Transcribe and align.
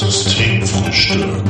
Systemfrühstück. 0.00 1.44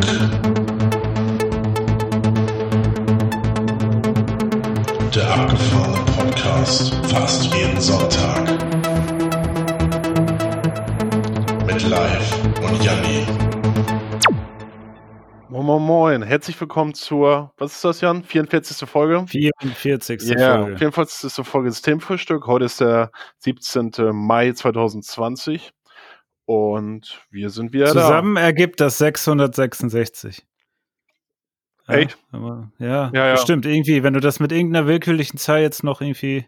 Der 5.15 5.31
abgefahrene 5.31 6.05
Podcast 6.17 6.93
fast 7.07 7.55
jeden 7.55 7.81
Sonntag. 7.81 8.51
Mit 11.65 11.89
Live 11.89 12.39
und 12.61 12.85
Janni. 12.85 13.25
Moin, 15.49 15.65
moin, 15.65 15.83
moin. 15.83 16.23
Herzlich 16.23 16.61
willkommen 16.61 16.95
zur, 16.95 17.53
was 17.57 17.77
ist 17.77 17.85
das, 17.85 18.01
Jan? 18.01 18.25
44. 18.25 18.89
Folge? 18.89 19.27
44. 19.29 20.23
Ja, 20.23 20.63
Folge. 20.63 20.77
44. 20.77 21.47
Folge 21.47 21.71
Systemfrühstück. 21.71 22.49
Heute 22.49 22.65
ist 22.65 22.81
der 22.81 23.13
17. 23.39 23.93
Mai 24.13 24.51
2020 24.51 25.73
und 26.51 27.21
wir 27.31 27.49
sind 27.51 27.73
wieder 27.73 27.87
Zusammen 27.87 28.37
ergibt 28.37 28.81
das 28.81 28.99
666. 28.99 30.45
Ja, 31.89 31.95
Echt? 31.95 32.19
aber- 32.33 32.73
Ja, 32.79 33.11
Ja, 33.15 33.27
ja. 33.27 33.33
bestimmt. 33.33 33.67
Irgendwie, 33.67 34.03
wenn 34.03 34.15
du 34.15 34.21
das 34.21 34.41
mit 34.41 34.51
irgendeiner 34.51 34.87
willkürlichen 34.89 35.39
Zahl 35.39 35.61
jetzt 35.61 35.85
noch 35.85 36.01
irgendwie 36.01 36.47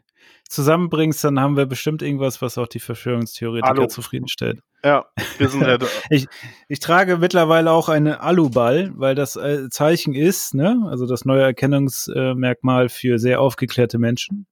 zusammenbringst, 0.48 1.23
dann 1.24 1.38
haben 1.41 1.57
wir 1.57 1.66
bestimmt 1.66 2.02
irgendwas, 2.02 2.43
was 2.43 2.59
auch 2.59 2.66
die 2.66 2.80
Verschwörungstheoretiker 2.80 3.69
Hallo. 3.69 3.87
zufriedenstellt. 3.87 4.60
da. 4.83 4.88
Ja, 4.88 5.07
wir 5.38 5.48
sind 5.48 5.62
ja 5.62 5.79
da. 5.79 5.87
Ich 6.69 6.80
trage 6.80 7.19
mittlerweile 7.19 7.71
auch 7.71 7.88
eine 7.88 8.21
Aluball, 8.23 8.91
weil 8.96 9.15
das 9.15 9.37
äh, 9.37 9.69
Zeichen 9.71 10.15
ist, 10.15 10.55
ne, 10.55 10.84
also 10.88 11.07
das 11.07 11.24
neue 11.24 11.43
Erkennungsmerkmal 11.43 12.88
für 12.88 13.19
sehr 13.21 13.41
aufgeklärte 13.41 13.98
Menschen, 13.98 14.46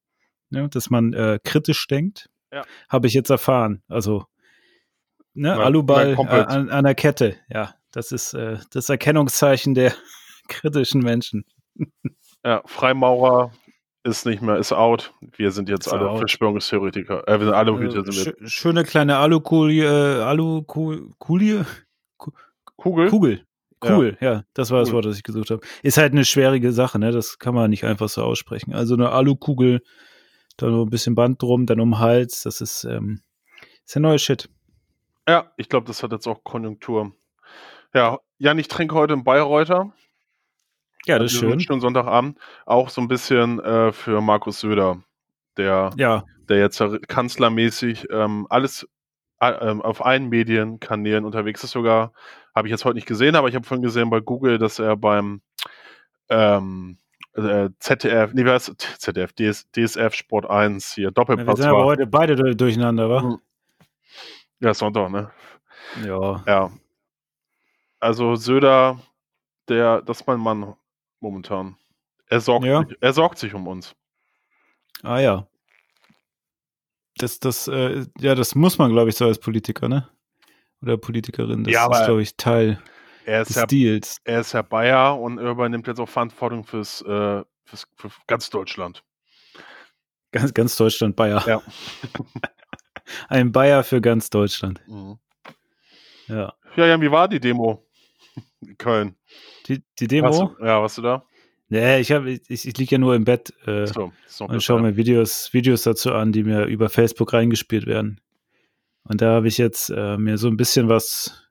ne, 0.51 0.69
dass 0.69 0.91
man 0.91 1.13
äh, 1.13 1.39
kritisch 1.43 1.87
denkt, 1.89 2.31
Ja. 2.53 2.63
habe 2.89 3.09
ich 3.09 3.15
jetzt 3.15 3.31
erfahren. 3.31 3.83
Also 3.89 4.25
ne, 5.35 5.51
Mein- 5.57 5.61
Aluball 5.61 6.15
mein 6.17 6.27
äh, 6.27 6.31
an, 6.47 6.69
an 6.71 6.85
der 6.85 6.95
Kette, 6.95 7.37
ja, 7.49 7.75
das 7.93 8.13
ist 8.13 8.35
äh, 8.35 8.59
das 8.73 8.89
Erkennungszeichen 8.89 9.75
der 9.75 9.93
kritischen 10.49 11.01
Menschen. 11.03 11.45
ja, 12.45 12.63
Freimaurer 12.67 13.53
ist 14.03 14.25
nicht 14.25 14.41
mehr, 14.43 14.57
ist 14.57 14.73
out. 14.73 15.13
Wir 15.37 15.51
sind 15.51 15.69
jetzt 15.69 15.87
Ist 15.87 15.93
alle 15.93 16.09
out. 16.09 16.19
Verschwörungstheoretiker. 16.21 17.29
Äh, 17.29 17.39
wir 17.39 17.47
sind 17.47 17.55
alle. 17.55 17.73
Äh, 17.73 18.01
schö- 18.11 18.35
schöne 18.49 18.85
kleine 18.85 19.19
Alukulie, 19.19 19.85
äh, 19.85 20.23
Alukulie, 20.23 21.67
Kugel? 22.77 23.11
Kugel. 23.11 23.45
Ja. 23.83 23.97
Cool, 23.97 24.17
ja. 24.21 24.45
das 24.53 24.71
war 24.71 24.81
das 24.81 24.89
Cool. 24.91 24.97
Wort, 24.97 25.05
das 25.07 25.17
ich 25.17 25.23
gesucht 25.23 25.51
habe. 25.51 25.61
Ist 25.83 25.97
halt 25.97 26.13
eine 26.13 26.25
schwierige 26.27 26.71
Sache, 26.73 26.99
ne? 26.99 27.13
Das 27.13 27.39
kann 27.39 27.55
man 27.55 27.71
nicht 27.71 27.85
einfach 27.85 28.09
so 28.11 28.23
aussprechen. 28.23 28.75
Also 28.75 28.93
eine 28.95 29.11
Alukugel, 29.11 29.81
da 30.59 30.67
nur 30.67 30.85
ein 30.85 30.91
bisschen 30.91 31.15
Band 31.15 31.41
drum, 31.41 31.65
dann 31.65 31.81
um 31.81 31.93
den 31.93 31.99
Hals, 31.99 32.43
das 32.43 32.61
ist, 32.61 32.85
ähm, 32.85 33.21
ist 33.87 33.95
der 33.95 34.03
neue 34.03 34.19
Shit. 34.19 34.51
Ja, 35.31 35.53
ich 35.57 35.69
glaube, 35.69 35.87
das 35.87 36.03
hat 36.03 36.11
jetzt 36.11 36.27
auch 36.27 36.43
Konjunktur. 36.43 37.13
Ja, 37.95 38.19
Jan, 38.39 38.59
ich 38.59 38.67
trinke 38.67 38.97
heute 38.97 39.13
einen 39.13 39.23
Bayreuther. 39.23 39.93
Ja, 41.07 41.21
das 41.21 41.33
ist 41.33 41.39
Also 41.39 41.51
schön. 41.51 41.61
Schönen 41.61 41.81
Sonntagabend. 41.81 42.37
Auch 42.67 42.89
so 42.89 43.01
ein 43.01 43.07
bisschen 43.07 43.61
äh, 43.61 43.93
für 43.93 44.21
Markus 44.21 44.59
Söder, 44.59 45.01
der, 45.57 45.91
Ja, 45.97 46.25
der 46.49 46.59
jetzt 46.59 46.81
ja 46.81 46.99
kanzlermäßig 46.99 48.09
ähm, 48.11 48.49
alles 48.51 48.89
äh, 49.41 49.53
auf 49.53 50.05
allen 50.05 50.29
Medienkanälen 50.31 51.25
unterwegs 51.25 51.63
ist. 51.63 51.71
Sogar 51.71 52.13
habe 52.53 52.67
ich 52.67 52.73
jetzt 52.73 52.85
heute 52.85 52.97
nicht 52.97 53.07
gesehen, 53.07 53.37
aber 53.37 53.47
ich 53.49 53.55
habe 53.55 53.65
vorhin 53.65 53.85
gesehen 53.85 54.11
bei 54.11 54.19
Google, 54.19 54.59
dass 54.59 54.81
er 54.81 54.97
beim 54.97 55.43
ähm, 56.29 56.99
äh, 57.35 57.69
ZDF, 57.79 58.33
nee, 58.35 58.43
es? 58.43 58.75
ZDF, 58.99 59.33
DS, 59.35 59.71
DSF 59.71 60.13
Sport 60.13 60.51
1 60.51 60.93
hier 60.95 61.05
wir 61.07 61.11
Doppelpass 61.13 61.59
sind 61.59 61.69
aber 61.69 61.79
war. 61.79 61.85
heute 61.87 62.07
beide 62.09 62.35
du- 62.35 62.57
durcheinander, 62.57 63.09
wa? 63.09 63.39
Ja, 64.61 64.75
Sonntag, 64.75 65.11
ne? 65.11 65.31
Ja. 66.05 66.43
Ja. 66.47 66.71
Also 67.99 68.35
Söder, 68.37 69.01
der, 69.69 70.03
das 70.03 70.21
ist 70.21 70.27
mein 70.27 70.41
Mann 70.41 70.75
momentan. 71.21 71.77
Er 72.29 72.41
sorgt, 72.41 72.65
Ja. 72.67 72.85
sich, 72.87 72.97
er 73.01 73.13
sorgt 73.13 73.39
sich 73.39 73.55
um 73.55 73.67
uns. 73.67 73.95
Ah 75.03 75.19
ja. 75.19 75.47
Das, 77.19 77.39
das, 77.39 77.69
äh, 77.69 78.07
ja, 78.19 78.35
das 78.35 78.55
muss 78.55 78.79
man, 78.79 78.93
glaube 78.93 79.11
ich, 79.11 79.17
so 79.17 79.27
als 79.27 79.39
Politiker, 79.39 79.89
ne? 79.89 80.09
Oder 80.83 80.97
Politikerin. 80.97 81.65
Das 81.65 81.73
Ja, 81.75 81.85
ist, 81.87 82.05
glaube 82.07 82.23
ich, 82.23 82.37
Teil 82.37 82.81
Er 83.27 83.43
ist, 83.43 83.49
des 83.51 83.57
ja, 83.57 83.67
Deals. 83.67 84.17
er 84.25 84.41
ist 84.41 84.53
ja 84.53 84.63
Bayer 84.63 85.19
und 85.19 85.39
er 85.39 85.51
übernimmt 85.51 85.87
jetzt 85.87 86.01
auch 86.01 86.09
Verantwortung 86.09 86.65
fürs, 86.65 87.03
äh, 87.03 87.43
fürs 87.65 87.87
für 87.97 88.11
ganz 88.27 88.49
Deutschland. 88.51 89.05
Ganz, 90.33 90.55
ganz 90.55 90.77
Deutschland 90.77 91.17
Bayer. 91.17 91.47
Ja. 91.47 91.63
Ein 93.29 93.53
Bayer 93.53 93.83
für 93.83 94.01
ganz 94.01 94.31
Deutschland. 94.31 94.81
Mhm. 94.87 95.19
Ja. 96.29 96.55
Ja, 96.77 96.87
Jan, 96.87 97.01
wie 97.01 97.11
war 97.11 97.29
die 97.29 97.41
Demo? 97.41 97.85
In 98.61 98.77
Köln. 98.79 99.17
Die, 99.67 99.83
die 99.99 100.07
Demo? 100.07 100.55
Du, 100.59 100.65
ja, 100.65 100.81
warst 100.81 100.99
du 100.99 101.03
da? 101.03 101.25
Nee, 101.69 102.01
ich, 102.01 102.11
hab, 102.11 102.25
ich, 102.27 102.43
ich 102.49 102.77
liege 102.77 102.97
ja 102.97 102.99
nur 102.99 103.15
im 103.15 103.25
Bett 103.25 103.53
äh, 103.65 103.87
So, 103.87 104.13
und 104.41 104.63
schaue 104.63 104.83
mir 104.83 104.97
Videos, 104.97 105.53
Videos 105.53 105.83
dazu 105.83 106.13
an, 106.13 106.33
die 106.33 106.43
mir 106.43 106.65
über 106.65 106.89
Facebook 106.89 107.33
reingespielt 107.33 107.87
werden. 107.87 108.21
Und 109.05 109.23
da 109.23 109.35
habe 109.35 109.49
ich 109.49 109.57
jetzt 109.57 109.91
äh, 109.91 110.17
mir 110.17 110.37
so 110.37 110.49
ein 110.49 110.57
bisschen 110.57 110.89
was 110.89 111.49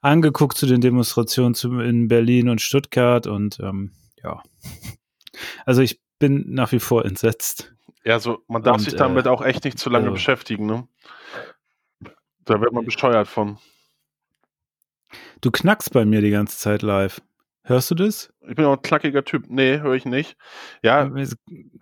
angeguckt 0.00 0.56
zu 0.56 0.66
den 0.66 0.80
Demonstrationen 0.80 1.54
zu, 1.54 1.78
in 1.80 2.08
Berlin 2.08 2.48
und 2.48 2.62
Stuttgart 2.62 3.26
und 3.26 3.60
ähm, 3.60 3.92
ja. 4.22 4.42
Also 5.64 5.80
ich 5.80 6.00
bin 6.20 6.44
nach 6.54 6.70
wie 6.70 6.78
vor 6.78 7.04
entsetzt. 7.04 7.74
Ja, 8.04 8.20
so, 8.20 8.42
man 8.46 8.62
darf 8.62 8.76
Und, 8.76 8.80
sich 8.84 8.94
damit 8.94 9.26
äh, 9.26 9.28
auch 9.30 9.42
echt 9.42 9.64
nicht 9.64 9.78
zu 9.80 9.90
lange 9.90 10.04
also- 10.06 10.14
beschäftigen, 10.14 10.66
ne? 10.66 10.86
Da 12.44 12.60
wird 12.60 12.72
man 12.72 12.84
besteuert 12.84 13.26
von. 13.28 13.58
Du 15.40 15.50
knackst 15.50 15.92
bei 15.92 16.04
mir 16.04 16.20
die 16.20 16.30
ganze 16.30 16.58
Zeit 16.58 16.82
live. 16.82 17.20
Hörst 17.62 17.90
du 17.90 17.94
das? 17.94 18.32
Ich 18.48 18.56
bin 18.56 18.64
auch 18.64 18.76
ein 18.76 18.82
knackiger 18.82 19.24
Typ. 19.24 19.44
Nee, 19.48 19.80
höre 19.80 19.94
ich 19.94 20.04
nicht. 20.04 20.36
Ja, 20.82 21.04
Nee. 21.04 21.26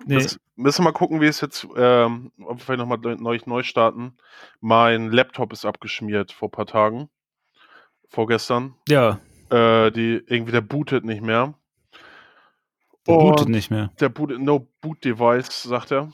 Müssen, 0.06 0.38
müssen 0.56 0.80
wir 0.80 0.84
mal 0.90 0.92
gucken, 0.92 1.20
wie 1.20 1.26
es 1.26 1.40
jetzt, 1.40 1.66
ähm, 1.76 2.32
ob 2.40 2.58
wir 2.58 2.64
vielleicht 2.64 2.78
nochmal 2.80 2.98
neu, 3.16 3.38
neu 3.46 3.62
starten. 3.62 4.16
Mein 4.60 5.10
Laptop 5.10 5.52
ist 5.52 5.64
abgeschmiert 5.64 6.32
vor 6.32 6.48
ein 6.48 6.52
paar 6.52 6.66
Tagen. 6.66 7.08
Vorgestern. 8.08 8.74
Ja, 8.88 9.20
Äh, 9.50 9.90
die, 9.92 10.22
irgendwie 10.26 10.52
der 10.52 10.60
bootet 10.60 11.04
nicht 11.04 11.22
mehr. 11.22 11.54
Der 13.08 13.16
bootet 13.16 13.48
nicht 13.48 13.70
mehr. 13.70 13.90
Der 14.00 14.08
bootet, 14.08 14.40
no 14.40 14.68
boot 14.80 15.04
device, 15.04 15.62
sagt 15.62 15.90
er. 15.92 16.12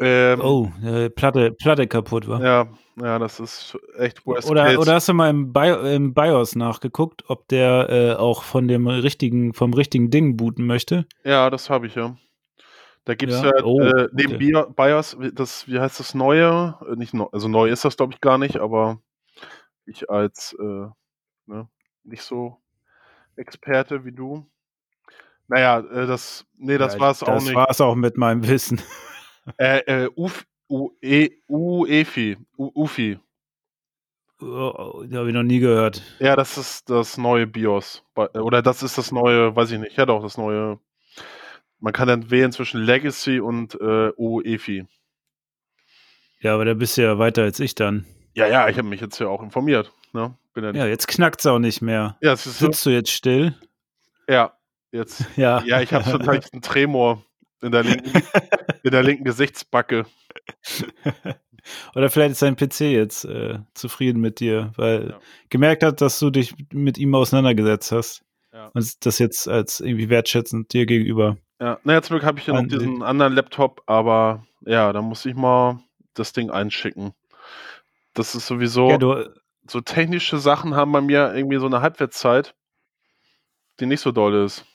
Ähm, 0.00 0.40
Oh, 0.40 0.70
äh, 0.84 1.08
Platte, 1.08 1.52
Platte 1.52 1.86
kaputt 1.86 2.26
war. 2.26 2.42
Ja, 2.42 2.68
ja, 2.96 3.18
das 3.18 3.38
ist 3.38 3.78
echt 3.96 4.26
worst 4.26 4.48
Oder, 4.48 4.64
case. 4.64 4.78
oder 4.78 4.94
hast 4.94 5.08
du 5.08 5.14
mal 5.14 5.30
im, 5.30 5.52
Bio, 5.52 5.80
im 5.82 6.14
BIOS 6.14 6.56
nachgeguckt, 6.56 7.24
ob 7.28 7.46
der 7.48 7.88
äh, 7.90 8.14
auch 8.14 8.42
von 8.42 8.66
dem 8.66 8.88
richtigen, 8.88 9.54
vom 9.54 9.72
richtigen 9.72 10.10
Ding 10.10 10.36
booten 10.36 10.66
möchte? 10.66 11.06
Ja, 11.22 11.48
das 11.48 11.70
habe 11.70 11.86
ich 11.86 11.94
ja. 11.94 12.16
Da 13.04 13.14
gibt 13.14 13.32
es 13.32 13.40
Ja? 13.42 13.52
ja, 13.56 13.64
Oh, 13.64 13.80
äh, 13.80 14.08
neben 14.12 14.34
okay. 14.34 14.38
Bio- 14.38 14.70
BIOS, 14.70 15.20
wie- 15.20 15.32
das, 15.32 15.68
wie 15.68 15.78
heißt 15.78 16.00
das 16.00 16.14
neue? 16.14 16.76
Äh, 16.90 16.96
Nicht 16.96 17.14
neu, 17.14 17.26
also 17.30 17.46
neu 17.48 17.68
ist 17.68 17.84
das, 17.84 17.96
glaube 17.96 18.14
ich, 18.14 18.20
gar 18.20 18.38
nicht, 18.38 18.56
aber 18.56 18.98
ich 19.86 20.10
als 20.10 20.56
äh, 20.58 20.86
ne, 21.46 21.68
nicht 22.02 22.22
so 22.22 22.56
Experte 23.36 24.04
wie 24.04 24.12
du. 24.12 24.46
Naja, 25.48 25.80
äh, 25.80 26.06
das, 26.06 26.44
nee, 26.56 26.78
das 26.78 26.94
Ja, 26.94 27.00
war 27.00 27.10
es 27.10 27.22
auch 27.22 27.26
Das 27.34 27.44
nicht. 27.44 27.54
war 27.54 27.70
es 27.70 27.80
auch 27.80 27.94
mit 27.94 28.16
meinem 28.16 28.46
Wissen. 28.46 28.80
Äh, 29.58 30.04
äh, 30.04 30.10
Uf, 30.16 30.46
U, 30.70 30.88
e, 31.02 31.28
UEFI, 31.48 32.38
UFI. 32.56 33.18
Oh, 34.40 35.04
die 35.06 35.14
habe 35.16 35.28
ich 35.28 35.34
noch 35.34 35.42
nie 35.42 35.58
gehört. 35.58 36.02
Ja, 36.18 36.34
das 36.34 36.56
ist 36.56 36.88
das 36.88 37.18
neue 37.18 37.46
BIOS. 37.46 38.02
Bei- 38.14 38.28
Oder 38.30 38.62
das 38.62 38.82
ist 38.82 38.96
das 38.96 39.12
neue, 39.12 39.54
weiß 39.54 39.70
ich 39.72 39.78
nicht, 39.78 39.98
ja 39.98 40.06
doch, 40.06 40.22
das 40.22 40.38
neue. 40.38 40.80
Man 41.78 41.92
kann 41.92 42.08
dann 42.08 42.30
wählen 42.30 42.52
zwischen 42.52 42.80
Legacy 42.82 43.38
und 43.38 43.74
äh, 43.80 44.12
UEFI. 44.16 44.86
Ja, 46.40 46.54
aber 46.54 46.64
da 46.64 46.72
bist 46.72 46.96
du 46.96 47.02
ja 47.02 47.18
weiter 47.18 47.42
als 47.42 47.60
ich 47.60 47.74
dann. 47.74 48.06
Ja, 48.34 48.46
ja, 48.46 48.68
ich 48.70 48.78
habe 48.78 48.88
mich 48.88 49.02
jetzt 49.02 49.18
ja 49.18 49.28
auch 49.28 49.42
informiert. 49.42 49.92
Ne? 50.14 50.36
Ja, 50.56 50.70
Ja, 50.72 50.86
jetzt 50.86 51.06
knackt's 51.06 51.44
auch 51.46 51.58
nicht 51.58 51.82
mehr. 51.82 52.16
ja, 52.22 52.32
es 52.32 52.46
ist 52.46 52.58
so, 52.58 52.66
Sitzt 52.66 52.86
du 52.86 52.90
jetzt 52.90 53.10
still? 53.10 53.54
ja, 54.26 54.52
jetzt. 54.94 55.24
Ja. 55.36 55.62
Ja, 55.64 55.80
ich 55.80 55.92
habe 55.92 56.04
so 56.04 56.12
einen 56.16 56.24
leichten 56.24 56.62
Tremor 56.62 57.22
in 57.62 57.72
der 57.72 57.82
linken, 57.82 58.22
in 58.82 58.90
der 58.90 59.02
linken 59.02 59.24
Gesichtsbacke. 59.24 60.06
Oder 61.94 62.10
vielleicht 62.10 62.32
ist 62.32 62.42
dein 62.42 62.56
PC 62.56 62.80
jetzt 62.80 63.24
äh, 63.24 63.58
zufrieden 63.74 64.20
mit 64.20 64.40
dir, 64.40 64.72
weil 64.76 65.10
Ja. 65.10 65.20
gemerkt 65.48 65.82
hat, 65.82 66.00
dass 66.00 66.18
du 66.18 66.30
dich 66.30 66.54
mit 66.72 66.98
ihm 66.98 67.14
auseinandergesetzt 67.14 67.90
hast. 67.92 68.22
Ja. 68.52 68.70
Und 68.74 69.06
das 69.06 69.18
jetzt 69.18 69.48
als 69.48 69.80
irgendwie 69.80 70.10
wertschätzend 70.10 70.72
dir 70.72 70.86
gegenüber. 70.86 71.38
Ja, 71.60 71.78
naja, 71.84 72.02
zum 72.02 72.14
Glück 72.16 72.24
habe 72.26 72.38
ich 72.38 72.46
ja 72.46 72.54
noch 72.54 72.68
diesen 72.68 73.02
anderen 73.02 73.32
Laptop, 73.32 73.82
aber 73.86 74.44
ja, 74.66 74.92
da 74.92 75.00
muss 75.02 75.24
ich 75.24 75.34
mal 75.34 75.80
das 76.14 76.32
Ding 76.32 76.50
einschicken. 76.50 77.14
Das 78.12 78.34
ist 78.34 78.46
sowieso, 78.46 78.90
Ja, 78.90 78.98
du, 78.98 79.28
so 79.68 79.80
technische 79.80 80.38
Sachen 80.38 80.76
haben 80.76 80.92
bei 80.92 81.00
mir 81.00 81.34
irgendwie 81.34 81.58
so 81.58 81.66
eine 81.66 81.80
Halbwertszeit, 81.80 82.54
die 83.80 83.86
nicht 83.86 84.00
so 84.00 84.12
doll 84.12 84.34
ist. 84.44 84.66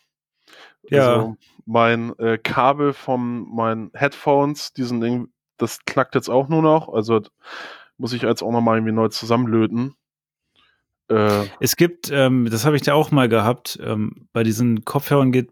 Ja. 0.89 1.13
Also 1.13 1.37
mein 1.65 2.17
äh, 2.19 2.37
Kabel 2.37 2.93
von 2.93 3.47
meinen 3.53 3.91
Headphones, 3.93 4.73
diesen 4.73 5.01
Ding, 5.01 5.29
das 5.57 5.79
knackt 5.85 6.15
jetzt 6.15 6.29
auch 6.29 6.49
nur 6.49 6.61
noch. 6.61 6.89
Also 6.89 7.21
muss 7.97 8.13
ich 8.13 8.21
jetzt 8.23 8.41
auch 8.41 8.51
nochmal 8.51 8.77
irgendwie 8.77 8.93
neu 8.93 9.09
zusammenlöten. 9.09 9.95
Äh, 11.09 11.45
Es 11.59 11.75
gibt, 11.75 12.09
ähm, 12.11 12.47
das 12.49 12.65
habe 12.65 12.75
ich 12.75 12.81
da 12.81 12.93
auch 12.93 13.11
mal 13.11 13.29
gehabt, 13.29 13.79
ähm, 13.83 14.27
bei 14.31 14.43
diesen 14.43 14.85
Kopfhörern 14.85 15.31
geht 15.31 15.51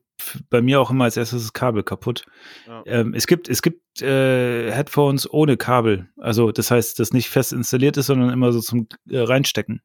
bei 0.49 0.61
mir 0.61 0.81
auch 0.81 0.89
immer 0.89 1.03
als 1.03 1.17
erstes 1.17 1.43
das 1.43 1.53
Kabel 1.53 1.83
kaputt. 1.83 2.25
Ja. 2.65 2.81
Ähm, 2.87 3.13
es 3.13 3.27
gibt, 3.27 3.49
es 3.49 3.61
gibt 3.61 4.01
äh, 4.01 4.71
Headphones 4.71 5.31
ohne 5.31 5.57
Kabel. 5.57 6.09
Also 6.17 6.51
das 6.51 6.71
heißt, 6.71 6.99
das 6.99 7.13
nicht 7.13 7.29
fest 7.29 7.53
installiert 7.53 7.97
ist, 7.97 8.07
sondern 8.07 8.31
immer 8.31 8.51
so 8.51 8.59
zum 8.59 8.87
äh, 9.09 9.19
Reinstecken. 9.19 9.81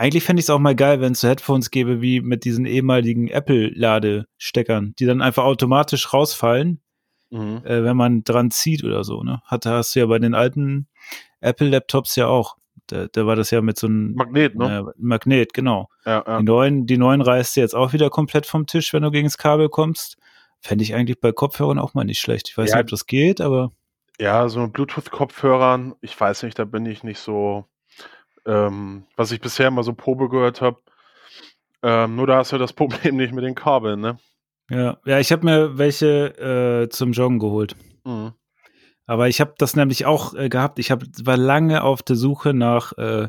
Eigentlich 0.00 0.22
fände 0.22 0.38
ich 0.38 0.46
es 0.46 0.50
auch 0.50 0.60
mal 0.60 0.76
geil, 0.76 1.00
wenn 1.00 1.12
es 1.12 1.20
so 1.20 1.28
Headphones 1.28 1.72
gäbe 1.72 2.00
wie 2.00 2.20
mit 2.20 2.44
diesen 2.44 2.66
ehemaligen 2.66 3.26
Apple-Ladesteckern, 3.26 4.94
die 4.96 5.06
dann 5.06 5.20
einfach 5.20 5.42
automatisch 5.42 6.12
rausfallen, 6.12 6.80
mhm. 7.30 7.62
äh, 7.64 7.82
wenn 7.82 7.96
man 7.96 8.22
dran 8.22 8.52
zieht 8.52 8.84
oder 8.84 9.02
so. 9.02 9.24
Ne? 9.24 9.42
Hat, 9.44 9.66
hast 9.66 9.96
du 9.96 10.00
ja 10.00 10.06
bei 10.06 10.20
den 10.20 10.34
alten 10.34 10.86
Apple-Laptops 11.40 12.14
ja 12.14 12.28
auch. 12.28 12.56
Da, 12.86 13.08
da 13.10 13.26
war 13.26 13.34
das 13.34 13.50
ja 13.50 13.60
mit 13.60 13.76
so 13.76 13.88
einem 13.88 14.14
Magnet, 14.14 14.54
ne? 14.54 14.86
äh, 14.86 14.92
Magnet, 14.96 15.52
genau. 15.52 15.88
Ja, 16.06 16.22
ja. 16.24 16.38
Die 16.38 16.44
neuen, 16.44 16.86
die 16.86 16.96
neuen 16.96 17.20
reißt 17.20 17.56
du 17.56 17.60
jetzt 17.60 17.74
auch 17.74 17.92
wieder 17.92 18.08
komplett 18.08 18.46
vom 18.46 18.66
Tisch, 18.66 18.92
wenn 18.92 19.02
du 19.02 19.10
gegen 19.10 19.26
das 19.26 19.36
Kabel 19.36 19.68
kommst. 19.68 20.16
Fände 20.60 20.84
ich 20.84 20.94
eigentlich 20.94 21.20
bei 21.20 21.32
Kopfhörern 21.32 21.80
auch 21.80 21.94
mal 21.94 22.04
nicht 22.04 22.20
schlecht. 22.20 22.48
Ich 22.48 22.56
weiß 22.56 22.70
Ja. 22.70 22.76
nicht, 22.76 22.84
ob 22.84 22.90
das 22.90 23.06
geht, 23.06 23.40
aber 23.40 23.72
Ja, 24.20 24.48
so 24.48 24.60
mit 24.60 24.72
Bluetooth-Kopfhörern, 24.74 25.96
ich 26.00 26.18
weiß 26.18 26.44
nicht, 26.44 26.56
da 26.58 26.64
bin 26.64 26.86
ich 26.86 27.02
nicht 27.02 27.18
so, 27.18 27.64
ähm, 28.48 29.04
was 29.14 29.30
ich 29.30 29.40
bisher 29.40 29.68
immer 29.68 29.84
so 29.84 29.92
Probe 29.92 30.28
gehört 30.28 30.60
habe. 30.60 30.78
Ähm, 31.82 32.16
nur 32.16 32.26
da 32.26 32.38
hast 32.38 32.52
du 32.52 32.58
das 32.58 32.72
Problem 32.74 33.16
nicht 33.16 33.32
mit 33.32 33.44
den 33.44 33.54
Kabeln, 33.54 34.00
ne? 34.00 34.18
ja. 34.70 34.98
Ja, 35.04 35.18
ich 35.20 35.30
habe 35.30 35.44
mir 35.44 35.78
welche 35.78 36.84
äh, 36.84 36.88
zum 36.88 37.12
Joggen 37.12 37.38
geholt. 37.38 37.76
Mhm. 38.04 38.32
Aber 39.06 39.28
ich 39.28 39.40
habe 39.40 39.54
das 39.56 39.76
nämlich 39.76 40.04
auch 40.04 40.34
äh, 40.34 40.48
gehabt. 40.48 40.78
Ich 40.78 40.90
hab, 40.90 41.02
war 41.22 41.36
lange 41.36 41.82
auf 41.82 42.02
der 42.02 42.16
Suche 42.16 42.52
nach 42.52 42.92
äh, 42.98 43.28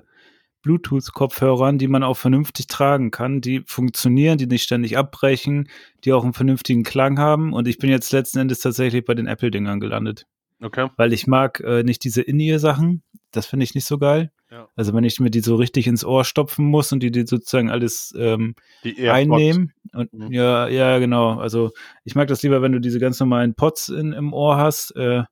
Bluetooth-Kopfhörern, 0.61 1.77
die 1.77 1.87
man 1.87 2.03
auch 2.03 2.17
vernünftig 2.17 2.67
tragen 2.67 3.11
kann, 3.11 3.39
die 3.39 3.61
funktionieren, 3.65 4.37
die 4.37 4.47
nicht 4.47 4.63
ständig 4.63 4.97
abbrechen, 4.97 5.69
die 6.03 6.11
auch 6.11 6.23
einen 6.23 6.33
vernünftigen 6.33 6.83
Klang 6.83 7.17
haben. 7.17 7.53
Und 7.53 7.67
ich 7.67 7.77
bin 7.77 7.89
jetzt 7.89 8.11
letzten 8.11 8.39
Endes 8.39 8.59
tatsächlich 8.59 9.05
bei 9.05 9.13
den 9.13 9.27
Apple-Dingern 9.27 9.79
gelandet. 9.79 10.25
Okay. 10.61 10.89
weil 10.97 11.13
ich 11.13 11.25
mag 11.25 11.61
äh, 11.61 11.83
nicht 11.83 12.03
diese 12.03 12.21
In-Ear-Sachen. 12.21 13.01
Das 13.31 13.45
finde 13.45 13.63
ich 13.63 13.75
nicht 13.75 13.85
so 13.85 13.97
geil. 13.97 14.29
Ja. 14.51 14.67
Also 14.75 14.93
wenn 14.93 15.03
ich 15.03 15.19
mir 15.19 15.29
die 15.29 15.41
so 15.41 15.55
richtig 15.55 15.85
ins 15.85 16.03
Ohr 16.03 16.25
stopfen 16.25 16.65
muss 16.65 16.91
und 16.91 17.01
die, 17.03 17.11
die 17.11 17.27
sozusagen 17.27 17.69
alles 17.69 18.13
ähm, 18.17 18.55
Die 18.83 19.07
einnehmen. 19.09 19.73
Und 19.93 20.11
Mhm. 20.11 20.31
ja, 20.31 20.67
ja, 20.67 20.97
genau. 20.97 21.37
Also 21.39 21.71
ich 22.03 22.15
mag 22.15 22.27
das 22.27 22.41
lieber, 22.41 22.61
wenn 22.61 22.71
du 22.71 22.79
diese 22.79 22.99
ganz 22.99 23.19
normalen 23.19 23.53
Pots 23.53 23.89
in, 23.89 24.11
im 24.11 24.33
Ohr 24.33 24.57
hast. 24.57 24.95
Äh, 24.95 25.23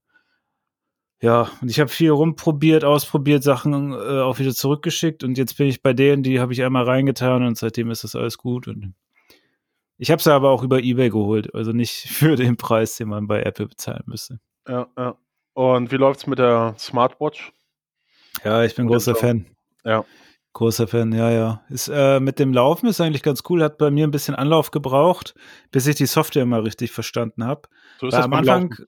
ja, 1.19 1.49
und 1.61 1.71
ich 1.71 1.79
habe 1.79 1.89
viel 1.89 2.11
rumprobiert, 2.11 2.83
ausprobiert, 2.83 3.41
Sachen 3.41 3.91
äh, 3.93 3.95
auch 4.21 4.37
wieder 4.37 4.53
zurückgeschickt 4.53 5.23
und 5.23 5.35
jetzt 5.37 5.57
bin 5.57 5.67
ich 5.67 5.81
bei 5.81 5.93
denen, 5.93 6.21
die 6.21 6.39
habe 6.39 6.53
ich 6.53 6.63
einmal 6.63 6.83
reingetan 6.83 7.43
und 7.43 7.57
seitdem 7.57 7.89
ist 7.89 8.03
das 8.03 8.15
alles 8.15 8.37
gut. 8.37 8.67
Und 8.67 8.93
ich 9.97 10.11
habe 10.11 10.21
sie 10.21 10.31
aber 10.31 10.51
auch 10.51 10.61
über 10.61 10.79
Ebay 10.79 11.09
geholt, 11.09 11.55
also 11.55 11.71
nicht 11.71 11.93
für 12.07 12.35
den 12.35 12.55
Preis, 12.55 12.97
den 12.97 13.09
man 13.09 13.25
bei 13.25 13.41
Apple 13.41 13.67
bezahlen 13.67 14.03
müsste. 14.05 14.39
Ja, 14.67 14.87
ja. 14.95 15.17
Und 15.53 15.91
wie 15.91 15.95
läuft's 15.95 16.27
mit 16.27 16.37
der 16.37 16.75
Smartwatch? 16.77 17.51
Ja, 18.43 18.63
ich 18.63 18.75
bin 18.75 18.87
großer. 18.87 19.15
Fan. 19.15 19.45
Ja. 19.83 20.05
Großer 20.53 20.87
Fan, 20.87 21.11
ja, 21.11 21.29
ja. 21.29 21.61
Ist, 21.69 21.87
äh, 21.87 22.19
mit 22.19 22.39
dem 22.39 22.51
Laufen 22.51 22.87
ist 22.87 22.99
eigentlich 22.99 23.21
ganz 23.23 23.43
cool. 23.49 23.63
Hat 23.63 23.77
bei 23.77 23.91
mir 23.91 24.07
ein 24.07 24.11
bisschen 24.11 24.33
Anlauf 24.35 24.71
gebraucht, 24.71 25.35
bis 25.71 25.85
ich 25.85 25.95
die 25.95 26.07
Software 26.07 26.45
mal 26.45 26.61
richtig 26.61 26.91
verstanden 26.91 27.43
habe. 27.45 27.63
So 27.99 28.07
ist 28.07 28.13
Weil 28.13 28.19
das 28.19 28.25
am 28.25 28.33
Anfang, 28.33 28.69
Laufen. 28.71 28.85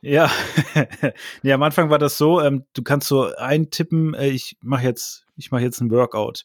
ja, 0.00 0.30
nee, 1.42 1.52
am 1.52 1.62
Anfang 1.62 1.90
war 1.90 1.98
das 1.98 2.16
so, 2.16 2.40
ähm, 2.40 2.64
du 2.72 2.82
kannst 2.82 3.08
so 3.08 3.34
eintippen, 3.36 4.14
äh, 4.14 4.28
ich 4.28 4.56
mache 4.62 4.84
jetzt, 4.84 5.26
ich 5.36 5.50
mache 5.50 5.62
jetzt 5.62 5.80
ein 5.80 5.90
Workout. 5.90 6.44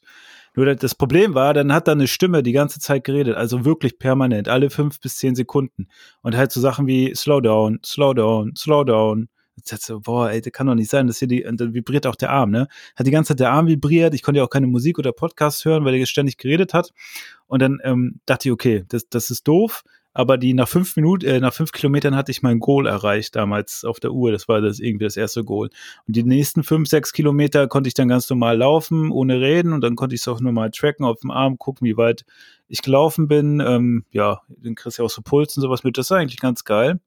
Nur 0.54 0.66
das- 0.74 0.94
Problem 0.94 1.34
war, 1.34 1.54
dann 1.54 1.72
hat 1.72 1.88
da 1.88 1.92
eine 1.92 2.06
Stimme 2.06 2.42
die 2.42 2.52
ganze 2.52 2.80
Zeit 2.80 3.04
geredet, 3.04 3.36
also 3.36 3.64
wirklich 3.64 3.98
permanent, 3.98 4.48
alle 4.48 4.68
fünf 4.70 5.00
bis 5.00 5.16
zehn 5.16 5.34
Sekunden. 5.34 5.88
Und 6.20 6.36
halt 6.36 6.52
so 6.52 6.60
Sachen 6.60 6.86
wie 6.86 7.14
Slow 7.14 7.40
down, 7.40 7.80
slow 7.84 8.14
Jetzt 9.56 9.72
dachte 9.72 9.80
ich 9.80 9.86
so, 9.86 10.00
boah, 10.00 10.30
ey, 10.30 10.40
das 10.40 10.52
kann 10.52 10.66
doch 10.66 10.74
nicht 10.74 10.90
sein, 10.90 11.06
dass 11.06 11.18
hier 11.18 11.28
die, 11.28 11.44
und 11.44 11.60
dann 11.60 11.74
vibriert 11.74 12.06
auch 12.06 12.16
der 12.16 12.30
Arm, 12.30 12.50
ne? 12.50 12.68
Hat 12.96 13.06
die 13.06 13.10
ganze 13.10 13.28
Zeit 13.28 13.40
der 13.40 13.50
Arm 13.50 13.66
vibriert, 13.66 14.14
ich 14.14 14.22
konnte 14.22 14.38
ja 14.38 14.44
auch 14.44 14.50
keine 14.50 14.66
Musik 14.66 14.98
oder 14.98 15.12
Podcast 15.12 15.64
hören, 15.64 15.84
weil 15.84 15.94
er 15.94 16.06
ständig 16.06 16.38
geredet 16.38 16.74
hat. 16.74 16.92
Und 17.46 17.62
dann 17.62 17.78
ähm, 17.84 18.20
dachte 18.26 18.48
ich, 18.48 18.52
okay, 18.52 18.84
das, 18.88 19.08
das 19.08 19.30
ist 19.30 19.46
doof, 19.46 19.84
aber 20.16 20.38
die 20.38 20.54
nach 20.54 20.68
fünf 20.68 20.94
Minuten, 20.94 21.26
äh, 21.26 21.40
nach 21.40 21.52
fünf 21.52 21.72
Kilometern 21.72 22.14
hatte 22.14 22.30
ich 22.30 22.40
mein 22.40 22.60
Goal 22.60 22.86
erreicht 22.86 23.34
damals 23.34 23.84
auf 23.84 23.98
der 23.98 24.12
Uhr. 24.12 24.30
Das 24.30 24.46
war 24.46 24.60
das 24.60 24.78
irgendwie 24.78 25.04
das 25.04 25.16
erste 25.16 25.42
Goal. 25.44 25.70
Und 26.06 26.16
die 26.16 26.22
nächsten 26.22 26.62
fünf, 26.62 26.88
sechs 26.88 27.12
Kilometer 27.12 27.66
konnte 27.66 27.88
ich 27.88 27.94
dann 27.94 28.06
ganz 28.06 28.30
normal 28.30 28.56
laufen, 28.56 29.10
ohne 29.10 29.40
reden. 29.40 29.72
Und 29.72 29.80
dann 29.80 29.96
konnte 29.96 30.14
ich 30.14 30.20
es 30.20 30.28
auch 30.28 30.40
normal 30.40 30.70
tracken 30.70 31.04
auf 31.04 31.18
dem 31.20 31.32
Arm, 31.32 31.58
gucken, 31.58 31.84
wie 31.84 31.96
weit 31.96 32.24
ich 32.68 32.80
gelaufen 32.80 33.26
bin. 33.26 33.58
Ähm, 33.58 34.04
ja, 34.12 34.40
dann 34.48 34.76
kriegst 34.76 34.98
du 34.98 35.02
ja 35.02 35.06
auch 35.06 35.10
so 35.10 35.20
Puls 35.20 35.56
und 35.56 35.62
sowas 35.62 35.82
mit. 35.82 35.98
Das 35.98 36.06
ist 36.06 36.12
eigentlich 36.12 36.40
ganz 36.40 36.62
geil. 36.62 37.00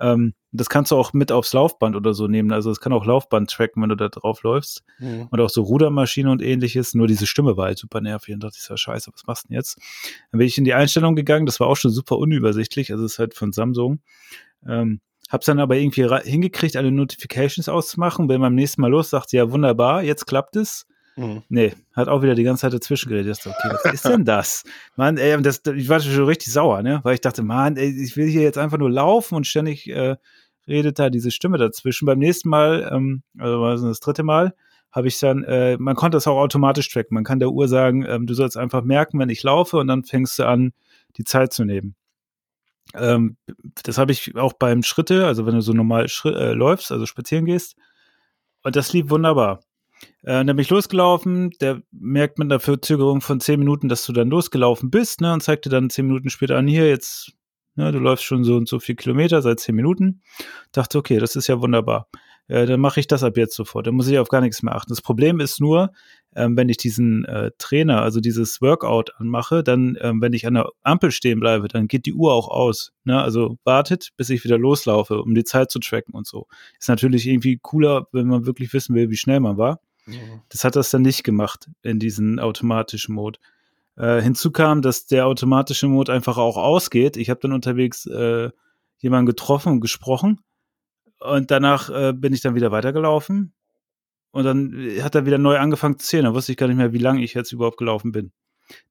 Ähm, 0.00 0.34
das 0.52 0.68
kannst 0.68 0.90
du 0.90 0.96
auch 0.96 1.12
mit 1.12 1.30
aufs 1.32 1.52
Laufband 1.52 1.94
oder 1.96 2.12
so 2.12 2.26
nehmen. 2.26 2.50
Also 2.52 2.70
es 2.70 2.80
kann 2.80 2.92
auch 2.92 3.06
Laufband 3.06 3.50
tracken, 3.50 3.82
wenn 3.82 3.88
du 3.90 3.94
da 3.94 4.08
drauf 4.08 4.42
läufst 4.42 4.82
Mhm. 4.98 5.28
und 5.30 5.40
auch 5.40 5.50
so 5.50 5.62
Rudermaschine 5.62 6.30
und 6.30 6.42
ähnliches. 6.42 6.94
Nur 6.94 7.06
diese 7.06 7.26
Stimme 7.26 7.56
war 7.56 7.66
halt 7.66 7.78
super 7.78 8.00
nervig 8.00 8.34
und 8.34 8.42
dachte 8.42 8.56
ich 8.58 8.64
so, 8.64 8.76
scheiße, 8.76 9.10
was 9.12 9.26
machst 9.26 9.44
du 9.44 9.48
denn 9.48 9.56
jetzt? 9.56 9.78
Dann 10.32 10.38
bin 10.38 10.46
ich 10.48 10.58
in 10.58 10.64
die 10.64 10.74
Einstellung 10.74 11.14
gegangen, 11.14 11.46
das 11.46 11.60
war 11.60 11.66
auch 11.68 11.76
schon 11.76 11.90
super 11.92 12.18
unübersichtlich, 12.18 12.90
also 12.92 13.04
es 13.04 13.12
ist 13.12 13.18
halt 13.18 13.34
von 13.34 13.52
Samsung. 13.52 14.00
Ähm, 14.66 15.00
hab's 15.30 15.46
dann 15.46 15.60
aber 15.60 15.76
irgendwie 15.76 16.08
hingekriegt, 16.28 16.76
alle 16.76 16.90
Notifications 16.90 17.68
auszumachen, 17.68 18.26
bin 18.26 18.40
beim 18.40 18.54
nächsten 18.54 18.80
Mal 18.80 18.90
los, 18.90 19.10
sagte, 19.10 19.36
ja 19.36 19.50
wunderbar, 19.52 20.02
jetzt 20.02 20.26
klappt 20.26 20.56
es. 20.56 20.86
Mhm. 21.16 21.42
Nee, 21.48 21.74
hat 21.92 22.08
auch 22.08 22.22
wieder 22.22 22.34
die 22.34 22.44
ganze 22.44 22.62
Zeit 22.62 22.72
dazwischen 22.72 23.08
geredet. 23.08 23.36
Ich 23.38 23.44
dachte, 23.44 23.68
okay, 23.68 23.76
was 23.84 23.94
ist 23.94 24.04
denn 24.04 24.24
das? 24.24 24.64
Mann, 24.96 25.18
ey, 25.18 25.40
das, 25.42 25.60
ich 25.76 25.88
war 25.88 26.00
schon 26.00 26.24
richtig 26.24 26.52
sauer, 26.52 26.82
ne? 26.82 27.00
Weil 27.02 27.14
ich 27.14 27.20
dachte, 27.20 27.42
Mann, 27.42 27.76
ey, 27.76 27.90
ich 28.02 28.16
will 28.16 28.28
hier 28.28 28.42
jetzt 28.42 28.58
einfach 28.58 28.78
nur 28.78 28.90
laufen 28.90 29.34
und 29.34 29.46
ständig 29.46 29.88
äh, 29.88 30.16
redet 30.70 30.98
da 30.98 31.10
diese 31.10 31.30
Stimme 31.30 31.58
dazwischen. 31.58 32.06
Beim 32.06 32.18
nächsten 32.18 32.48
Mal, 32.48 32.90
ähm, 32.92 33.22
also 33.38 33.88
das 33.88 34.00
dritte 34.00 34.22
Mal, 34.22 34.54
habe 34.92 35.08
ich 35.08 35.18
dann, 35.18 35.44
äh, 35.44 35.76
man 35.78 35.94
konnte 35.96 36.16
das 36.16 36.26
auch 36.26 36.38
automatisch 36.38 36.88
tracken. 36.88 37.14
Man 37.14 37.24
kann 37.24 37.38
der 37.38 37.50
Uhr 37.50 37.68
sagen, 37.68 38.04
ähm, 38.06 38.26
du 38.26 38.34
sollst 38.34 38.56
einfach 38.56 38.82
merken, 38.82 39.18
wenn 39.18 39.28
ich 39.28 39.42
laufe 39.42 39.76
und 39.76 39.86
dann 39.86 40.04
fängst 40.04 40.38
du 40.38 40.46
an, 40.46 40.72
die 41.16 41.24
Zeit 41.24 41.52
zu 41.52 41.64
nehmen. 41.64 41.94
Ähm, 42.94 43.36
das 43.84 43.98
habe 43.98 44.12
ich 44.12 44.36
auch 44.36 44.52
beim 44.54 44.82
Schritte, 44.82 45.26
also 45.26 45.46
wenn 45.46 45.54
du 45.54 45.60
so 45.60 45.72
normal 45.72 46.06
äh, 46.24 46.52
läufst, 46.52 46.90
also 46.90 47.06
spazieren 47.06 47.44
gehst. 47.44 47.76
Und 48.62 48.76
das 48.76 48.92
lief 48.92 49.10
wunderbar. 49.10 49.60
Äh, 50.22 50.44
dann 50.44 50.46
bin 50.46 50.58
ich 50.58 50.70
losgelaufen, 50.70 51.50
der 51.60 51.82
merkt 51.92 52.38
mit 52.38 52.46
einer 52.46 52.60
Verzögerung 52.60 53.20
von 53.20 53.40
zehn 53.40 53.58
Minuten, 53.58 53.88
dass 53.88 54.04
du 54.04 54.12
dann 54.12 54.28
losgelaufen 54.28 54.90
bist, 54.90 55.20
ne, 55.20 55.32
und 55.32 55.42
zeigte 55.42 55.68
dann 55.68 55.90
zehn 55.90 56.06
Minuten 56.06 56.30
später 56.30 56.56
an, 56.56 56.66
hier, 56.66 56.88
jetzt, 56.88 57.32
ne, 57.74 57.92
du 57.92 57.98
läufst 57.98 58.24
schon 58.24 58.44
so 58.44 58.56
und 58.56 58.68
so 58.68 58.78
viel 58.78 58.96
Kilometer 58.96 59.42
seit 59.42 59.60
zehn 59.60 59.74
Minuten. 59.74 60.22
Dachte, 60.72 60.98
okay, 60.98 61.18
das 61.18 61.36
ist 61.36 61.46
ja 61.46 61.60
wunderbar. 61.60 62.08
Äh, 62.50 62.66
dann 62.66 62.80
mache 62.80 62.98
ich 62.98 63.06
das 63.06 63.22
ab 63.22 63.36
jetzt 63.36 63.54
sofort. 63.54 63.86
Dann 63.86 63.94
muss 63.94 64.08
ich 64.08 64.18
auf 64.18 64.28
gar 64.28 64.40
nichts 64.40 64.62
mehr 64.62 64.74
achten. 64.74 64.90
Das 64.90 65.02
Problem 65.02 65.38
ist 65.38 65.60
nur, 65.60 65.92
ähm, 66.34 66.56
wenn 66.56 66.68
ich 66.68 66.78
diesen 66.78 67.24
äh, 67.24 67.52
Trainer, 67.58 68.02
also 68.02 68.20
dieses 68.20 68.60
Workout 68.60 69.12
anmache, 69.18 69.62
dann, 69.62 69.96
ähm, 70.00 70.20
wenn 70.20 70.32
ich 70.32 70.48
an 70.48 70.54
der 70.54 70.68
Ampel 70.82 71.12
stehen 71.12 71.38
bleibe, 71.38 71.68
dann 71.68 71.86
geht 71.86 72.06
die 72.06 72.12
Uhr 72.12 72.32
auch 72.32 72.48
aus. 72.48 72.92
Ne? 73.04 73.22
Also 73.22 73.56
wartet, 73.62 74.10
bis 74.16 74.30
ich 74.30 74.42
wieder 74.42 74.58
loslaufe, 74.58 75.22
um 75.22 75.34
die 75.34 75.44
Zeit 75.44 75.70
zu 75.70 75.78
tracken 75.78 76.12
und 76.12 76.26
so. 76.26 76.48
Ist 76.78 76.88
natürlich 76.88 77.28
irgendwie 77.28 77.58
cooler, 77.62 78.08
wenn 78.10 78.26
man 78.26 78.46
wirklich 78.46 78.72
wissen 78.72 78.96
will, 78.96 79.10
wie 79.10 79.16
schnell 79.16 79.38
man 79.38 79.56
war. 79.56 79.80
Mhm. 80.06 80.42
Das 80.48 80.64
hat 80.64 80.74
das 80.74 80.90
dann 80.90 81.02
nicht 81.02 81.22
gemacht 81.22 81.68
in 81.82 82.00
diesen 82.00 82.40
automatischen 82.40 83.14
Mode. 83.14 83.38
Äh, 83.96 84.22
hinzu 84.22 84.50
kam, 84.50 84.82
dass 84.82 85.06
der 85.06 85.26
automatische 85.26 85.86
Mode 85.86 86.12
einfach 86.12 86.38
auch 86.38 86.56
ausgeht. 86.56 87.16
Ich 87.16 87.30
habe 87.30 87.40
dann 87.40 87.52
unterwegs 87.52 88.06
äh, 88.06 88.50
jemanden 88.98 89.26
getroffen 89.26 89.72
und 89.72 89.80
gesprochen 89.80 90.40
und 91.20 91.50
danach 91.50 91.90
äh, 91.90 92.12
bin 92.12 92.32
ich 92.32 92.40
dann 92.40 92.54
wieder 92.54 92.72
weitergelaufen 92.72 93.52
und 94.30 94.44
dann 94.44 94.72
äh, 94.72 95.02
hat 95.02 95.14
er 95.14 95.26
wieder 95.26 95.38
neu 95.38 95.58
angefangen 95.58 95.98
zu 95.98 96.06
zählen. 96.06 96.24
Da 96.24 96.34
wusste 96.34 96.52
ich 96.52 96.58
gar 96.58 96.66
nicht 96.66 96.76
mehr, 96.76 96.92
wie 96.92 96.98
lange 96.98 97.22
ich 97.22 97.34
jetzt 97.34 97.52
überhaupt 97.52 97.78
gelaufen 97.78 98.12
bin. 98.12 98.32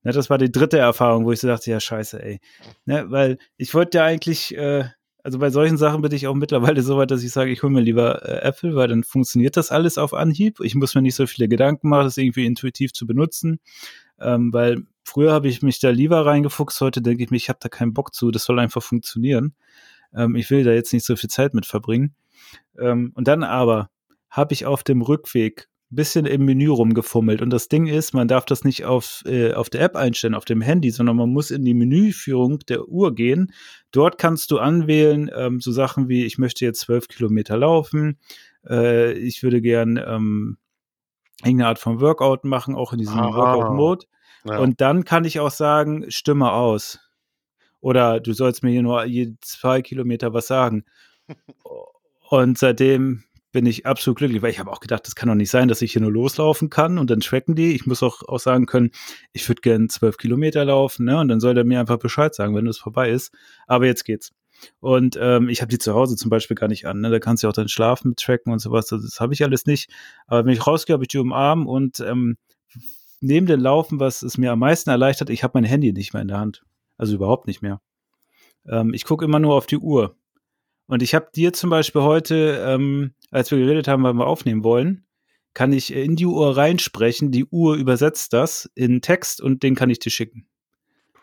Ne, 0.04 0.12
das 0.12 0.30
war 0.30 0.38
die 0.38 0.52
dritte 0.52 0.78
Erfahrung, 0.78 1.26
wo 1.26 1.32
ich 1.32 1.40
so 1.40 1.48
dachte, 1.48 1.72
ja 1.72 1.80
scheiße, 1.80 2.22
ey. 2.22 2.40
Ne, 2.86 3.06
weil 3.10 3.38
ich 3.58 3.74
wollte 3.74 3.98
ja 4.00 4.06
eigentlich, 4.06 4.56
äh, 4.56 4.86
also 5.24 5.40
bei 5.40 5.50
solchen 5.50 5.78
Sachen 5.78 6.02
bin 6.02 6.12
ich 6.12 6.28
auch 6.28 6.36
mittlerweile 6.36 6.82
so 6.82 6.98
weit, 6.98 7.12
dass 7.12 7.24
ich 7.24 7.32
sage, 7.32 7.52
ich 7.52 7.64
hole 7.64 7.74
mir 7.74 7.82
lieber 7.82 8.28
äh, 8.28 8.42
Apple, 8.42 8.76
weil 8.76 8.88
dann 8.90 9.04
funktioniert 9.04 9.58
das 9.58 9.72
alles 9.72 9.98
auf 9.98 10.14
Anhieb. 10.14 10.60
Ich 10.62 10.76
muss 10.76 10.96
mir 10.96 11.02
nicht 11.02 11.16
so 11.16 11.28
viele 11.28 11.48
Gedanken 11.48 11.90
machen, 11.90 12.06
das 12.06 12.18
irgendwie 12.18 12.46
intuitiv 12.46 12.94
zu 12.94 13.08
benutzen. 13.08 13.60
Ähm, 14.22 14.54
weil 14.54 14.84
früher 15.04 15.32
habe 15.32 15.48
ich 15.48 15.62
mich 15.62 15.80
da 15.80 15.90
lieber 15.90 16.26
reingefuchst, 16.26 16.80
heute 16.82 17.02
denke 17.02 17.24
ich 17.24 17.32
mir, 17.32 17.38
ich 17.38 17.50
habe 17.50 17.60
da 17.62 17.70
keinen 17.70 17.94
Bock 17.94 18.14
zu, 18.14 18.32
das 18.32 18.44
soll 18.44 18.60
einfach 18.60 18.84
funktionieren. 18.84 19.56
Ähm, 20.14 20.36
ich 20.36 20.50
will 20.50 20.64
da 20.64 20.72
jetzt 20.72 20.94
nicht 20.94 21.06
so 21.06 21.16
viel 21.16 21.30
Zeit 21.30 21.54
mit 21.54 21.66
verbringen. 21.66 22.16
Ähm, 22.78 23.12
und 23.16 23.28
dann 23.28 23.44
aber 23.44 23.90
habe 24.30 24.54
ich 24.54 24.66
auf 24.66 24.84
dem 24.84 25.02
Rückweg 25.02 25.68
ein 25.92 25.96
bisschen 25.96 26.26
im 26.28 26.46
Menü 26.46 26.70
rumgefummelt. 26.70 27.42
Und 27.42 27.50
das 27.50 27.68
Ding 27.68 27.88
ist, 27.88 28.14
man 28.14 28.28
darf 28.28 28.46
das 28.46 28.64
nicht 28.64 28.86
auf, 28.86 29.24
äh, 29.26 29.54
auf 29.54 29.72
der 29.72 29.82
App 29.82 29.96
einstellen, 29.96 30.36
auf 30.36 30.46
dem 30.46 30.62
Handy, 30.62 30.92
sondern 30.92 31.16
man 31.16 31.30
muss 31.30 31.50
in 31.50 31.66
die 31.66 31.74
Menüführung 31.74 32.60
der 32.60 32.88
Uhr 32.88 33.16
gehen. 33.16 33.52
Dort 33.92 34.20
kannst 34.20 34.52
du 34.52 34.60
anwählen, 34.60 35.32
ähm, 35.36 35.60
so 35.60 35.72
Sachen 35.72 36.08
wie, 36.08 36.26
ich 36.26 36.38
möchte 36.38 36.64
jetzt 36.64 36.82
zwölf 36.82 37.08
Kilometer 37.08 37.58
laufen, 37.58 38.20
äh, 38.68 39.14
ich 39.14 39.42
würde 39.42 39.62
gern 39.62 39.98
ähm, 39.98 40.58
irgendeine 41.44 41.68
Art 41.68 41.80
von 41.80 42.02
Workout 42.02 42.44
machen, 42.46 42.76
auch 42.76 42.94
in 42.94 43.00
diesem. 43.00 43.18
Workout-Mode. 43.18 44.06
Ja. 44.46 44.60
Und 44.60 44.82
dann 44.82 45.04
kann 45.04 45.26
ich 45.26 45.40
auch 45.40 45.52
sagen, 45.52 46.06
Stimme 46.10 46.52
aus. 46.52 47.00
Oder 47.82 48.20
du 48.20 48.34
sollst 48.34 48.64
mir 48.64 48.72
hier 48.72 48.84
nur 48.84 49.04
je 49.06 49.36
zwei 49.42 49.82
Kilometer 49.82 50.34
was 50.34 50.48
sagen. 50.48 50.86
Und 52.30 52.58
seitdem 52.58 53.24
bin 53.52 53.66
ich 53.66 53.86
absolut 53.86 54.20
glücklich, 54.20 54.42
weil 54.42 54.52
ich 54.52 54.60
habe 54.60 54.72
auch 54.72 54.80
gedacht, 54.80 55.08
das 55.08 55.16
kann 55.16 55.28
doch 55.28 55.36
nicht 55.36 55.50
sein, 55.50 55.68
dass 55.68 55.82
ich 55.82 55.94
hier 55.94 56.02
nur 56.02 56.12
loslaufen 56.12 56.70
kann 56.70 57.00
und 57.00 57.10
dann 57.10 57.20
tracken 57.20 57.56
die. 57.56 57.74
Ich 57.74 57.88
muss 57.88 58.04
auch, 58.04 58.22
auch 58.28 58.40
sagen 58.40 58.68
können, 58.68 58.92
ich 59.34 59.48
würde 59.50 59.62
gern 59.62 59.90
zwölf 59.90 60.18
Kilometer 60.18 60.66
laufen, 60.66 61.06
ne? 61.06 61.20
Und 61.20 61.30
dann 61.30 61.40
soll 61.40 61.56
der 61.56 61.64
mir 61.64 61.80
einfach 61.80 61.98
Bescheid 61.98 62.36
sagen, 62.36 62.56
wenn 62.56 62.68
es 62.68 62.78
vorbei 62.78 63.10
ist. 63.10 63.34
Aber 63.66 63.88
jetzt 63.88 64.06
geht's. 64.06 64.32
Und 64.80 65.18
ähm, 65.22 65.50
ich 65.50 65.62
habe 65.62 65.70
die 65.70 65.78
zu 65.78 65.94
Hause 65.94 66.16
zum 66.16 66.30
Beispiel 66.30 66.56
gar 66.56 66.68
nicht 66.68 66.86
an. 66.86 67.02
Ne? 67.02 67.10
Da 67.10 67.20
kannst 67.20 67.44
du 67.44 67.48
auch 67.48 67.54
deinen 67.54 67.70
Schlaf 67.70 68.04
mit 68.04 68.18
tracken 68.18 68.52
und 68.52 68.60
sowas. 68.60 68.88
Das, 68.88 69.02
das 69.02 69.20
habe 69.20 69.34
ich 69.34 69.44
alles 69.44 69.66
nicht. 69.66 69.92
Aber 70.28 70.46
wenn 70.46 70.54
ich 70.54 70.66
rausgehe, 70.66 70.94
habe 70.94 71.04
ich 71.04 71.10
die 71.10 71.18
umarmen 71.18 71.66
und 71.66 72.00
ähm, 72.00 72.38
neben 73.22 73.46
dem 73.46 73.60
Laufen, 73.60 74.00
was 74.00 74.22
es 74.22 74.38
mir 74.38 74.52
am 74.52 74.60
meisten 74.60 74.90
erleichtert, 74.90 75.30
ich 75.30 75.44
habe 75.44 75.52
mein 75.56 75.64
Handy 75.64 75.92
nicht 75.94 76.14
mehr 76.14 76.22
in 76.22 76.28
der 76.28 76.40
Hand. 76.40 76.64
Also 76.98 77.16
überhaupt 77.16 77.48
nicht 77.48 77.62
mehr. 77.62 77.82
Ähm, 78.68 78.94
ich 78.94 79.06
gucke 79.06 79.26
immer 79.26 79.40
nur 79.40 79.56
auf 79.56 79.66
die 79.66 79.78
Uhr. 79.78 80.16
Und 80.88 81.04
ich 81.04 81.14
habe 81.14 81.30
dir 81.34 81.54
zum 81.54 81.70
Beispiel 81.70 82.02
heute, 82.02 82.64
ähm, 82.66 83.14
als 83.32 83.52
wir 83.52 83.60
geredet 83.60 83.88
haben, 83.88 84.04
weil 84.04 84.14
wir 84.14 84.28
aufnehmen 84.28 84.64
wollen, 84.64 85.06
kann 85.54 85.72
ich 85.74 85.94
in 85.94 86.16
die 86.16 86.26
Uhr 86.26 86.58
reinsprechen. 86.58 87.32
Die 87.32 87.46
Uhr 87.46 87.76
übersetzt 87.76 88.34
das 88.34 88.70
in 88.76 89.02
Text 89.02 89.42
und 89.42 89.64
den 89.64 89.76
kann 89.76 89.90
ich 89.90 90.00
dir 90.00 90.10
schicken. 90.10 90.48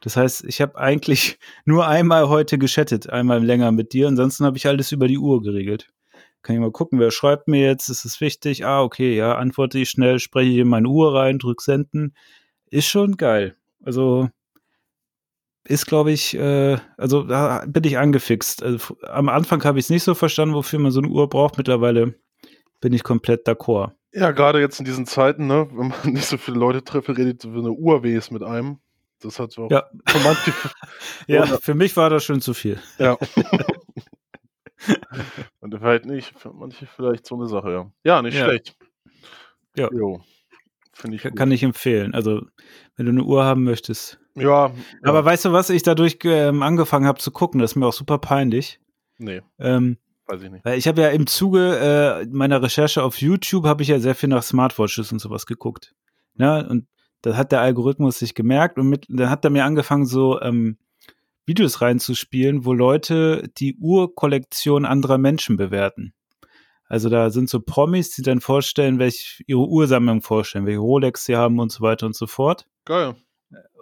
Das 0.07 0.17
heißt, 0.17 0.45
ich 0.45 0.61
habe 0.61 0.79
eigentlich 0.79 1.37
nur 1.65 1.89
einmal 1.89 2.29
heute 2.29 2.59
geschattet, 2.59 3.11
einmal 3.11 3.45
länger 3.45 3.73
mit 3.73 3.93
dir. 3.93 4.07
Ansonsten 4.07 4.45
habe 4.45 4.57
ich 4.57 4.69
alles 4.69 4.93
über 4.93 5.09
die 5.09 5.19
Uhr 5.19 5.43
geregelt. 5.43 5.89
Kann 6.43 6.55
ich 6.55 6.61
mal 6.61 6.71
gucken, 6.71 7.01
wer 7.01 7.11
schreibt 7.11 7.49
mir 7.49 7.67
jetzt, 7.67 7.89
ist 7.89 8.05
es 8.05 8.21
wichtig? 8.21 8.65
Ah, 8.65 8.83
okay, 8.83 9.17
ja, 9.17 9.35
antworte 9.35 9.81
ich 9.81 9.91
schnell, 9.91 10.21
spreche 10.21 10.49
ich 10.49 10.59
in 10.59 10.69
meine 10.69 10.87
Uhr 10.87 11.13
rein, 11.13 11.41
drück 11.41 11.61
senden. 11.61 12.15
Ist 12.71 12.87
schon 12.87 13.17
geil. 13.17 13.57
Also 13.83 14.31
ist, 15.65 15.87
glaube 15.87 16.13
ich, 16.13 16.37
äh, 16.37 16.77
also 16.97 17.25
da 17.25 17.65
bin 17.67 17.83
ich 17.83 17.99
angefixt. 17.99 18.63
Also, 18.63 18.97
am 19.09 19.29
Anfang 19.29 19.65
habe 19.65 19.81
ich 19.81 19.87
es 19.87 19.91
nicht 19.91 20.05
so 20.05 20.15
verstanden, 20.15 20.55
wofür 20.55 20.79
man 20.79 20.93
so 20.93 21.01
eine 21.01 21.09
Uhr 21.09 21.29
braucht. 21.29 21.59
Mittlerweile 21.59 22.15
bin 22.81 22.93
ich 22.93 23.03
komplett 23.03 23.49
d'accord. 23.49 23.91
Ja, 24.13 24.31
gerade 24.31 24.61
jetzt 24.61 24.79
in 24.79 24.85
diesen 24.85 25.07
Zeiten, 25.07 25.49
ne, 25.49 25.67
wenn 25.73 25.89
man 25.89 25.99
nicht 26.13 26.27
so 26.27 26.37
viele 26.37 26.59
Leute 26.59 26.85
trifft, 26.85 27.09
redet 27.09 27.43
so 27.43 27.49
eine 27.49 27.73
Uhr 27.73 28.05
wes 28.05 28.31
mit 28.31 28.45
einem. 28.45 28.79
Das 29.21 29.39
hat 29.39 29.53
so 29.53 29.69
Ja. 29.71 29.85
Ja, 31.27 31.47
für 31.47 31.75
mich 31.75 31.97
war 31.97 32.11
das 32.11 32.25
schon 32.25 32.41
zu 32.41 32.55
viel. 32.55 32.79
ja. 32.99 33.17
Und 35.61 35.75
vielleicht 35.79 36.05
nicht, 36.05 36.39
für 36.39 36.53
manche 36.53 36.87
vielleicht 36.87 37.27
so 37.27 37.35
eine 37.37 37.47
Sache, 37.49 37.73
ja. 37.73 37.91
Ja, 38.05 38.23
nicht 38.23 38.35
Ja. 38.37 38.45
schlecht. 38.45 38.77
Ja. 39.77 39.89
Jo. 39.93 40.21
Ich 40.95 41.03
Kann, 41.03 41.13
gut. 41.33 41.37
kann 41.37 41.51
ich 41.51 41.63
empfehlen. 41.63 42.15
Also, 42.15 42.43
wenn 42.97 43.07
du 43.07 43.13
eine 43.13 43.23
Uhr 43.25 43.45
haben 43.45 43.65
möchtest. 43.65 44.19
Ja, 44.35 44.71
Aber 45.03 45.19
ja, 45.19 45.25
weißt 45.25 45.47
du, 45.47 45.53
was 45.53 45.69
ich 45.71 45.83
dadurch 45.83 46.19
ähm, 46.25 46.63
angefangen 46.63 47.07
habe 47.07 47.19
zu 47.19 47.31
gucken? 47.31 47.61
Das 47.61 47.73
ist 47.73 47.77
mir 47.77 47.87
auch 47.87 47.93
super 47.93 48.19
peinlich. 48.19 48.81
nee, 49.19 49.43
Ähm, 49.59 49.99
weiß 50.27 50.43
ich 50.43 50.51
nicht. 50.51 50.65
weil 50.65 50.79
ich 50.79 50.89
habe 50.89 51.01
ja 51.03 51.09
im 51.09 51.27
Zuge 51.27 51.79
äh, 51.79 52.27
meiner 52.31 52.63
Recherche 52.63 53.03
auf 53.03 53.21
YouTube 53.21 53.65
habe 53.67 53.83
ich 53.83 53.89
ja 53.89 53.99
sehr 53.99 54.15
viel 54.15 54.29
nach 54.31 54.43
Smartwatches 54.43 55.13
und 55.13 55.19
sowas 55.19 55.47
geguckt. 55.47 55.95
Ne? 56.35 56.67
Und 56.69 56.87
das 57.23 57.37
hat 57.37 57.53
der 57.53 57.61
Algorithmus 57.61 58.19
sich 58.19 58.35
gemerkt 58.35 58.79
und 58.79 58.89
mit, 58.89 59.07
dann 59.09 59.31
hat 59.31 59.45
er 59.45 59.51
mir 59.51 59.65
angefangen, 59.65 60.07
so 60.07 60.41
ähm, 60.41 60.79
Videos 61.47 61.81
reinzuspielen, 61.81 62.65
wo 62.65 62.73
Leute 62.73 63.49
die 63.57 63.77
Uhrkollektion 63.77 64.85
anderer 64.85 65.19
Menschen 65.19 65.57
bewerten. 65.57 66.13
Also 66.89 67.09
da 67.09 67.31
sind 67.31 67.49
so 67.49 67.61
Promis, 67.61 68.11
die 68.11 68.23
dann 68.23 68.41
vorstellen, 68.41 68.99
welche 68.99 69.43
ihre 69.47 69.67
Ursammlung 69.67 70.23
vorstellen, 70.23 70.67
welche 70.67 70.79
Rolex 70.81 71.25
sie 71.25 71.37
haben 71.37 71.59
und 71.59 71.73
so 71.73 71.83
weiter 71.83 72.07
und 72.07 72.15
so 72.15 72.27
fort. 72.27 72.67
Geil. 72.85 73.17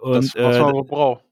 Und 0.01 0.15
das, 0.15 0.35
was 0.35 0.55
äh, 0.55 0.59
man 0.59 0.85
braucht. 0.87 1.23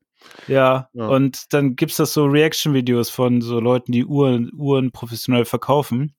ja, 0.47 0.89
Ja. 0.93 1.07
und 1.07 1.53
dann 1.53 1.75
gibt's 1.75 1.97
das 1.97 2.13
so 2.13 2.25
Reaction-Videos 2.25 3.09
von 3.09 3.41
so 3.41 3.59
Leuten, 3.59 3.91
die 3.91 4.05
Uhren, 4.05 4.51
Uhren 4.55 4.91
professionell 4.91 5.45
verkaufen. 5.45 6.13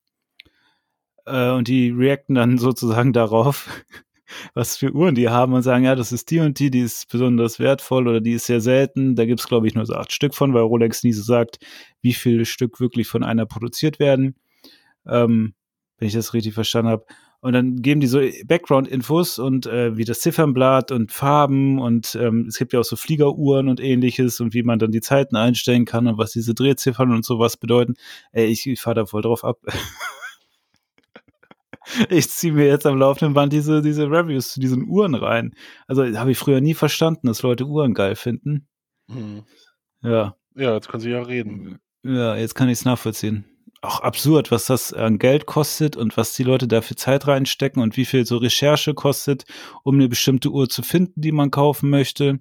Äh, 1.27 1.51
und 1.51 1.69
die 1.69 1.91
reacten 1.91 2.35
dann 2.35 2.59
sozusagen 2.59 3.13
darauf, 3.13 3.69
was 4.55 4.77
für 4.77 4.93
Uhren 4.93 5.15
die 5.15 5.29
haben 5.29 5.53
und 5.53 5.63
sagen, 5.63 5.85
ja, 5.85 5.95
das 5.95 6.13
ist 6.13 6.31
die 6.31 6.41
und 6.41 6.59
die, 6.59 6.71
die 6.71 6.81
ist 6.81 7.11
besonders 7.11 7.59
wertvoll 7.59 8.09
oder 8.09 8.21
die 8.21 8.33
ist 8.33 8.47
sehr 8.47 8.61
selten. 8.61 9.17
Da 9.17 9.25
gibt's 9.27 9.49
glaube 9.49 9.67
ich, 9.67 9.75
nur 9.75 9.87
so 9.87 9.95
acht 9.95 10.13
Stück 10.13 10.35
von, 10.35 10.55
weil 10.55 10.63
Rolex 10.63 11.03
nie 11.03 11.13
so 11.13 11.23
sagt, 11.23 11.59
wie 12.01 12.13
viele 12.13 12.45
Stück 12.45 12.81
wirklich 12.81 13.09
von 13.09 13.23
einer 13.23 13.47
produziert 13.47 13.99
werden. 13.99 14.35
Ähm, 15.07 15.55
wenn 15.99 16.09
ich 16.09 16.15
das 16.15 16.35
richtig 16.35 16.55
verstanden 16.55 16.91
habe. 16.91 17.07
Und 17.41 17.53
dann 17.53 17.83
geben 17.83 18.01
die 18.01 18.07
so 18.07 18.21
Background-Infos 18.47 19.39
und 19.39 19.67
äh, 19.67 19.99
wie 19.99 20.07
das 20.07 20.21
Ziffernblatt 20.21 20.91
und 20.93 21.13
Farben 21.13 21.79
und 21.79 22.15
ähm, 22.19 22.47
es 22.49 22.57
gibt 22.57 22.73
ja 22.73 22.81
auch 22.81 22.85
so 22.85 22.97
Fliegeruhren 22.97 23.69
und 23.69 23.81
ähnliches 23.81 24.41
und 24.41 24.55
wie 24.55 24.63
man 24.63 24.79
dann 24.79 24.93
die 24.93 25.03
Zeiten 25.03 25.37
einstellen 25.37 25.85
kann 25.85 26.07
und 26.07 26.17
was 26.17 26.33
diese 26.33 26.55
Drehziffern 26.55 27.11
und 27.11 27.25
sowas 27.25 27.59
bedeuten. 27.59 27.97
Ey, 28.33 28.47
ich, 28.47 28.67
ich 28.67 28.81
fahre 28.81 28.95
da 28.95 29.07
voll 29.07 29.21
drauf 29.21 29.45
ab. 29.45 29.59
ich 32.11 32.31
ziehe 32.31 32.53
mir 32.53 32.67
jetzt 32.67 32.87
am 32.87 32.99
laufenden 32.99 33.35
Band 33.35 33.53
diese, 33.53 33.83
diese 33.83 34.11
Reviews 34.11 34.53
zu 34.53 34.61
diesen 34.61 34.87
Uhren 34.89 35.15
rein. 35.15 35.55
Also 35.87 36.05
habe 36.19 36.31
ich 36.33 36.39
früher 36.39 36.61
nie 36.61 36.75
verstanden, 36.75 37.27
dass 37.27 37.43
Leute 37.43 37.67
Uhren 37.67 37.95
geil 37.95 38.17
finden. 38.17 38.69
Hm. 39.11 39.45
Ja, 40.03 40.37
Ja, 40.55 40.75
jetzt 40.75 40.89
können 40.89 41.01
sie 41.03 41.11
ja 41.11 41.23
reden. 41.23 41.79
ja, 42.03 42.37
jetzt 42.37 42.55
kann 42.55 42.69
ich 42.69 42.79
es 42.79 42.85
nachvollziehen. 42.85 43.45
Auch 43.83 44.01
absurd, 44.01 44.51
was 44.51 44.65
das 44.65 44.95
an 44.95 45.19
Geld 45.19 45.45
kostet 45.45 45.95
und 45.97 46.17
was 46.17 46.35
die 46.35 46.43
Leute 46.43 46.67
da 46.67 46.81
für 46.81 46.95
Zeit 46.97 47.27
reinstecken 47.27 47.83
und 47.83 47.99
wie 47.99 48.07
viel 48.07 48.25
so 48.25 48.39
Recherche 48.39 48.95
kostet, 48.95 49.45
um 49.83 49.97
eine 49.97 50.09
bestimmte 50.09 50.51
Uhr 50.51 50.71
zu 50.71 50.83
finden, 50.83 51.21
die 51.21 51.33
man 51.33 51.51
kaufen 51.51 51.91
möchte. 51.91 52.39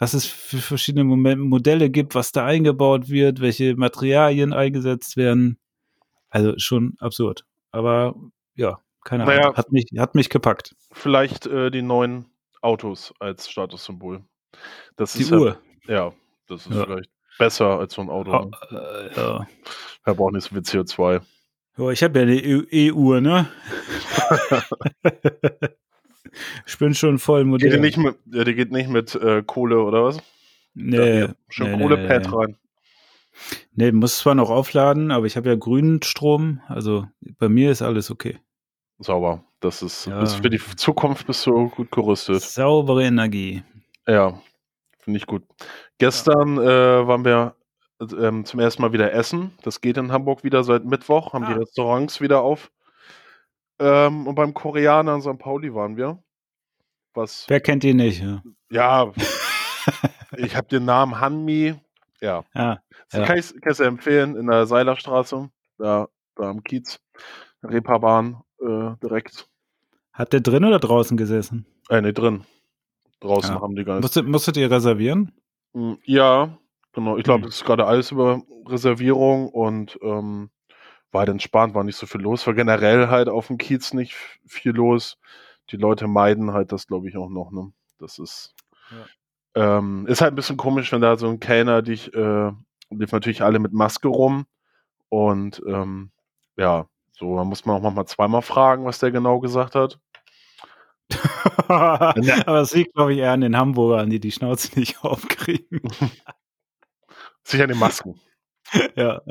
Was 0.00 0.14
es 0.14 0.26
für 0.26 0.58
verschiedene 0.58 1.04
Modelle 1.04 1.90
gibt, 1.90 2.14
was 2.16 2.32
da 2.32 2.44
eingebaut 2.44 3.08
wird, 3.08 3.40
welche 3.40 3.76
Materialien 3.76 4.52
eingesetzt 4.52 5.16
werden. 5.16 5.58
Also 6.28 6.54
schon 6.58 6.94
absurd. 6.98 7.44
Aber 7.70 8.14
ja, 8.58 8.78
keine 9.04 9.22
Ahnung. 9.24 9.36
Naja. 9.36 9.54
Hat 9.56 9.72
mich, 9.72 9.86
hat 9.96 10.14
mich 10.14 10.28
gepackt. 10.28 10.74
Vielleicht 10.92 11.46
äh, 11.46 11.70
die 11.70 11.82
neuen 11.82 12.26
Autos 12.60 13.14
als 13.20 13.48
Statussymbol. 13.48 14.22
Das 14.96 15.12
Die 15.14 15.22
ist 15.22 15.32
Uhr. 15.32 15.58
Ja, 15.86 15.94
ja, 15.94 16.12
das 16.48 16.66
ist 16.66 16.74
Ja. 16.74 16.84
vielleicht 16.84 17.10
besser 17.38 17.78
als 17.78 17.94
so 17.94 18.02
ein 18.02 18.10
Auto. 18.10 18.32
Ah, 18.32 18.50
Ne? 18.70 19.10
äh, 19.16 19.16
ja. 19.20 19.46
Er 20.04 20.14
braucht 20.14 20.32
nicht 20.34 20.44
so 20.44 20.50
viel 20.50 20.62
CO2. 20.62 21.20
Ja, 21.78 21.90
ich 21.90 22.02
habe 22.02 22.18
ja 22.18 22.22
eine 22.24 22.34
E- 22.36 22.88
E-Uhr, 22.88 23.20
ne? 23.20 23.48
ich 26.66 26.78
bin 26.78 26.94
schon 26.94 27.18
voll 27.18 27.42
Geht 27.42 27.48
modern. 27.50 27.70
die 27.70 27.78
nicht 27.78 27.96
mit, 27.98 28.16
ja, 28.26 28.44
die 28.44 28.54
geht 28.54 28.72
nicht 28.72 28.88
mit 28.90 29.14
äh, 29.14 29.42
Kohle 29.46 29.80
oder 29.82 30.04
was? 30.04 30.18
Nee, 30.74 31.20
Da 31.28 31.34
Schön 31.48 31.70
nee, 31.70 31.76
nee, 31.76 31.82
Kohlepad 31.82 32.22
nee. 32.30 32.36
rein. 32.36 32.56
nee, 33.72 33.92
muss 33.92 34.18
zwar 34.18 34.34
noch 34.34 34.50
aufladen, 34.50 35.10
aber 35.10 35.26
ich 35.26 35.36
habe 35.36 35.48
ja 35.48 35.54
grünen 35.54 36.02
Strom, 36.02 36.60
also 36.68 37.06
bei 37.38 37.48
mir 37.48 37.70
ist 37.70 37.82
alles 37.82 38.10
okay. 38.10 38.38
Sauber. 38.98 39.44
Das 39.60 39.82
ist, 39.82 40.06
Ja. 40.06 40.22
ist 40.22 40.34
für 40.34 40.50
die 40.50 40.58
Zukunft 40.76 41.26
bist 41.26 41.44
du 41.46 41.68
gut 41.70 41.90
gerüstet. 41.90 42.42
Saubere 42.42 43.04
Energie. 43.04 43.62
Ja, 44.06 44.40
finde 45.00 45.18
ich 45.18 45.26
gut. 45.26 45.42
Gestern 45.98 46.58
äh, 46.58 47.06
waren 47.06 47.24
wir 47.24 47.54
ähm, 48.00 48.44
zum 48.44 48.60
ersten 48.60 48.82
Mal 48.82 48.92
wieder 48.92 49.12
essen. 49.12 49.52
Das 49.62 49.80
geht 49.80 49.96
in 49.96 50.12
Hamburg 50.12 50.44
wieder 50.44 50.62
seit 50.64 50.84
Mittwoch, 50.84 51.32
haben 51.32 51.44
Ah. 51.44 51.52
die 51.54 51.58
Restaurants 51.60 52.20
wieder 52.20 52.40
auf. 52.42 52.70
Ähm, 53.80 54.26
und 54.26 54.34
beim 54.34 54.54
Koreaner 54.54 55.14
in 55.16 55.22
St. 55.22 55.38
Pauli 55.38 55.74
waren 55.74 55.96
wir. 55.96 56.22
Was, 57.14 57.44
Wer 57.48 57.60
kennt 57.60 57.82
die 57.82 57.94
nicht? 57.94 58.20
Ja, 58.22 58.42
ja, 58.70 59.12
ich 60.36 60.54
habe 60.56 60.68
den 60.68 60.84
Namen 60.84 61.20
Hanmi. 61.20 61.74
Ja, 62.20 62.44
ja. 62.54 62.80
Ja. 63.12 63.24
kann 63.24 63.38
ich 63.38 63.80
empfehlen 63.80 64.36
in 64.36 64.46
der 64.48 64.66
Seilerstraße, 64.66 65.48
da, 65.78 66.08
da 66.36 66.50
am 66.50 66.62
Kiez, 66.62 67.00
Reeperbahn 67.62 68.42
äh, 68.60 68.90
direkt. 69.02 69.48
Habt 70.12 70.34
ihr 70.34 70.40
drin 70.40 70.64
oder 70.64 70.78
draußen 70.78 71.16
gesessen? 71.16 71.66
Äh, 71.88 72.00
nee, 72.00 72.12
drin. 72.12 72.44
Draußen 73.20 73.54
Ja. 73.54 73.60
haben 73.60 73.74
die 73.76 73.84
gar 73.84 73.94
nicht. 73.94 74.02
Musstet, 74.02 74.26
musstet 74.26 74.56
ihr 74.56 74.70
reservieren? 74.70 75.32
Mm, 75.74 75.94
Ja, 76.04 76.56
genau. 76.92 77.16
Ich 77.16 77.24
glaube, 77.24 77.42
Hm. 77.42 77.48
es 77.48 77.56
ist 77.56 77.64
gerade 77.64 77.86
alles 77.86 78.10
über 78.10 78.42
Reservierung 78.66 79.48
und 79.48 79.98
ähm, 80.02 80.50
war 81.12 81.20
halt 81.20 81.30
entspannt, 81.30 81.74
war 81.74 81.84
nicht 81.84 81.96
so 81.96 82.06
viel 82.06 82.20
los. 82.20 82.46
War 82.46 82.54
generell 82.54 83.08
halt 83.08 83.28
auf 83.28 83.46
dem 83.46 83.58
Kiez 83.58 83.94
nicht 83.94 84.14
viel 84.46 84.72
los. 84.72 85.18
Die 85.70 85.76
Leute 85.76 86.06
meiden 86.06 86.52
halt 86.52 86.70
das, 86.72 86.86
glaube 86.86 87.08
ich, 87.08 87.16
auch 87.16 87.28
noch. 87.30 87.50
Ne? 87.50 87.72
Das 87.98 88.18
ist, 88.18 88.54
ähm, 89.54 90.06
ist 90.06 90.20
halt 90.20 90.32
ein 90.32 90.36
bisschen 90.36 90.56
komisch, 90.56 90.92
wenn 90.92 91.00
da 91.00 91.16
so 91.16 91.28
ein 91.28 91.40
Kellner 91.40 91.82
dich, 91.82 92.12
äh, 92.14 92.52
lief 92.90 93.12
natürlich 93.12 93.42
alle 93.42 93.58
mit 93.58 93.72
Maske 93.72 94.08
rum 94.08 94.46
und 95.08 95.62
ähm, 95.66 96.10
ja, 96.56 96.86
so, 97.18 97.36
da 97.36 97.44
muss 97.44 97.64
man 97.64 97.76
auch 97.76 97.82
manchmal 97.82 98.06
zweimal 98.06 98.42
fragen, 98.42 98.84
was 98.84 98.98
der 98.98 99.10
genau 99.10 99.40
gesagt 99.40 99.74
hat. 99.74 99.98
aber 101.68 102.60
es 102.60 102.74
liegt, 102.74 102.94
glaube 102.94 103.12
ich, 103.14 103.18
eher 103.20 103.32
an 103.32 103.40
den 103.40 103.56
Hamburgern, 103.56 104.10
die 104.10 104.20
die 104.20 104.30
Schnauze 104.32 104.78
nicht 104.78 105.02
aufkriegen. 105.04 105.80
Sicher 107.44 107.66
die 107.66 107.74
Masken. 107.74 108.20
ja. 108.94 109.22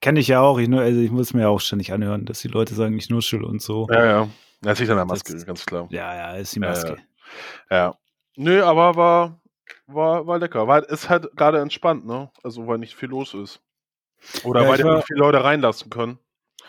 Kenne 0.00 0.20
ich 0.20 0.28
ja 0.28 0.40
auch. 0.42 0.58
Ich, 0.58 0.68
nur, 0.68 0.82
also 0.82 1.00
ich 1.00 1.10
muss 1.10 1.32
mir 1.32 1.42
ja 1.42 1.48
auch 1.48 1.60
ständig 1.60 1.92
anhören, 1.92 2.26
dass 2.26 2.40
die 2.42 2.48
Leute 2.48 2.74
sagen, 2.74 2.96
ich 2.98 3.08
nuschel 3.08 3.42
und 3.42 3.62
so. 3.62 3.88
Ja, 3.90 4.04
ja. 4.04 4.28
Das 4.60 4.78
liegt 4.78 4.90
an 4.90 4.96
der 4.98 5.06
Maske, 5.06 5.32
Das- 5.32 5.46
ganz 5.46 5.64
klar. 5.64 5.88
Ja, 5.90 6.14
ja, 6.14 6.34
ist 6.36 6.54
die 6.54 6.60
Ja, 6.60 6.68
Maske. 6.68 6.98
Ja. 7.70 7.94
Nö, 8.36 8.62
aber 8.62 8.96
war, 8.96 9.40
war, 9.86 10.26
war 10.26 10.38
lecker. 10.38 10.68
War, 10.68 10.86
ist 10.88 11.08
halt 11.08 11.34
gerade 11.36 11.60
entspannt, 11.60 12.04
ne? 12.06 12.30
Also, 12.42 12.66
weil 12.66 12.78
nicht 12.78 12.94
viel 12.94 13.08
los 13.08 13.32
ist. 13.34 13.60
Oder 14.44 14.62
Ja, 14.62 14.68
weil 14.68 14.76
die 14.78 15.02
viele 15.06 15.20
Leute 15.20 15.42
reinlassen 15.44 15.90
können. 15.90 16.18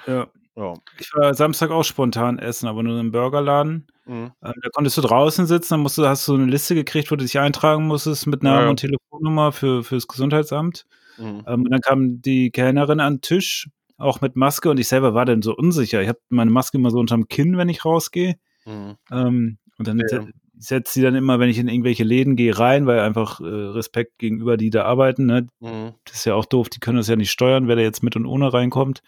Ja. 0.07 0.27
Ja. 0.55 0.75
Ich 0.99 1.11
war 1.15 1.33
Samstag 1.33 1.71
auch 1.71 1.83
spontan 1.83 2.37
essen, 2.37 2.67
aber 2.67 2.83
nur 2.83 2.99
im 2.99 3.11
Burgerladen. 3.11 3.87
Mhm. 4.05 4.31
Ähm, 4.43 4.53
da 4.61 4.69
konntest 4.71 4.97
du 4.97 5.01
draußen 5.01 5.47
sitzen, 5.47 5.73
dann 5.75 5.79
musst 5.81 5.97
du, 5.97 6.05
hast 6.05 6.27
du 6.27 6.35
eine 6.35 6.45
Liste 6.45 6.75
gekriegt, 6.75 7.09
wo 7.11 7.15
du 7.15 7.23
dich 7.23 7.39
eintragen 7.39 7.87
musstest 7.87 8.27
mit 8.27 8.43
Namen 8.43 8.63
Ja, 8.65 8.69
und 8.69 8.77
Telefonnummer 8.79 9.51
für, 9.51 9.83
fürs 9.83 10.07
Gesundheitsamt. 10.07 10.85
Mhm. 11.17 11.43
Ähm, 11.47 11.63
und 11.63 11.71
dann 11.71 11.81
kam 11.81 12.21
die 12.21 12.51
Kellnerin 12.51 12.99
an 12.99 13.15
den 13.15 13.21
Tisch, 13.21 13.69
auch 13.97 14.21
mit 14.21 14.35
Maske, 14.35 14.69
und 14.69 14.79
ich 14.79 14.87
selber 14.87 15.13
war 15.15 15.25
dann 15.25 15.41
so 15.41 15.55
unsicher. 15.55 16.01
Ich 16.03 16.07
habe 16.09 16.19
meine 16.29 16.51
Maske 16.51 16.77
immer 16.77 16.91
so 16.91 16.99
unterm 16.99 17.27
Kinn, 17.27 17.57
wenn 17.57 17.69
ich 17.69 17.83
rausgehe. 17.85 18.35
Mhm. 18.65 18.95
Ähm, 19.11 19.57
und 19.79 19.87
dann 19.87 19.99
Ja. 19.99 20.19
Se- 20.53 20.75
setzt 20.75 20.93
sie 20.93 21.01
dann 21.01 21.15
immer, 21.15 21.39
wenn 21.39 21.49
ich 21.49 21.57
in 21.57 21.67
irgendwelche 21.67 22.03
Läden 22.03 22.35
gehe, 22.35 22.57
rein, 22.57 22.85
weil 22.85 22.99
einfach 22.99 23.39
äh, 23.41 23.45
Respekt 23.45 24.17
gegenüber 24.17 24.57
die 24.57 24.69
da 24.69 24.85
arbeiten. 24.85 25.25
Ne? 25.25 25.47
Mhm. 25.59 25.93
Das 26.05 26.15
ist 26.15 26.25
ja 26.25 26.35
auch 26.35 26.45
doof, 26.45 26.69
die 26.69 26.79
können 26.79 26.97
das 26.97 27.07
ja 27.07 27.15
nicht 27.15 27.31
steuern, 27.31 27.67
wer 27.67 27.75
da 27.75 27.81
jetzt 27.81 28.03
mit 28.03 28.15
und 28.15 28.25
ohne 28.25 28.53
reinkommt. 28.53 29.01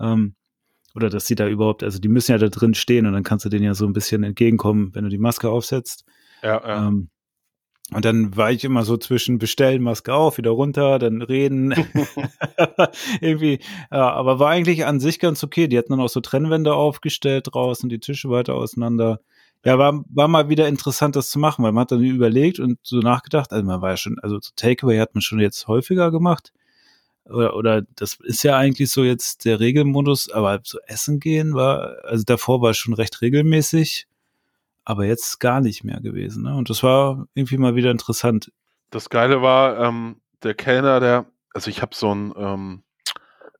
Ähm, 0.00 0.34
oder 0.94 1.10
dass 1.10 1.26
sie 1.26 1.34
da 1.34 1.46
überhaupt, 1.46 1.82
also 1.82 1.98
die 1.98 2.08
müssen 2.08 2.32
ja 2.32 2.38
da 2.38 2.48
drin 2.48 2.74
stehen 2.74 3.06
und 3.06 3.12
dann 3.12 3.22
kannst 3.22 3.44
du 3.44 3.48
denen 3.48 3.64
ja 3.64 3.74
so 3.74 3.86
ein 3.86 3.92
bisschen 3.92 4.22
entgegenkommen, 4.24 4.94
wenn 4.94 5.04
du 5.04 5.10
die 5.10 5.18
Maske 5.18 5.48
aufsetzt. 5.48 6.04
Ja, 6.42 6.60
ja. 6.66 6.88
Ähm, 6.88 7.10
und 7.94 8.04
dann 8.04 8.36
war 8.36 8.50
ich 8.50 8.64
immer 8.64 8.84
so 8.84 8.98
zwischen 8.98 9.38
bestellen, 9.38 9.82
Maske 9.82 10.12
auf, 10.12 10.36
wieder 10.36 10.50
runter, 10.50 10.98
dann 10.98 11.22
reden. 11.22 11.72
Irgendwie, 13.20 13.60
ja, 13.90 14.10
aber 14.12 14.38
war 14.38 14.50
eigentlich 14.50 14.84
an 14.84 15.00
sich 15.00 15.20
ganz 15.20 15.42
okay. 15.42 15.68
Die 15.68 15.78
hatten 15.78 15.92
dann 15.92 16.00
auch 16.00 16.08
so 16.08 16.20
Trennwände 16.20 16.74
aufgestellt 16.74 17.48
draußen, 17.50 17.88
die 17.88 18.00
Tische 18.00 18.28
weiter 18.28 18.54
auseinander. 18.54 19.20
Ja, 19.64 19.78
war, 19.78 20.04
war 20.08 20.28
mal 20.28 20.48
wieder 20.48 20.68
interessant, 20.68 21.16
das 21.16 21.30
zu 21.30 21.38
machen, 21.38 21.64
weil 21.64 21.72
man 21.72 21.82
hat 21.82 21.92
dann 21.92 22.02
überlegt 22.02 22.60
und 22.60 22.78
so 22.82 22.98
nachgedacht, 22.98 23.52
also 23.52 23.64
man 23.64 23.82
war 23.82 23.90
ja 23.90 23.96
schon, 23.96 24.18
also 24.20 24.38
so 24.40 24.50
Takeaway 24.54 24.98
hat 24.98 25.14
man 25.14 25.22
schon 25.22 25.40
jetzt 25.40 25.66
häufiger 25.66 26.10
gemacht. 26.10 26.52
Oder, 27.28 27.54
oder 27.56 27.82
das 27.96 28.18
ist 28.22 28.42
ja 28.42 28.56
eigentlich 28.56 28.90
so 28.90 29.04
jetzt 29.04 29.44
der 29.44 29.60
Regelmodus, 29.60 30.30
aber 30.30 30.60
so 30.62 30.78
essen 30.86 31.20
gehen 31.20 31.54
war, 31.54 31.96
also 32.04 32.24
davor 32.24 32.62
war 32.62 32.72
schon 32.72 32.94
recht 32.94 33.20
regelmäßig, 33.20 34.06
aber 34.84 35.04
jetzt 35.04 35.38
gar 35.40 35.60
nicht 35.60 35.84
mehr 35.84 36.00
gewesen. 36.00 36.44
Ne? 36.44 36.54
Und 36.54 36.70
das 36.70 36.82
war 36.82 37.26
irgendwie 37.34 37.58
mal 37.58 37.74
wieder 37.74 37.90
interessant. 37.90 38.50
Das 38.90 39.10
Geile 39.10 39.42
war, 39.42 39.78
ähm, 39.80 40.20
der 40.42 40.54
Kellner, 40.54 41.00
der, 41.00 41.26
also 41.52 41.68
ich 41.68 41.82
habe 41.82 41.94
so 41.94 42.14
ein, 42.14 42.32
ähm, 42.36 42.82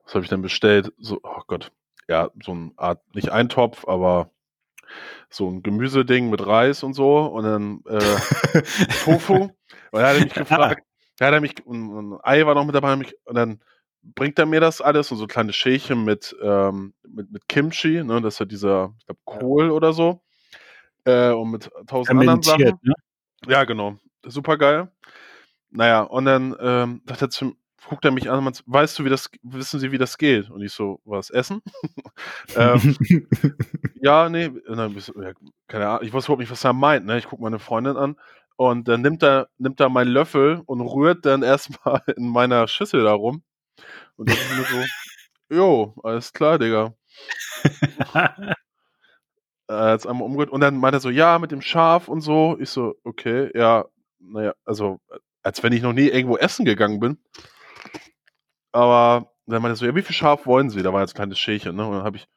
was 0.04 0.14
habe 0.14 0.24
ich 0.24 0.30
denn 0.30 0.40
bestellt? 0.40 0.92
So, 0.98 1.20
oh 1.22 1.42
Gott, 1.46 1.70
ja, 2.08 2.30
so 2.42 2.52
eine 2.52 2.72
Art, 2.76 3.02
nicht 3.14 3.30
Eintopf, 3.30 3.86
aber 3.86 4.30
so 5.30 5.48
ein 5.50 5.62
Gemüseding 5.62 6.30
mit 6.30 6.46
Reis 6.46 6.82
und 6.82 6.94
so 6.94 7.18
und 7.18 7.44
dann 7.44 7.80
äh, 7.88 8.62
Tofu. 9.04 9.50
Und 9.90 10.00
dann 10.00 10.10
hat 10.10 10.16
er 10.16 10.24
mich 10.24 10.34
gefragt, 10.34 10.82
da 11.16 11.26
hat 11.26 11.32
er 11.32 11.40
mich, 11.40 11.64
und, 11.64 12.12
ein 12.12 12.18
Ei 12.22 12.44
war 12.44 12.54
noch 12.54 12.66
mit 12.66 12.74
dabei, 12.74 12.94
mich, 12.96 13.14
und 13.24 13.34
dann 13.34 13.60
bringt 14.02 14.38
er 14.38 14.46
mir 14.46 14.60
das 14.60 14.80
alles 14.80 15.10
und 15.10 15.18
so 15.18 15.26
kleine 15.26 15.52
Schälchen 15.52 16.04
mit, 16.04 16.36
ähm, 16.42 16.94
mit, 17.06 17.30
mit 17.30 17.48
Kimchi, 17.48 18.02
ne, 18.04 18.20
das 18.20 18.34
ist 18.34 18.40
ja 18.40 18.46
dieser, 18.46 18.94
ich 18.98 19.06
glaube, 19.06 19.20
Kohl 19.24 19.70
oder 19.70 19.94
so. 19.94 20.22
Äh, 21.04 21.30
und 21.30 21.50
mit 21.50 21.70
tausend 21.86 22.20
anderen 22.20 22.42
Sachen. 22.42 22.78
Ne? 22.82 22.92
Ja, 23.46 23.64
genau. 23.64 23.96
Super 24.24 24.58
geil. 24.58 24.90
Naja, 25.70 26.02
und 26.02 26.24
dann 26.24 26.56
ähm, 26.60 27.02
er 27.06 27.16
guckt 27.86 28.04
er 28.04 28.10
mich 28.10 28.30
an 28.30 28.38
und 28.38 28.44
meint, 28.44 28.62
weißt 28.66 28.98
du, 28.98 29.04
wie 29.04 29.08
das, 29.08 29.30
wissen 29.42 29.80
Sie, 29.80 29.92
wie 29.92 29.98
das 29.98 30.18
geht? 30.18 30.50
Und 30.50 30.62
ich 30.62 30.72
so, 30.72 31.00
was, 31.04 31.30
essen? 31.30 31.62
Ähm, 32.56 32.96
ja, 34.00 34.28
nee, 34.28 34.50
ja, 34.68 35.32
keine 35.66 35.88
Ahnung, 35.88 36.02
ich 36.02 36.12
wusste 36.12 36.28
überhaupt 36.28 36.40
nicht, 36.40 36.50
was 36.50 36.64
er 36.64 36.72
meint, 36.72 37.06
ne? 37.06 37.18
Ich 37.18 37.26
gucke 37.26 37.42
meine 37.42 37.58
Freundin 37.58 37.96
an 37.96 38.16
und 38.56 38.88
dann 38.88 39.02
nimmt 39.02 39.22
er, 39.22 39.48
nimmt 39.58 39.78
er 39.78 39.88
meinen 39.88 40.10
Löffel 40.10 40.62
und 40.66 40.80
rührt 40.80 41.24
dann 41.24 41.42
erstmal 41.42 42.02
in 42.16 42.28
meiner 42.28 42.66
Schüssel 42.66 43.04
da 43.04 43.12
rum. 43.12 43.42
Und 44.16 44.28
dann 44.28 44.36
ist 44.36 44.50
mir 44.50 44.64
so, 44.64 45.54
jo, 45.54 45.94
alles 46.02 46.32
klar, 46.32 46.58
Digga. 46.58 46.94
äh, 49.68 49.92
jetzt 49.92 50.06
einmal 50.06 50.26
umgerührt 50.26 50.50
und 50.50 50.60
dann 50.60 50.76
meinte 50.76 50.96
er 50.96 51.00
so, 51.00 51.10
ja, 51.10 51.38
mit 51.38 51.52
dem 51.52 51.62
Schaf 51.62 52.08
und 52.08 52.20
so. 52.20 52.56
Ich 52.60 52.70
so, 52.70 52.96
okay, 53.04 53.50
ja, 53.54 53.84
naja, 54.18 54.54
also, 54.64 54.98
als 55.42 55.62
wenn 55.62 55.72
ich 55.72 55.82
noch 55.82 55.92
nie 55.92 56.08
irgendwo 56.08 56.36
essen 56.36 56.64
gegangen 56.64 56.98
bin. 56.98 57.18
Aber 58.72 59.32
dann 59.52 59.62
meinte 59.62 59.74
er 59.74 59.76
so, 59.76 59.86
ja, 59.86 59.94
wie 59.94 60.02
viel 60.02 60.14
Schaf 60.16 60.46
wollen 60.46 60.70
Sie? 60.70 60.82
Da 60.82 60.92
war 60.92 61.00
jetzt 61.00 61.14
ein 61.14 61.16
kleines 61.16 61.38
Schälchen, 61.38 61.76
ne? 61.76 61.86
Und 61.86 61.92
dann 61.92 62.04
habe 62.04 62.16
ich, 62.18 62.28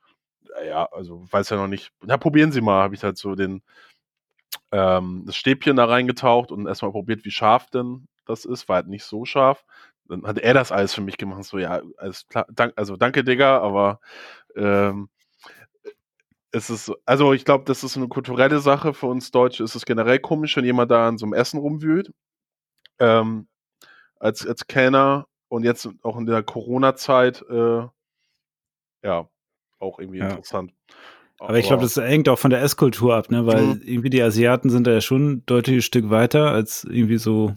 ja, 0.67 0.85
also, 0.91 1.25
weiß 1.31 1.49
ja 1.51 1.57
noch 1.57 1.67
nicht. 1.67 1.91
Ja, 2.05 2.17
probieren 2.17 2.51
Sie 2.51 2.61
mal, 2.61 2.83
habe 2.83 2.95
ich 2.95 3.03
halt 3.03 3.17
so 3.17 3.35
den, 3.35 3.63
ähm, 4.71 5.23
das 5.25 5.35
Stäbchen 5.35 5.75
da 5.77 5.85
reingetaucht 5.85 6.51
und 6.51 6.67
erstmal 6.67 6.91
probiert, 6.91 7.25
wie 7.25 7.31
scharf 7.31 7.69
denn 7.69 8.07
das 8.25 8.45
ist. 8.45 8.69
War 8.69 8.77
halt 8.77 8.87
nicht 8.87 9.03
so 9.03 9.25
scharf. 9.25 9.63
Dann 10.07 10.23
hat 10.25 10.39
er 10.39 10.53
das 10.53 10.71
alles 10.71 10.93
für 10.93 11.01
mich 11.01 11.17
gemacht. 11.17 11.43
So, 11.45 11.57
ja, 11.57 11.81
alles 11.97 12.27
klar, 12.27 12.45
dank, 12.51 12.73
also 12.75 12.97
danke, 12.97 13.23
Digga, 13.23 13.59
aber 13.59 13.99
ähm, 14.55 15.09
es 16.51 16.69
ist, 16.69 16.91
also 17.05 17.33
ich 17.33 17.45
glaube, 17.45 17.63
das 17.65 17.83
ist 17.83 17.95
eine 17.97 18.07
kulturelle 18.09 18.59
Sache 18.59 18.93
für 18.93 19.07
uns 19.07 19.31
Deutsche. 19.31 19.63
Es 19.63 19.75
ist 19.75 19.85
generell 19.85 20.19
komisch, 20.19 20.57
wenn 20.57 20.65
jemand 20.65 20.91
da 20.91 21.07
an 21.07 21.17
so 21.17 21.25
einem 21.25 21.33
Essen 21.33 21.59
rumwühlt. 21.59 22.11
Ähm, 22.99 23.47
als, 24.19 24.45
als 24.47 24.67
Kellner 24.67 25.27
und 25.51 25.63
jetzt 25.65 25.89
auch 26.01 26.17
in 26.17 26.25
der 26.25 26.43
Corona-Zeit, 26.43 27.43
äh, 27.49 27.81
ja, 29.03 29.27
auch 29.79 29.99
irgendwie 29.99 30.19
Ja. 30.19 30.29
interessant. 30.29 30.73
Aber 31.39 31.57
ich 31.57 31.67
glaube, 31.67 31.83
das 31.83 31.97
hängt 31.97 32.29
auch 32.29 32.39
von 32.39 32.51
der 32.51 32.61
Esskultur 32.61 33.15
ab, 33.15 33.31
ne? 33.31 33.45
Weil 33.47 33.63
Mhm. 33.63 33.81
irgendwie 33.83 34.09
die 34.11 34.21
Asiaten 34.21 34.69
sind 34.69 34.87
da 34.87 34.91
ja 34.91 35.01
schon 35.01 35.29
ein 35.29 35.45
deutliches 35.47 35.83
Stück 35.85 36.09
weiter 36.09 36.51
als 36.51 36.83
irgendwie 36.85 37.17
so 37.17 37.55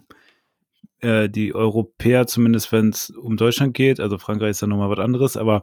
äh, 1.01 1.29
die 1.29 1.55
Europäer, 1.55 2.27
zumindest 2.27 2.73
wenn 2.73 2.89
es 2.89 3.11
um 3.11 3.37
Deutschland 3.37 3.75
geht. 3.75 4.01
Also 4.01 4.19
Frankreich 4.19 4.51
ist 4.53 4.63
ja 4.63 4.67
nochmal 4.67 4.91
was 4.91 4.99
anderes, 4.99 5.37
aber 5.37 5.63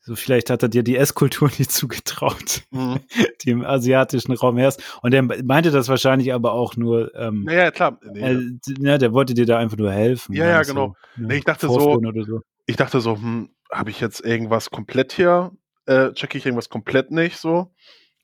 so 0.00 0.14
vielleicht 0.16 0.48
hat 0.50 0.62
er 0.62 0.68
dir 0.68 0.82
die 0.82 0.96
Esskultur 0.96 1.50
nicht 1.58 1.70
zugetraut, 1.72 2.62
Mhm. 2.70 3.00
die 3.42 3.50
im 3.50 3.64
asiatischen 3.64 4.32
Raum 4.32 4.56
herrscht. 4.58 4.80
Und 5.02 5.12
der 5.12 5.22
meinte 5.22 5.70
das 5.70 5.88
wahrscheinlich 5.88 6.32
aber 6.32 6.52
auch 6.52 6.76
nur, 6.76 7.14
ähm, 7.14 7.44
Naja, 7.44 7.70
klar. 7.70 7.98
Nee, 8.12 8.20
äh, 8.20 8.58
ne, 8.78 8.98
der 8.98 9.12
wollte 9.12 9.34
dir 9.34 9.46
da 9.46 9.58
einfach 9.58 9.76
nur 9.76 9.92
helfen. 9.92 10.34
Ja, 10.34 10.46
ja, 10.46 10.62
genau. 10.62 10.94
So, 11.16 11.22
ne, 11.22 11.28
Nee, 11.28 11.36
ich 11.38 11.44
dachte 11.44 11.66
so- 11.66 12.00
so. 12.24 12.40
ich 12.66 12.76
dachte 12.76 13.00
so, 13.00 13.16
hm, 13.16 13.50
habe 13.70 13.90
ich 13.90 14.00
jetzt 14.00 14.24
irgendwas 14.24 14.70
komplett 14.70 15.12
hier? 15.12 15.52
Äh, 15.86 16.12
checke 16.12 16.38
ich 16.38 16.44
irgendwas 16.46 16.68
komplett 16.68 17.10
nicht 17.10 17.36
so? 17.38 17.72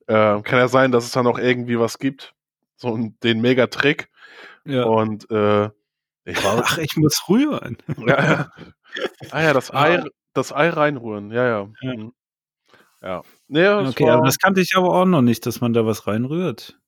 Äh, 0.07 0.41
kann 0.43 0.59
ja 0.59 0.69
sein, 0.69 0.93
dass 0.93 1.05
es 1.05 1.13
da 1.13 1.23
noch 1.23 1.39
irgendwie 1.39 1.79
was 1.79 1.99
gibt. 1.99 2.35
So 2.77 2.99
den 3.23 3.41
Mega-Trick. 3.41 4.09
Ja. 4.67 4.85
Und 4.85 5.31
äh, 5.31 5.67
ich 6.27 6.43
war. 6.45 6.63
Ach, 6.65 6.79
ich 6.79 6.97
muss 6.97 7.23
rühren. 7.29 7.77
ja, 8.07 8.23
ja. 8.25 8.53
Ah 9.31 9.43
ja, 9.43 9.53
das 9.53 9.73
Ei, 9.73 9.99
Ah. 10.01 10.05
Das 10.35 10.53
Ei 10.53 10.69
reinrühren. 10.71 11.31
Ja, 11.31 11.47
ja. 11.47 11.69
Ja. 11.83 11.97
Mhm. 11.97 12.13
Ja. 13.03 13.23
Nee, 13.49 13.63
das 13.63 13.91
Okay, 13.91 14.05
war, 14.07 14.15
aber 14.15 14.27
das 14.27 14.39
kannte 14.39 14.61
ich 14.61 14.73
aber 14.77 14.89
auch 14.95 15.05
noch 15.05 15.23
nicht, 15.23 15.45
dass 15.47 15.61
man 15.61 15.73
da 15.75 15.85
was 15.85 16.07
reinrührt. 16.07 16.79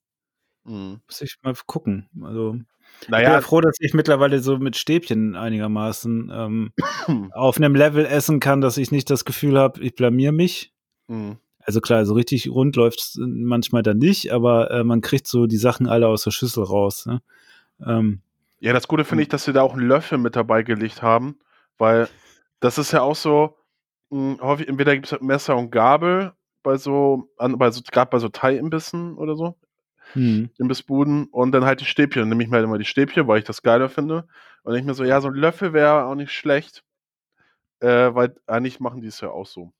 Mhm. 0.65 1.01
Muss 1.07 1.21
ich 1.21 1.37
mal 1.43 1.53
gucken. 1.65 2.09
Also 2.23 2.55
ich 3.01 3.07
bin 3.07 3.11
Naja, 3.11 3.33
ja 3.33 3.41
froh, 3.41 3.61
dass 3.61 3.77
ich 3.79 3.93
mittlerweile 3.93 4.39
so 4.39 4.57
mit 4.57 4.75
Stäbchen 4.75 5.35
einigermaßen 5.35 6.31
ähm, 6.33 6.71
auf 7.33 7.57
einem 7.57 7.75
Level 7.75 8.05
essen 8.05 8.39
kann, 8.39 8.61
dass 8.61 8.77
ich 8.77 8.91
nicht 8.91 9.09
das 9.09 9.25
Gefühl 9.25 9.59
habe, 9.59 9.81
ich 9.83 9.95
blamier 9.95 10.31
mich. 10.31 10.73
mhm. 11.07 11.37
Also 11.59 11.81
klar, 11.81 12.05
so 12.05 12.13
richtig 12.13 12.49
rund 12.49 12.77
läuft 12.77 12.99
es 13.01 13.17
manchmal 13.19 13.83
dann 13.83 13.97
nicht, 13.97 14.31
aber 14.31 14.71
äh, 14.71 14.85
man 14.85 15.01
kriegt 15.01 15.27
so 15.27 15.47
die 15.47 15.57
Sachen 15.57 15.85
alle 15.85 16.07
aus 16.07 16.23
der 16.23 16.31
Schüssel 16.31 16.63
raus. 16.63 17.05
Ne? 17.05 17.21
Ähm, 17.85 18.21
Ja, 18.61 18.71
das 18.71 18.87
Gute 18.87 19.03
finde 19.03 19.23
ich, 19.23 19.27
dass 19.29 19.43
sie 19.43 19.51
da 19.51 19.63
auch 19.63 19.73
einen 19.73 19.85
Löffel 19.85 20.17
mit 20.17 20.37
dabei 20.37 20.63
gelegt 20.63 21.01
haben, 21.01 21.37
weil 21.77 22.07
das 22.59 22.77
ist 22.77 22.91
ja 22.91 23.01
auch 23.01 23.15
so, 23.15 23.57
mh, 24.09 24.39
häufig, 24.41 24.67
entweder 24.67 24.95
gibt 24.95 25.11
es 25.11 25.21
Messer 25.21 25.55
und 25.57 25.71
Gabel 25.71 26.33
bei 26.63 26.77
so, 26.77 27.29
an, 27.37 27.57
bei 27.57 27.71
so 27.71 27.81
gerade 27.91 28.09
bei 28.09 28.19
so 28.19 28.29
Thai-Imbissen 28.29 29.17
oder 29.17 29.35
so, 29.35 29.55
hm. 30.13 30.49
Imbissbuden 30.59 31.25
und 31.27 31.51
dann 31.53 31.65
halt 31.65 31.81
die 31.81 31.85
Stäbchen. 31.85 32.21
Dann 32.23 32.29
nehme 32.29 32.43
ich 32.43 32.49
mir 32.49 32.57
halt 32.57 32.65
immer 32.65 32.77
die 32.79 32.85
Stäbchen, 32.85 33.27
weil 33.27 33.39
ich 33.39 33.45
das 33.45 33.63
geiler 33.63 33.89
finde. 33.89 34.27
Und 34.63 34.75
ich 34.75 34.83
mir 34.85 34.93
so, 34.95 35.03
ja, 35.05 35.21
so 35.21 35.29
ein 35.29 35.35
Löffel 35.35 35.73
wäre 35.73 36.05
auch 36.05 36.15
nicht 36.15 36.31
schlecht, 36.33 36.83
äh, 37.81 38.13
weil 38.13 38.35
eigentlich 38.47 38.79
machen 38.79 39.01
die 39.01 39.07
es 39.07 39.21
ja 39.21 39.29
auch 39.29 39.45
so. 39.45 39.73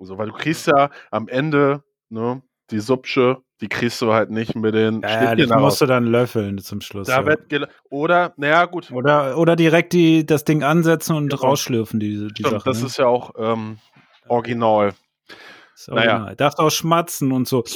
Also, 0.00 0.18
weil 0.18 0.28
du 0.28 0.34
kriegst 0.34 0.66
ja 0.66 0.90
am 1.10 1.28
Ende, 1.28 1.84
ne, 2.10 2.42
die 2.70 2.80
Subsche, 2.80 3.42
die 3.60 3.68
kriegst 3.68 4.00
du 4.02 4.12
halt 4.12 4.30
nicht 4.30 4.54
mit 4.54 4.74
den 4.74 5.02
Ja, 5.02 5.24
ja, 5.24 5.34
das 5.34 5.48
daraus. 5.48 5.62
musst 5.62 5.80
du 5.82 5.86
dann 5.86 6.06
löffeln 6.06 6.58
zum 6.58 6.80
Schluss. 6.80 7.08
Da 7.08 7.20
ja. 7.20 7.26
wird 7.26 7.68
oder, 7.90 8.32
naja, 8.36 8.64
gut, 8.66 8.90
oder, 8.90 9.36
oder 9.36 9.56
direkt 9.56 9.92
die, 9.92 10.24
das 10.24 10.44
Ding 10.44 10.62
ansetzen 10.62 11.14
und 11.16 11.28
Genau. 11.30 11.42
rausschlürfen, 11.42 12.00
die, 12.00 12.28
die 12.28 12.42
Stimmt, 12.42 12.50
Sache. 12.50 12.62
das 12.64 12.80
ne? 12.80 12.86
ist 12.86 12.96
ja 12.98 13.06
auch 13.06 13.32
ähm, 13.38 13.78
original. 14.28 14.94
Ist 15.74 15.88
naja. 15.88 16.12
original. 16.12 16.36
Darfst 16.36 16.58
auch 16.58 16.70
schmatzen 16.70 17.32
und 17.32 17.46
so. 17.48 17.64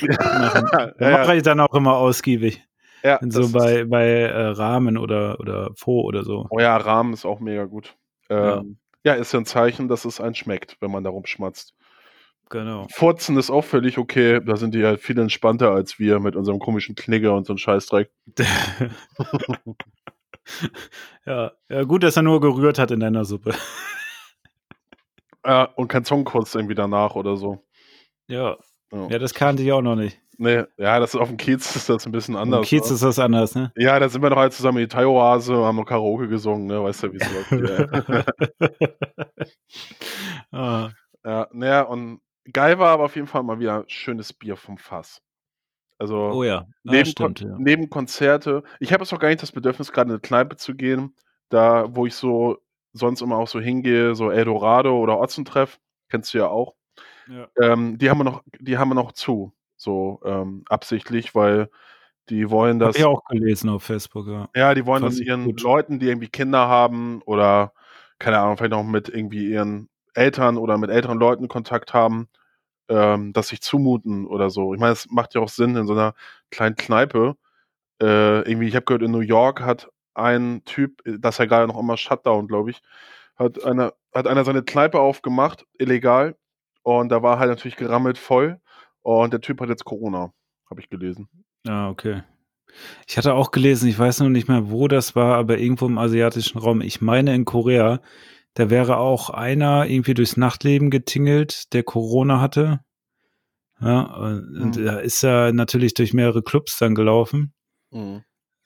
Ja, 0.00 0.92
ja, 1.00 1.10
mache 1.18 1.34
ich 1.36 1.42
dann 1.42 1.58
auch 1.58 1.74
immer 1.74 1.94
ausgiebig. 1.96 2.62
ja, 3.02 3.18
so 3.30 3.50
bei, 3.50 3.84
bei 3.84 4.06
äh, 4.06 4.46
Rahmen 4.50 4.96
oder, 4.96 5.40
oder 5.40 5.70
Pho 5.74 6.02
oder 6.02 6.22
so. 6.22 6.46
Oh 6.50 6.60
ja, 6.60 6.76
Rahmen 6.76 7.12
ist 7.14 7.24
auch 7.24 7.40
mega 7.40 7.64
gut. 7.64 7.96
Ähm, 8.30 8.78
Ja, 9.02 9.14
ist 9.14 9.32
ja 9.32 9.40
ein 9.40 9.44
Zeichen, 9.46 9.88
dass 9.88 10.04
es 10.04 10.20
einen 10.20 10.36
schmeckt, 10.36 10.76
wenn 10.80 10.92
man 10.92 11.02
da 11.02 11.10
rumschmatzt. 11.10 11.74
Genau. 12.50 12.86
Furzen 12.92 13.36
ist 13.36 13.50
auch 13.50 13.64
völlig 13.64 13.98
okay. 13.98 14.40
Da 14.44 14.56
sind 14.56 14.74
die 14.74 14.84
halt 14.84 15.00
viel 15.00 15.18
entspannter 15.18 15.70
als 15.70 15.98
wir 15.98 16.18
mit 16.20 16.36
unserem 16.36 16.58
komischen 16.58 16.94
Knigge 16.94 17.32
und 17.32 17.46
so 17.46 17.52
einem 17.52 17.58
Scheißdreck. 17.58 18.10
ja, 21.26 21.52
ja, 21.68 21.82
gut, 21.84 22.02
dass 22.02 22.16
er 22.16 22.22
nur 22.22 22.40
gerührt 22.40 22.78
hat 22.78 22.90
in 22.90 23.00
deiner 23.00 23.24
Suppe. 23.24 23.54
Ja, 25.44 25.64
und 25.64 25.88
kein 25.88 26.04
Zungenkurs 26.04 26.54
irgendwie 26.54 26.74
danach 26.74 27.14
oder 27.14 27.36
so. 27.36 27.64
Ja. 28.26 28.56
Ja. 28.92 29.08
ja, 29.08 29.18
das 29.18 29.34
kannte 29.34 29.62
ich 29.62 29.72
auch 29.72 29.82
noch 29.82 29.96
nicht. 29.96 30.18
Nee, 30.38 30.62
ja, 30.76 31.00
das 31.00 31.14
ist 31.14 31.20
auf 31.20 31.28
dem 31.28 31.36
Kiez 31.36 31.74
ist 31.74 31.88
das 31.88 32.06
ein 32.06 32.12
bisschen 32.12 32.36
anders. 32.36 32.60
Im 32.60 32.64
Kiez 32.64 32.88
ne? 32.88 32.94
ist 32.94 33.02
das 33.02 33.18
anders, 33.18 33.54
ne? 33.54 33.72
Ja, 33.76 33.98
da 33.98 34.08
sind 34.08 34.22
wir 34.22 34.30
noch 34.30 34.36
alle 34.36 34.50
zusammen 34.50 34.78
in 34.78 34.84
die 34.84 34.88
Thai-Oase, 34.88 35.56
haben 35.56 35.76
noch 35.76 35.84
Karaoke 35.84 36.28
gesungen, 36.28 36.66
ne? 36.66 36.82
Weißt 36.82 37.02
du, 37.02 37.12
wie 37.12 37.18
es 37.18 37.50
läuft. 37.50 38.32
Ah, 40.52 40.90
ja, 41.24 41.48
naja, 41.52 41.82
und 41.82 42.20
geil 42.52 42.78
war 42.78 42.90
aber 42.90 43.04
auf 43.04 43.16
jeden 43.16 43.26
Fall 43.26 43.42
mal 43.42 43.58
wieder 43.60 43.84
schönes 43.88 44.32
Bier 44.32 44.56
vom 44.56 44.78
Fass. 44.78 45.20
Also 45.98 46.16
oh 46.16 46.44
ja, 46.44 46.54
ja 46.54 46.66
neben, 46.84 47.06
stimmt. 47.06 47.40
Kon 47.40 47.50
Ja. 47.50 47.56
neben 47.58 47.90
Konzerte. 47.90 48.62
Ich 48.80 48.92
habe 48.92 49.02
jetzt 49.02 49.12
auch 49.12 49.18
gar 49.18 49.28
nicht 49.28 49.42
das 49.42 49.52
Bedürfnis, 49.52 49.92
gerade 49.92 50.08
in 50.08 50.12
eine 50.12 50.20
Kneipe 50.20 50.56
zu 50.56 50.74
gehen, 50.74 51.14
da 51.48 51.94
wo 51.94 52.06
ich 52.06 52.14
so 52.14 52.58
sonst 52.92 53.20
immer 53.20 53.36
auch 53.36 53.48
so 53.48 53.60
hingehe, 53.60 54.14
so 54.14 54.30
Eldorado 54.30 54.98
oder 54.98 55.18
Otzentreff, 55.20 55.78
kennst 56.08 56.32
du 56.34 56.38
ja 56.38 56.48
auch. 56.48 56.74
Ja. 57.28 57.48
Ähm, 57.60 57.98
die 57.98 58.10
haben 58.10 58.18
wir 58.18 58.24
noch, 58.24 58.42
die 58.60 58.78
haben 58.78 58.88
wir 58.90 58.94
noch 58.94 59.12
zu, 59.12 59.52
so 59.76 60.20
ähm, 60.24 60.64
absichtlich, 60.68 61.34
weil 61.34 61.68
die 62.30 62.50
wollen 62.50 62.80
Hab 62.80 62.88
das. 62.90 62.96
ich 62.96 63.04
auch 63.04 63.24
gelesen 63.26 63.68
auf 63.70 63.82
Facebook, 63.82 64.26
ja. 64.28 64.48
Ja, 64.54 64.74
die 64.74 64.86
wollen 64.86 65.02
Fand 65.02 65.12
das 65.14 65.20
ihren 65.20 65.44
gut. 65.44 65.62
Leuten, 65.62 65.98
die 65.98 66.06
irgendwie 66.08 66.28
Kinder 66.28 66.68
haben 66.68 67.22
oder 67.22 67.72
keine 68.18 68.38
Ahnung, 68.38 68.56
vielleicht 68.56 68.72
auch 68.74 68.84
mit 68.84 69.08
irgendwie 69.08 69.50
ihren 69.50 69.88
Eltern 70.18 70.56
oder 70.58 70.78
mit 70.78 70.90
älteren 70.90 71.18
Leuten 71.18 71.48
Kontakt 71.48 71.94
haben, 71.94 72.28
ähm, 72.88 73.32
das 73.32 73.48
sich 73.48 73.60
zumuten 73.62 74.26
oder 74.26 74.50
so. 74.50 74.74
Ich 74.74 74.80
meine, 74.80 74.92
es 74.92 75.08
macht 75.10 75.34
ja 75.34 75.40
auch 75.40 75.48
Sinn 75.48 75.76
in 75.76 75.86
so 75.86 75.94
einer 75.94 76.14
kleinen 76.50 76.76
Kneipe. 76.76 77.36
Äh, 78.02 78.48
irgendwie, 78.48 78.68
ich 78.68 78.74
habe 78.74 78.84
gehört, 78.84 79.02
in 79.02 79.12
New 79.12 79.20
York 79.20 79.60
hat 79.62 79.90
ein 80.14 80.62
Typ, 80.64 81.02
das 81.04 81.36
ist 81.36 81.38
ja 81.38 81.46
gerade 81.46 81.68
noch 81.68 81.78
immer 81.78 81.96
Shutdown, 81.96 82.48
glaube 82.48 82.70
ich, 82.70 82.80
hat 83.36 83.64
einer, 83.64 83.94
hat 84.12 84.26
einer 84.26 84.44
seine 84.44 84.62
Kneipe 84.62 85.00
aufgemacht, 85.00 85.64
illegal, 85.78 86.36
und 86.82 87.10
da 87.10 87.22
war 87.22 87.38
halt 87.38 87.50
natürlich 87.50 87.76
gerammelt 87.76 88.16
voll. 88.16 88.60
Und 89.02 89.32
der 89.32 89.42
Typ 89.42 89.60
hat 89.60 89.68
jetzt 89.68 89.84
Corona, 89.84 90.32
habe 90.70 90.80
ich 90.80 90.88
gelesen. 90.88 91.28
Ah, 91.66 91.90
okay. 91.90 92.22
Ich 93.06 93.18
hatte 93.18 93.34
auch 93.34 93.50
gelesen, 93.50 93.88
ich 93.88 93.98
weiß 93.98 94.20
noch 94.20 94.30
nicht 94.30 94.48
mehr, 94.48 94.70
wo 94.70 94.88
das 94.88 95.14
war, 95.14 95.36
aber 95.36 95.58
irgendwo 95.58 95.86
im 95.86 95.98
asiatischen 95.98 96.58
Raum. 96.58 96.80
Ich 96.80 97.00
meine 97.00 97.34
in 97.34 97.44
Korea, 97.44 98.00
da 98.54 98.70
wäre 98.70 98.96
auch 98.98 99.30
einer 99.30 99.86
irgendwie 99.86 100.14
durchs 100.14 100.36
Nachtleben 100.36 100.90
getingelt, 100.90 101.72
der 101.72 101.82
Corona 101.84 102.40
hatte. 102.40 102.80
Ja, 103.80 104.02
und 104.02 104.76
Mhm. 104.76 104.84
da 104.84 104.98
ist 104.98 105.22
er 105.22 105.52
natürlich 105.52 105.94
durch 105.94 106.12
mehrere 106.12 106.42
Clubs 106.42 106.78
dann 106.78 106.94
gelaufen. 106.96 107.52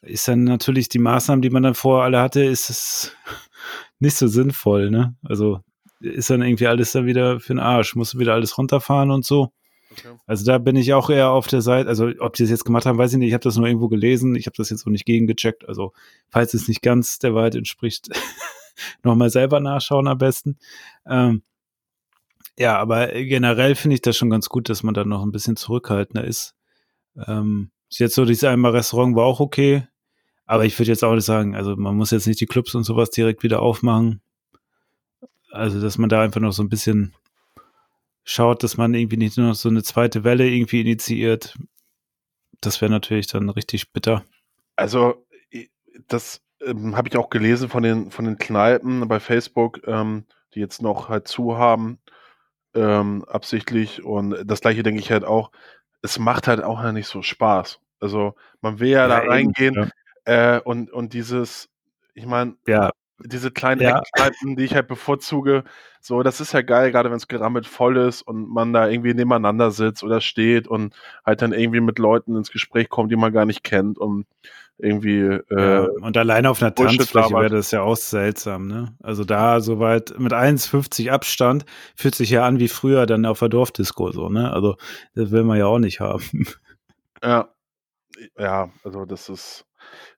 Ist 0.01 0.27
dann 0.27 0.45
natürlich 0.45 0.89
die 0.89 0.99
Maßnahmen, 0.99 1.43
die 1.43 1.51
man 1.51 1.63
dann 1.63 1.75
vorher 1.75 2.05
alle 2.05 2.21
hatte, 2.21 2.43
ist 2.43 2.71
es 2.71 3.17
nicht 3.99 4.17
so 4.17 4.27
sinnvoll, 4.27 4.91
ne? 4.91 5.15
Also 5.23 5.61
ist 6.01 6.31
dann 6.31 6.43
irgendwie 6.43 6.67
alles 6.67 6.91
dann 6.93 7.07
wieder 7.07 7.39
für 7.39 7.53
den 7.55 7.61
Arsch, 7.61 7.95
musst 7.95 8.15
du 8.15 8.19
wieder 8.19 8.33
alles 8.35 8.59
runterfahren 8.59 9.11
und 9.13 9.25
so. 9.25 9.53
Okay. 9.93 10.17
Also 10.27 10.45
da 10.47 10.57
bin 10.59 10.75
ich 10.75 10.95
auch 10.95 11.11
eher 11.11 11.31
auf 11.31 11.47
der 11.47 11.61
Seite, 11.61 11.89
also 11.89 12.11
ob 12.19 12.33
die 12.35 12.43
das 12.45 12.51
jetzt 12.51 12.65
gemacht 12.65 12.87
haben, 12.87 12.97
weiß 12.99 13.13
ich 13.13 13.19
nicht. 13.19 13.29
Ich 13.29 13.35
habe 13.35 13.45
das 13.45 13.57
nur 13.57 13.67
irgendwo 13.67 13.89
gelesen. 13.89 14.35
Ich 14.35 14.47
habe 14.47 14.57
das 14.57 14.71
jetzt 14.71 14.87
auch 14.87 14.91
nicht 14.91 15.05
gegengecheckt. 15.05 15.69
Also 15.69 15.93
falls 16.31 16.55
es 16.55 16.67
nicht 16.67 16.81
ganz 16.83 17.19
der 17.19 17.35
Wahrheit 17.35 17.55
entspricht, 17.55 18.09
nochmal 19.03 19.31
selber 19.31 19.61
nachschauen 19.61 20.09
am 20.09 20.19
besten. 20.19 20.59
Ähm, 21.07 21.43
ja, 22.59 22.79
aber 22.79 23.09
generell 23.09 23.75
finde 23.75 23.95
ich 23.95 24.03
das 24.03 24.17
schon 24.17 24.31
ganz 24.31 24.49
gut, 24.49 24.69
dass 24.69 24.83
man 24.83 24.95
da 24.95 25.05
noch 25.05 25.23
ein 25.23 25.33
bisschen 25.33 25.57
zurückhaltender 25.57 26.25
ist. 26.25 26.55
Ähm, 27.27 27.71
jetzt 27.89 28.15
so, 28.15 28.25
dieses 28.25 28.45
einmal 28.45 28.73
Restaurant 28.73 29.17
war 29.17 29.25
auch 29.25 29.41
okay. 29.41 29.87
Aber 30.45 30.65
ich 30.65 30.79
würde 30.79 30.91
jetzt 30.91 31.05
auch 31.05 31.15
nicht 31.15 31.25
sagen, 31.25 31.55
also 31.55 31.77
man 31.77 31.97
muss 31.97 32.11
jetzt 32.11 32.27
nicht 32.27 32.41
die 32.41 32.47
Clubs 32.47 32.75
und 32.75 32.85
sowas 32.85 33.11
direkt 33.11 33.43
wieder 33.43 33.63
aufmachen. 33.63 34.21
Also, 35.51 35.81
dass 35.81 35.99
man 35.99 36.11
da 36.11 36.23
einfach 36.23 36.41
noch 36.41 36.53
so 36.53 36.63
ein 36.63 36.69
bisschen 36.69 37.15
schaut, 38.25 38.63
dass 38.63 38.77
man 38.77 38.95
irgendwie 38.95 39.17
nicht 39.17 39.39
nur 39.39 39.49
noch 39.49 39.55
so 39.55 39.69
eine 39.69 39.83
zweite 39.83 40.25
Welle 40.25 40.49
irgendwie 40.49 40.81
initiiert. 40.81 41.57
Das 42.61 42.81
wäre 42.81 42.91
natürlich 42.91 43.29
dann 43.29 43.49
richtig 43.49 43.93
bitter. 43.93 44.25
Also, 44.77 45.27
das 46.09 46.42
ähm, 46.67 46.97
habe 46.97 47.09
ich 47.09 47.17
auch 47.17 47.31
gelesen 47.31 47.69
von 47.69 47.83
den, 47.83 48.11
von 48.11 48.25
den 48.25 48.39
Kneipen 48.39 49.07
bei 49.09 49.21
Facebook, 49.21 49.87
ähm, 49.87 50.25
die 50.55 50.61
jetzt 50.61 50.83
noch 50.83 51.09
halt 51.09 51.29
zu 51.29 51.57
haben, 51.59 51.99
ähm, 52.75 53.25
absichtlich. 53.27 54.05
Und 54.05 54.37
das 54.45 54.61
gleiche 54.61 54.83
denke 54.83 55.01
ich 55.01 55.11
halt 55.11 55.25
auch. 55.25 55.51
Es 56.03 56.19
macht 56.19 56.49
halt 56.49 56.63
auch 56.63 56.83
nicht 56.93 57.07
so 57.07 57.23
Spaß. 57.23 57.81
Also, 58.01 58.35
man 58.61 58.81
will 58.81 58.91
ja, 58.91 59.07
da 59.07 59.23
eben, 59.23 59.31
reingehen 59.31 59.93
ja. 60.27 60.57
äh, 60.57 60.61
und, 60.61 60.91
und 60.91 61.13
dieses, 61.13 61.69
ich 62.15 62.27
meine, 62.27 62.57
Ja, 62.67 62.91
diese 63.25 63.51
kleinen 63.51 63.81
Ja. 63.81 63.99
Eckkneipen, 64.01 64.57
die 64.57 64.65
ich 64.65 64.75
halt 64.75 64.89
bevorzuge, 64.89 65.65
so, 66.01 66.23
das 66.23 66.41
ist 66.41 66.53
ja 66.53 66.63
geil, 66.63 66.91
gerade 66.91 67.11
wenn 67.11 67.17
es 67.17 67.29
gerammelt 67.29 67.67
voll 67.67 67.97
ist 67.97 68.23
und 68.23 68.49
man 68.49 68.73
da 68.73 68.89
irgendwie 68.89 69.15
nebeneinander 69.15 69.71
sitzt 69.71 70.03
oder 70.03 70.21
steht 70.21 70.67
und 70.67 70.95
halt 71.25 71.43
dann 71.43 71.53
irgendwie 71.53 71.81
mit 71.81 71.99
Leuten 71.99 72.37
ins 72.37 72.51
Gespräch 72.51 72.89
kommt, 72.89 73.13
die 73.13 73.17
man 73.17 73.33
gar 73.33 73.47
nicht 73.47 73.63
kennt 73.63 73.99
und 73.99 74.27
irgendwie, 74.79 75.41
ja. 75.51 75.85
äh, 75.85 75.89
Und 76.01 76.17
alleine 76.17 76.51
auf 76.51 76.61
einer 76.61 76.71
Bullshit 76.71 76.99
Tanzfläche 76.99 77.35
wäre 77.35 77.51
das 77.51 77.71
ja 77.71 77.83
auch 77.83 77.97
seltsam, 77.97 78.67
ne? 78.67 78.97
Also 79.01 79.25
da 79.25 79.61
soweit 79.61 80.19
mit 80.19 80.33
1,50 80.33 81.11
Abstand 81.11 81.65
fühlt 81.95 82.15
sich 82.15 82.31
ja 82.31 82.45
an 82.45 82.59
wie 82.59 82.69
früher 82.69 83.07
dann 83.07 83.27
auf 83.27 83.39
der 83.39 83.49
Dorfdisco 83.49 84.11
so, 84.13 84.29
ne? 84.29 84.53
Also 84.53 84.77
das 85.15 85.31
will 85.31 85.45
man 85.45 85.59
ja 85.59 85.67
auch 85.67 85.79
nicht 85.79 86.01
haben. 86.01 86.47
ja, 87.23 87.49
ja, 88.39 88.71
also 88.85 89.05
das 89.05 89.29
ist, 89.29 89.67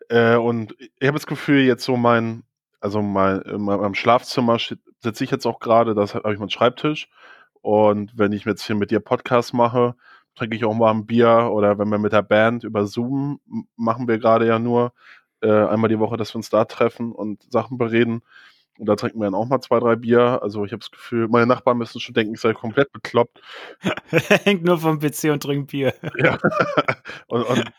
äh, 0.08 0.36
und 0.36 0.74
ich 0.78 1.06
habe 1.06 1.18
das 1.18 1.26
Gefühl, 1.26 1.60
jetzt 1.60 1.84
so 1.84 1.96
mein, 1.96 2.44
also 2.80 3.02
mein, 3.02 3.42
in 3.42 3.62
meinem 3.62 3.94
Schlafzimmer 3.94 4.58
sitze 4.58 5.24
ich 5.24 5.30
jetzt 5.30 5.46
auch 5.46 5.58
gerade, 5.58 5.94
da 5.94 6.06
habe 6.06 6.32
ich 6.32 6.38
meinen 6.38 6.50
Schreibtisch 6.50 7.08
und 7.60 8.12
wenn 8.16 8.32
ich 8.32 8.44
jetzt 8.44 8.64
hier 8.64 8.76
mit 8.76 8.90
dir 8.90 9.00
Podcast 9.00 9.54
mache, 9.54 9.94
trinke 10.34 10.56
ich 10.56 10.64
auch 10.64 10.74
mal 10.74 10.90
ein 10.90 11.06
Bier 11.06 11.50
oder 11.52 11.78
wenn 11.78 11.88
wir 11.88 11.98
mit 11.98 12.12
der 12.12 12.22
Band 12.22 12.64
über 12.64 12.86
Zoom 12.86 13.40
machen 13.76 14.08
wir 14.08 14.18
gerade 14.18 14.46
ja 14.46 14.58
nur 14.58 14.92
äh, 15.40 15.50
einmal 15.50 15.88
die 15.88 15.98
Woche, 15.98 16.16
dass 16.16 16.34
wir 16.34 16.36
uns 16.36 16.50
da 16.50 16.64
treffen 16.64 17.12
und 17.12 17.44
Sachen 17.50 17.78
bereden. 17.78 18.22
Und 18.78 18.86
da 18.86 18.96
trinken 18.96 19.20
wir 19.20 19.26
dann 19.26 19.36
auch 19.36 19.46
mal 19.46 19.60
zwei, 19.60 19.78
drei 19.78 19.94
Bier. 19.94 20.40
Also 20.42 20.64
ich 20.64 20.72
habe 20.72 20.80
das 20.80 20.90
Gefühl, 20.90 21.28
meine 21.28 21.46
Nachbarn 21.46 21.78
müssen 21.78 22.00
schon 22.00 22.14
denken, 22.14 22.34
ich 22.34 22.40
sei 22.40 22.54
komplett 22.54 22.92
bekloppt. 22.92 23.40
Hängt 24.10 24.64
nur 24.64 24.78
vom 24.78 24.98
PC 24.98 25.24
und 25.30 25.42
trinkt 25.42 25.70
Bier. 25.70 25.94
Ja. 26.16 26.38
und, 27.28 27.44
und 27.44 27.72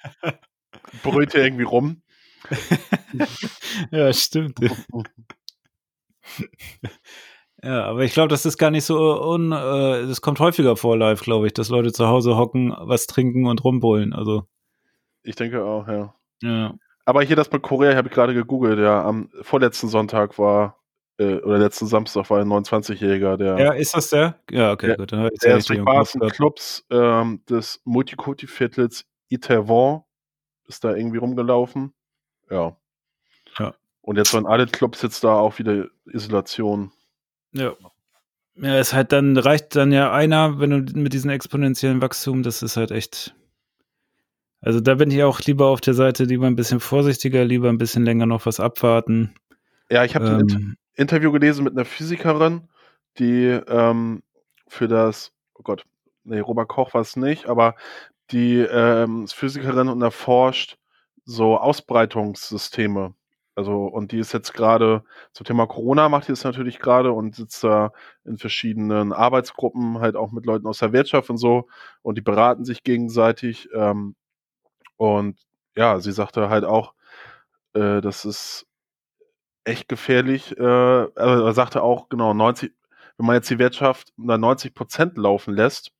brüllt 1.04 1.34
hier 1.34 1.44
irgendwie 1.44 1.64
rum. 1.64 2.02
ja, 3.92 4.14
stimmt. 4.14 4.60
Ja, 7.66 7.86
aber 7.86 8.04
ich 8.04 8.14
glaube, 8.14 8.28
das 8.28 8.46
ist 8.46 8.60
gar 8.60 8.70
nicht 8.70 8.86
so 8.86 9.20
un, 9.24 9.52
äh, 9.52 10.06
das 10.06 10.22
kommt 10.22 10.40
häufiger 10.40 10.78
vor 10.78 10.96
live, 10.98 11.22
glaube 11.22 11.48
ich, 11.48 11.54
dass 11.54 11.70
Leute 11.70 11.92
zu 11.92 12.08
Hause 12.08 12.38
hocken, 12.38 12.76
was 12.78 13.08
trinken 13.08 13.48
und 13.48 13.64
rumbrüllen. 13.64 14.14
Also, 14.14 14.44
Ich 15.24 15.36
denke 15.36 15.66
auch, 15.66 15.88
ja. 15.88 16.14
ja. 16.44 16.76
Aber 17.06 17.24
hier 17.24 17.36
das 17.36 17.52
mit 17.52 17.64
Korea 17.64 17.96
habe 17.96 18.08
ich 18.08 18.14
gerade 18.14 18.36
gegoogelt. 18.36 18.78
Ja, 18.78 19.04
am 19.04 19.30
vorletzten 19.42 19.88
Sonntag 19.88 20.38
war, 20.38 20.78
äh, 21.18 21.38
oder 21.38 21.58
letzten 21.58 21.88
Samstag 21.88 22.30
war 22.30 22.40
ein 22.40 22.48
29-Jähriger, 22.48 23.36
der, 23.38 23.58
Ja, 23.58 23.74
ist 23.74 23.96
das 23.96 24.12
der? 24.12 24.40
Ja, 24.52 24.72
okay, 24.72 24.90
Ja, 24.90 24.96
gut. 24.98 25.12
Dann 25.12 25.30
der 25.42 25.50
ja 25.50 25.58
ist 25.58 25.68
durch 25.68 25.84
Bars 25.84 26.14
und. 26.14 26.32
Clubs 26.34 26.86
ähm, 26.92 27.42
des 27.50 27.82
Multikulti-Viertels 27.84 29.08
Itaewon 29.30 30.04
ist 30.68 30.84
da 30.84 30.96
irgendwie 30.96 31.18
rumgelaufen. 31.18 31.96
Ja. 32.52 32.78
Ja. 33.58 33.74
Und 34.02 34.18
jetzt 34.18 34.30
sollen 34.30 34.46
alle 34.46 34.68
Clubs 34.68 35.02
jetzt 35.02 35.24
da 35.24 35.34
auch 35.34 35.58
wieder 35.58 35.88
Isolation. 36.06 36.92
Ja. 37.56 37.74
Ja, 38.58 38.76
es 38.76 38.94
halt 38.94 39.12
dann, 39.12 39.38
reicht 39.38 39.76
dann 39.76 39.92
ja 39.92 40.14
einer, 40.14 40.60
wenn 40.60 40.70
du 40.70 41.00
mit 41.00 41.12
diesem 41.12 41.30
exponentiellen 41.30 42.02
Wachstum, 42.02 42.42
das 42.42 42.64
ist 42.64 42.78
halt 42.78 42.92
echt. 42.92 43.36
Also 44.62 44.80
da 44.80 44.96
bin 44.96 45.12
ich 45.12 45.24
auch 45.24 45.42
lieber 45.42 45.68
auf 45.68 45.82
der 45.82 45.94
Seite, 45.94 46.24
lieber 46.24 46.48
ein 46.48 46.56
bisschen 46.56 46.80
vorsichtiger, 46.80 47.44
lieber 47.44 47.70
ein 47.70 47.78
bisschen 47.78 48.06
länger 48.06 48.26
noch 48.26 48.46
was 48.46 48.60
abwarten. 48.60 49.36
Ja, 49.90 50.06
ich 50.06 50.16
habe 50.16 50.26
ein 50.28 50.40
Inter 50.40 50.56
Ähm, 50.58 50.78
Interview 50.96 51.32
gelesen 51.32 51.66
mit 51.66 51.74
einer 51.74 51.86
Physikerin, 51.86 52.70
die 53.20 53.46
ähm, 53.68 54.24
für 54.68 54.88
das, 54.88 55.34
oh 55.56 55.62
Gott, 55.62 55.84
nee, 56.24 56.40
Robert 56.40 56.70
Koch 56.70 56.94
war 56.94 57.02
es 57.02 57.18
nicht, 57.18 57.48
aber 57.48 57.76
die 58.32 58.60
ähm, 58.60 59.26
ist 59.26 59.34
Physikerin 59.34 59.90
und 59.90 60.02
erforscht 60.02 60.78
so 61.26 61.58
Ausbreitungssysteme. 61.58 63.14
Also, 63.56 63.86
und 63.86 64.12
die 64.12 64.20
ist 64.20 64.34
jetzt 64.34 64.54
gerade 64.54 65.04
zum 65.32 65.46
Thema 65.46 65.66
Corona 65.66 66.10
macht 66.10 66.28
die 66.28 66.34
es 66.34 66.44
natürlich 66.44 66.80
gerade 66.80 67.14
und 67.14 67.36
sitzt 67.36 67.64
da 67.64 67.94
in 68.26 68.38
verschiedenen 68.38 69.14
Arbeitsgruppen, 69.14 70.00
halt 70.00 70.18
auch 70.18 70.32
mit 70.32 70.46
Leuten 70.46 70.68
aus 70.68 70.80
der 70.80 70.94
Wirtschaft 70.94 71.30
und 71.30 71.38
so, 71.38 71.68
und 72.02 72.18
die 72.18 72.22
beraten 72.22 72.66
sich 72.66 72.84
gegenseitig. 72.84 73.70
Ähm, 73.74 74.16
und 74.98 75.40
ja, 75.76 76.00
sie 76.00 76.12
sagte 76.12 76.50
halt 76.50 76.66
auch, 76.66 76.94
äh, 77.74 78.02
dass 78.02 78.26
es 78.26 78.68
echt 79.66 79.90
gefährlich. 79.90 80.58
Äh, 80.58 80.64
also 80.64 81.52
sagte 81.52 81.84
auch, 81.84 82.10
genau, 82.10 82.34
90, 82.34 82.72
wenn 83.18 83.26
man 83.26 83.36
jetzt 83.36 83.50
die 83.50 83.60
Wirtschaft 83.60 84.14
unter 84.18 84.38
90 84.38 84.74
Prozent 84.74 85.18
laufen 85.18 85.54
lässt, 85.54 85.92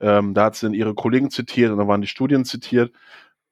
ähm, 0.00 0.34
da 0.34 0.46
hat 0.46 0.56
sie 0.56 0.66
dann 0.66 0.74
ihre 0.74 0.94
Kollegen 0.94 1.30
zitiert 1.30 1.70
und 1.72 1.78
da 1.78 1.88
waren 1.88 2.02
die 2.02 2.08
Studien 2.08 2.44
zitiert, 2.44 2.92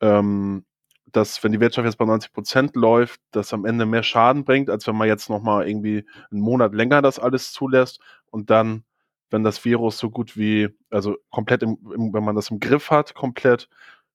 ähm, 0.01 0.65
dass 1.13 1.43
wenn 1.45 1.53
die 1.53 1.61
Wirtschaft 1.61 1.85
jetzt 1.85 1.97
bei 1.97 2.05
90 2.05 2.33
Prozent 2.33 2.77
läuft, 2.77 3.21
das 3.31 3.53
am 3.53 3.65
Ende 3.65 3.87
mehr 3.87 4.03
Schaden 4.03 4.45
bringt, 4.45 4.71
als 4.71 4.87
wenn 4.87 4.97
man 4.97 5.09
jetzt 5.09 5.29
nochmal 5.29 5.69
irgendwie 5.69 6.07
einen 6.31 6.41
Monat 6.41 6.75
länger 6.75 7.03
das 7.03 7.19
alles 7.19 7.53
zulässt 7.53 8.01
und 8.31 8.51
dann, 8.51 8.85
wenn 9.31 9.45
das 9.45 9.65
Virus 9.65 9.99
so 9.99 10.11
gut 10.11 10.37
wie, 10.37 10.69
also 10.91 11.17
komplett, 11.31 11.63
im, 11.63 11.79
im, 11.95 12.13
wenn 12.13 12.25
man 12.25 12.35
das 12.35 12.51
im 12.51 12.61
Griff 12.61 12.91
hat, 12.91 13.15
komplett, 13.15 13.69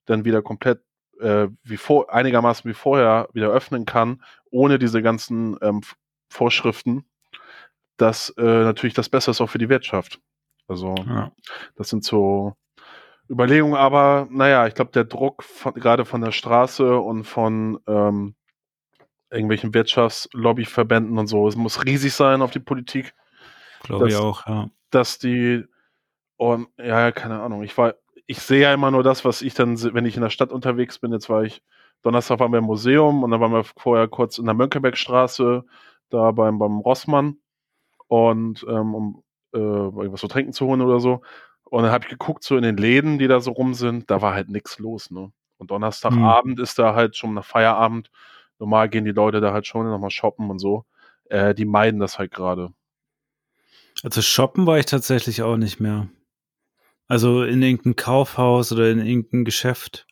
dann 0.05 0.25
wieder 0.25 0.41
komplett 0.41 0.81
äh, 1.19 1.47
wie 1.63 1.77
vor, 1.77 2.13
einigermaßen 2.13 2.69
wie 2.69 2.75
vorher 2.75 3.29
wieder 3.33 3.49
öffnen 3.49 3.85
kann, 3.85 4.23
ohne 4.51 4.79
diese 4.79 5.01
ganzen 5.01 5.57
ähm, 5.61 5.81
Vorschriften, 6.29 7.05
dass 7.97 8.29
äh, 8.37 8.41
natürlich 8.41 8.93
das 8.93 9.09
Beste 9.09 9.31
ist 9.31 9.41
auch 9.41 9.49
für 9.49 9.57
die 9.57 9.69
Wirtschaft. 9.69 10.19
Also 10.67 10.95
ja. 11.07 11.31
das 11.75 11.89
sind 11.89 12.03
so 12.03 12.55
Überlegungen, 13.29 13.75
aber 13.75 14.27
naja, 14.29 14.67
ich 14.67 14.73
glaube, 14.73 14.91
der 14.91 15.03
Druck 15.03 15.43
von, 15.43 15.73
gerade 15.73 16.05
von 16.05 16.21
der 16.21 16.31
Straße 16.31 16.97
und 16.97 17.25
von 17.25 17.79
ähm, 17.87 18.35
irgendwelchen 19.29 19.73
Wirtschaftslobbyverbänden 19.73 21.17
und 21.17 21.27
so, 21.27 21.47
es 21.47 21.55
muss 21.55 21.83
riesig 21.83 22.13
sein 22.13 22.41
auf 22.41 22.51
die 22.51 22.59
Politik. 22.59 23.13
Glaube 23.83 24.09
ich 24.09 24.15
auch, 24.15 24.47
ja. 24.47 24.69
Dass 24.89 25.19
die, 25.19 25.65
und 26.37 26.67
ja, 26.77 27.11
keine 27.11 27.41
Ahnung, 27.41 27.63
ich 27.63 27.77
war, 27.77 27.95
ich 28.25 28.39
sehe 28.39 28.61
ja 28.61 28.73
immer 28.73 28.91
nur 28.91 29.03
das, 29.03 29.25
was 29.25 29.41
ich 29.41 29.53
dann, 29.53 29.81
wenn 29.93 30.05
ich 30.05 30.15
in 30.15 30.21
der 30.21 30.29
Stadt 30.29 30.51
unterwegs 30.51 30.99
bin. 30.99 31.11
Jetzt 31.11 31.29
war 31.29 31.43
ich, 31.43 31.61
Donnerstag 32.03 32.39
waren 32.39 32.51
wir 32.51 32.59
im 32.59 32.65
Museum 32.65 33.23
und 33.23 33.31
dann 33.31 33.41
waren 33.41 33.51
wir 33.51 33.63
vorher 33.63 34.07
kurz 34.07 34.37
in 34.37 34.45
der 34.45 34.53
Mönckebergstraße, 34.53 35.65
da 36.09 36.31
beim, 36.31 36.59
beim 36.59 36.79
Rossmann 36.79 37.37
und 38.07 38.65
ähm, 38.69 38.95
um 38.95 39.23
äh, 39.53 39.59
was 39.59 40.21
zu 40.21 40.27
trinken 40.27 40.53
zu 40.53 40.65
holen 40.67 40.81
oder 40.81 40.99
so. 40.99 41.21
Und 41.69 41.83
dann 41.83 41.91
habe 41.91 42.05
ich 42.05 42.09
geguckt, 42.09 42.43
so 42.43 42.55
in 42.55 42.63
den 42.63 42.77
Läden, 42.77 43.19
die 43.19 43.27
da 43.27 43.39
so 43.39 43.51
rum 43.51 43.73
sind, 43.73 44.09
da 44.09 44.21
war 44.21 44.33
halt 44.33 44.49
nichts 44.49 44.79
los, 44.79 45.11
ne? 45.11 45.31
Und 45.57 45.71
Donnerstagabend 45.71 46.59
hm. 46.59 46.63
ist 46.63 46.77
da 46.79 46.93
halt 46.93 47.17
schon 47.17 47.33
nach 47.33 47.45
Feierabend. 47.45 48.11
Normal 48.59 48.89
gehen 48.89 49.05
die 49.05 49.11
Leute 49.11 49.41
da 49.41 49.53
halt 49.53 49.67
schon 49.67 49.89
nochmal 49.89 50.11
shoppen 50.11 50.49
und 50.49 50.59
so. 50.59 50.85
Äh, 51.25 51.53
die 51.55 51.65
meiden 51.65 51.99
das 51.99 52.19
halt 52.19 52.31
gerade. 52.31 52.73
Also 54.03 54.21
shoppen 54.21 54.65
war 54.67 54.77
ich 54.77 54.85
tatsächlich 54.85 55.41
auch 55.41 55.57
nicht 55.57 55.79
mehr. 55.79 56.07
Also 57.07 57.43
in 57.43 57.61
irgendein 57.61 57.95
Kaufhaus 57.95 58.71
oder 58.71 58.91
in 58.91 58.99
irgendein 58.99 59.45
Geschäft. 59.45 60.05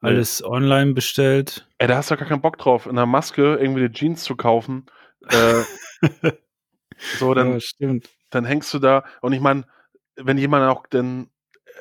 Alles 0.00 0.40
nee. 0.40 0.46
online 0.46 0.94
bestellt. 0.94 1.68
Ey, 1.78 1.86
da 1.86 1.98
hast 1.98 2.10
du 2.10 2.16
gar 2.16 2.26
keinen 2.26 2.40
Bock 2.40 2.56
drauf, 2.58 2.86
in 2.86 2.96
der 2.96 3.06
Maske 3.06 3.56
irgendwie 3.56 3.86
die 3.86 3.94
Jeans 3.94 4.24
zu 4.24 4.34
kaufen. 4.34 4.86
Äh, 5.28 5.62
so, 7.18 7.34
dann, 7.34 7.60
ja, 7.78 7.94
dann 8.30 8.44
hängst 8.46 8.72
du 8.72 8.78
da. 8.78 9.04
Und 9.20 9.34
ich 9.34 9.40
meine, 9.40 9.64
wenn 10.16 10.38
jemand 10.38 10.68
auch 10.68 10.86
denn, 10.86 11.30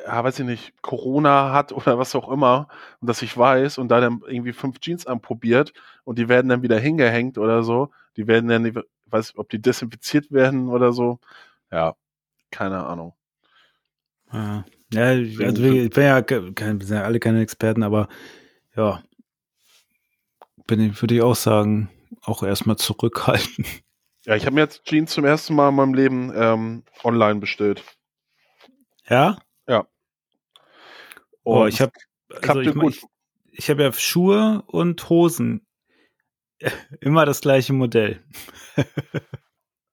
ja, 0.06 0.24
weiß 0.24 0.40
ich 0.40 0.46
nicht, 0.46 0.82
Corona 0.82 1.52
hat 1.52 1.72
oder 1.72 1.98
was 1.98 2.16
auch 2.16 2.30
immer, 2.30 2.68
und 3.02 3.08
das 3.08 3.22
ich 3.22 3.38
weiß, 3.38 3.78
und 3.78 3.90
da 3.90 4.00
dann 4.00 4.22
irgendwie 4.28 4.54
fünf 4.54 4.80
Jeans 4.80 5.08
anprobiert 5.08 5.74
und 6.04 6.18
die 6.18 6.30
werden 6.30 6.50
dann 6.50 6.62
wieder 6.62 6.80
hingehängt 6.80 7.38
oder 7.38 7.64
so, 7.64 7.92
die 8.18 8.28
werden 8.28 8.50
dann, 8.50 8.66
ich 8.66 8.76
weiß 9.08 9.38
ob 9.38 9.50
die 9.50 9.62
desinfiziert 9.62 10.32
werden 10.32 10.70
oder 10.70 10.94
so. 10.94 11.20
Ja, 11.72 11.96
keine 12.52 12.86
Ahnung. 12.86 13.14
Ja, 14.32 14.66
ja 14.94 15.04
also 15.04 15.22
ich 15.64 15.90
bin 15.90 16.04
ja, 16.04 16.22
kein, 16.22 16.82
sind 16.82 16.98
ja 16.98 17.04
alle 17.04 17.20
keine 17.20 17.42
Experten, 17.42 17.84
aber 17.84 18.08
ja, 18.76 19.02
bin 20.68 20.80
ich, 20.80 21.02
würde 21.02 21.16
ich 21.16 21.22
auch 21.22 21.36
sagen, 21.36 21.90
auch 22.22 22.44
erstmal 22.44 22.78
zurückhalten. 22.78 23.66
Ja, 24.26 24.36
ich 24.36 24.46
habe 24.46 24.56
mir 24.56 24.62
jetzt 24.62 24.84
Jeans 24.86 25.12
zum 25.12 25.26
ersten 25.26 25.56
Mal 25.56 25.70
in 25.70 25.76
meinem 25.76 25.94
Leben 25.94 26.32
ähm, 26.36 26.84
online 27.04 27.40
bestellt. 27.40 27.84
Ja? 29.10 29.38
Ja. 29.68 29.88
oh, 31.44 31.66
ich 31.66 31.82
habe 31.82 31.92
also 32.44 32.62
ich, 32.62 32.76
ich, 32.76 33.04
ich 33.52 33.70
habe 33.70 33.84
ja 33.84 33.94
Schuhe 33.94 34.64
und 34.68 35.10
Hosen. 35.10 35.66
Immer 37.02 37.26
das 37.26 37.42
gleiche 37.42 37.74
Modell. 37.74 38.24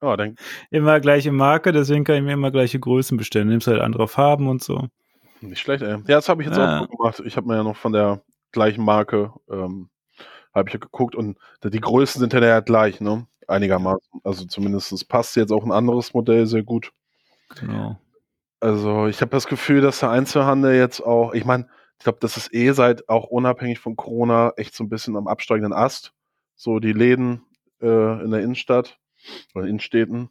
Oh, 0.02 0.14
dann 0.14 0.37
immer 0.70 1.00
gleiche 1.00 1.33
Marke, 1.33 1.72
deswegen 1.72 2.05
kann 2.05 2.16
ich 2.16 2.22
mir 2.22 2.35
immer 2.35 2.50
gleiche 2.50 2.79
Größen 2.79 3.16
bestellen. 3.16 3.48
Nimmst 3.48 3.66
halt 3.66 3.81
andere 3.81 4.09
Farben 4.09 4.46
und 4.46 4.62
so. 4.62 4.88
Nicht 5.40 5.61
schlecht, 5.61 5.83
ey. 5.83 5.92
Ja, 5.92 6.16
das 6.16 6.29
habe 6.29 6.42
ich 6.42 6.48
jetzt 6.48 6.59
ah. 6.59 6.81
auch 6.81 6.88
gemacht. 6.88 7.22
Ich 7.24 7.37
habe 7.37 7.46
mir 7.46 7.57
ja 7.57 7.62
noch 7.62 7.76
von 7.76 7.92
der 7.92 8.22
gleichen 8.52 8.85
Marke 8.85 9.33
ähm, 9.50 9.88
habe 10.55 10.68
ich 10.68 10.74
ja 10.74 10.81
geguckt 10.81 11.14
und 11.14 11.38
die 11.64 11.81
Größen 11.81 12.20
sind 12.20 12.33
ja 12.33 12.44
ja 12.44 12.61
gleich, 12.61 13.00
ne? 13.00 13.26
Einigermaßen. 13.48 14.20
Also 14.22 14.44
zumindest 14.44 15.09
passt 15.09 15.35
jetzt 15.37 15.50
auch 15.50 15.64
ein 15.64 15.72
anderes 15.72 16.12
Modell 16.12 16.46
sehr 16.46 16.62
gut. 16.62 16.92
Genau. 17.59 17.98
Also 18.61 19.07
ich 19.07 19.21
habe 19.21 19.31
das 19.31 19.47
Gefühl, 19.47 19.81
dass 19.81 20.01
der 20.01 20.11
Einzelhandel 20.11 20.75
jetzt 20.75 21.01
auch, 21.01 21.35
ich 21.35 21.45
meine, 21.45 21.69
ich 21.99 22.05
glaube, 22.05 22.19
das 22.21 22.37
ist 22.37 22.53
eh 22.55 22.73
seit 22.73 23.09
auch 23.09 23.27
unabhängig 23.27 23.79
von 23.79 23.97
Corona 23.97 24.53
echt 24.57 24.75
so 24.75 24.85
ein 24.85 24.88
bisschen 24.88 25.16
am 25.16 25.29
absteigenden 25.29 25.73
Ast. 25.73 26.12
So 26.55 26.79
die 26.79 26.92
Läden 26.92 27.42
äh, 27.81 28.23
in 28.23 28.31
der 28.31 28.40
Innenstadt 28.40 28.99
oder 29.55 29.66
Innenstädten. 29.66 30.31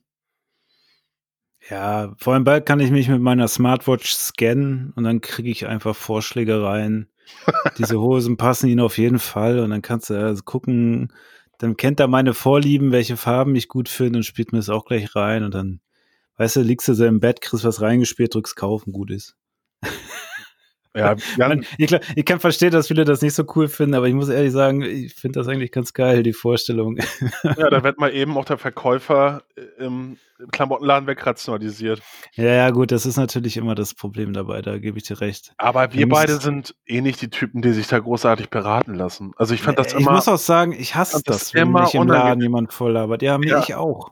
Ja, 1.70 2.14
vor 2.18 2.34
allem 2.34 2.44
bald 2.44 2.66
kann 2.68 2.80
ich 2.80 2.92
mich 2.92 3.10
mit 3.10 3.22
meiner 3.22 3.48
Smartwatch 3.48 4.12
scannen 4.12 4.94
und 4.96 5.04
dann 5.04 5.22
kriege 5.22 5.50
ich 5.50 5.66
einfach 5.66 5.96
Vorschläge 5.96 6.62
rein. 6.62 7.08
Diese 7.80 8.00
Hosen 8.00 8.38
passen 8.38 8.68
ihnen 8.68 8.82
auf 8.82 9.00
jeden 9.00 9.18
Fall 9.18 9.60
und 9.60 9.72
dann 9.72 9.82
kannst 9.82 10.12
du 10.12 10.14
also 10.14 10.44
gucken, 10.44 11.12
dann 11.58 11.76
kennt 11.76 12.00
er 12.00 12.08
meine 12.08 12.36
Vorlieben, 12.36 12.92
welche 12.92 13.18
Farben 13.18 13.56
ich 13.56 13.68
gut 13.68 13.90
finde 13.90 14.20
und 14.20 14.24
spielt 14.24 14.52
mir 14.52 14.60
das 14.60 14.70
auch 14.70 14.86
gleich 14.86 15.16
rein 15.16 15.44
und 15.44 15.56
dann, 15.56 15.80
weißt 16.38 16.58
du, 16.58 16.62
liegst 16.62 16.88
du 16.88 16.94
so 16.94 17.06
im 17.06 17.20
Bett, 17.20 17.42
kriegst 17.42 17.66
was 17.66 17.82
reingespielt, 17.82 18.34
drückst 18.34 18.56
kaufen, 18.56 18.92
gut 18.92 19.12
ist. 19.12 19.36
Ja, 20.96 21.16
Jan, 21.38 21.66
ich, 21.78 21.92
ich, 22.16 22.26
kann 22.26 22.40
verstehen, 22.40 22.72
dass 22.72 22.88
viele 22.88 23.04
das 23.04 23.22
nicht 23.22 23.34
so 23.34 23.44
cool 23.56 23.68
finden, 23.68 23.96
aber 23.96 24.08
ich 24.08 24.14
muss 24.14 24.30
ehrlich 24.30 24.54
sagen, 24.54 24.82
ich 24.82 25.14
finde 25.14 25.40
das 25.40 25.48
eigentlich 25.50 25.74
ganz 25.74 25.92
geil, 25.92 26.24
die 26.24 26.34
Vorstellung. 26.34 26.98
Ja, 27.58 27.70
da 27.70 27.84
wird 27.84 28.00
mal 28.00 28.14
eben 28.14 28.38
auch 28.38 28.46
der 28.46 28.58
Verkäufer 28.58 29.44
im 29.78 30.18
Klamottenladen 30.52 31.08
wegrationalisiert. 31.08 32.02
Ja, 32.34 32.46
ja, 32.46 32.70
gut, 32.70 32.92
das 32.92 33.06
ist 33.06 33.18
natürlich 33.18 33.58
immer 33.58 33.76
das 33.76 33.94
Problem 33.94 34.34
dabei, 34.34 34.62
da 34.62 34.78
gebe 34.78 34.98
ich 34.98 35.04
dir 35.04 35.20
recht. 35.20 35.54
Aber 35.58 35.94
wir 35.94 36.08
beide 36.08 36.40
sind 36.40 36.76
eh 36.86 37.02
nicht 37.02 37.22
die 37.22 37.30
Typen, 37.30 37.62
die 37.62 37.74
sich 37.74 37.88
da 37.88 38.00
großartig 38.00 38.50
beraten 38.50 38.94
lassen. 38.94 39.34
Also 39.36 39.54
ich 39.54 39.62
fand 39.62 39.80
das 39.80 39.88
ich 39.88 39.94
immer. 39.94 40.12
Ich 40.12 40.16
muss 40.16 40.28
auch 40.28 40.38
sagen, 40.38 40.74
ich 40.74 40.96
hasse 40.96 41.22
das, 41.26 41.38
das 41.38 41.54
wenn 41.54 41.72
mich 41.72 41.94
im 41.94 42.08
Laden 42.08 42.42
jemand 42.42 42.74
voll 42.74 42.94
labert. 42.94 43.22
Ja, 43.22 43.38
mir 43.38 43.50
ja. 43.50 43.60
ich 43.60 43.76
auch. 43.76 44.12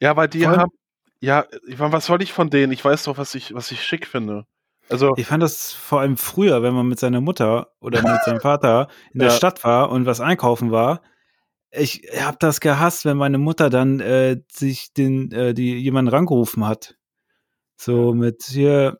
Ja, 0.00 0.16
weil 0.16 0.28
die 0.28 0.42
Voll. 0.42 0.56
haben, 0.56 0.70
ja, 1.20 1.46
ich 1.66 1.78
meine, 1.78 1.92
was 1.92 2.06
soll 2.06 2.22
ich 2.22 2.32
von 2.32 2.50
denen? 2.50 2.72
Ich 2.72 2.84
weiß 2.84 3.04
doch, 3.04 3.18
was 3.18 3.34
ich, 3.34 3.54
was 3.54 3.70
ich 3.70 3.84
schick 3.84 4.06
finde. 4.06 4.46
Also 4.88 5.14
ich 5.16 5.26
fand 5.26 5.42
das 5.42 5.72
vor 5.72 6.00
allem 6.00 6.16
früher, 6.16 6.62
wenn 6.62 6.74
man 6.74 6.86
mit 6.86 6.98
seiner 6.98 7.20
Mutter 7.20 7.68
oder 7.80 8.02
mit 8.02 8.22
seinem 8.24 8.40
Vater 8.42 8.88
in 9.12 9.20
der 9.20 9.28
ja. 9.28 9.34
Stadt 9.34 9.62
war 9.62 9.90
und 9.90 10.06
was 10.06 10.20
einkaufen 10.20 10.72
war. 10.72 11.02
Ich 11.70 12.02
habe 12.20 12.36
das 12.40 12.60
gehasst, 12.60 13.04
wenn 13.04 13.16
meine 13.16 13.38
Mutter 13.38 13.70
dann 13.70 14.00
äh, 14.00 14.38
sich 14.50 14.92
den 14.92 15.30
äh, 15.30 15.54
die 15.54 15.78
jemanden 15.78 16.10
rangerufen 16.10 16.66
hat. 16.66 16.96
So 17.76 18.12
mit 18.14 18.42
hier 18.42 18.98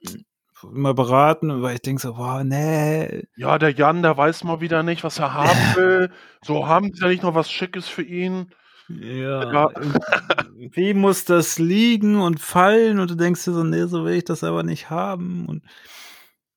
immer 0.62 0.94
beraten, 0.94 1.62
weil 1.62 1.74
ich 1.74 1.82
denke 1.82 2.02
so, 2.02 2.14
boah, 2.14 2.44
nee. 2.44 3.24
Ja, 3.36 3.58
der 3.58 3.72
Jan, 3.72 4.02
der 4.02 4.16
weiß 4.16 4.44
mal 4.44 4.60
wieder 4.60 4.82
nicht, 4.82 5.02
was 5.02 5.18
er 5.18 5.34
haben 5.34 5.50
will. 5.74 6.12
So 6.42 6.68
haben 6.68 6.92
die 6.92 7.00
ja 7.00 7.08
nicht 7.08 7.22
noch 7.22 7.34
was 7.34 7.50
Schickes 7.50 7.88
für 7.88 8.02
ihn. 8.02 8.52
Ja. 8.88 9.52
ja. 9.52 9.70
Wie 10.72 10.92
muss 10.92 11.24
das 11.24 11.58
liegen 11.58 12.20
und 12.20 12.38
fallen? 12.38 12.98
Und 12.98 13.10
du 13.10 13.14
denkst 13.14 13.44
dir 13.44 13.52
so, 13.52 13.64
nee, 13.64 13.86
so 13.86 14.04
will 14.04 14.14
ich 14.14 14.24
das 14.24 14.44
aber 14.44 14.62
nicht 14.62 14.90
haben. 14.90 15.46
Und 15.46 15.64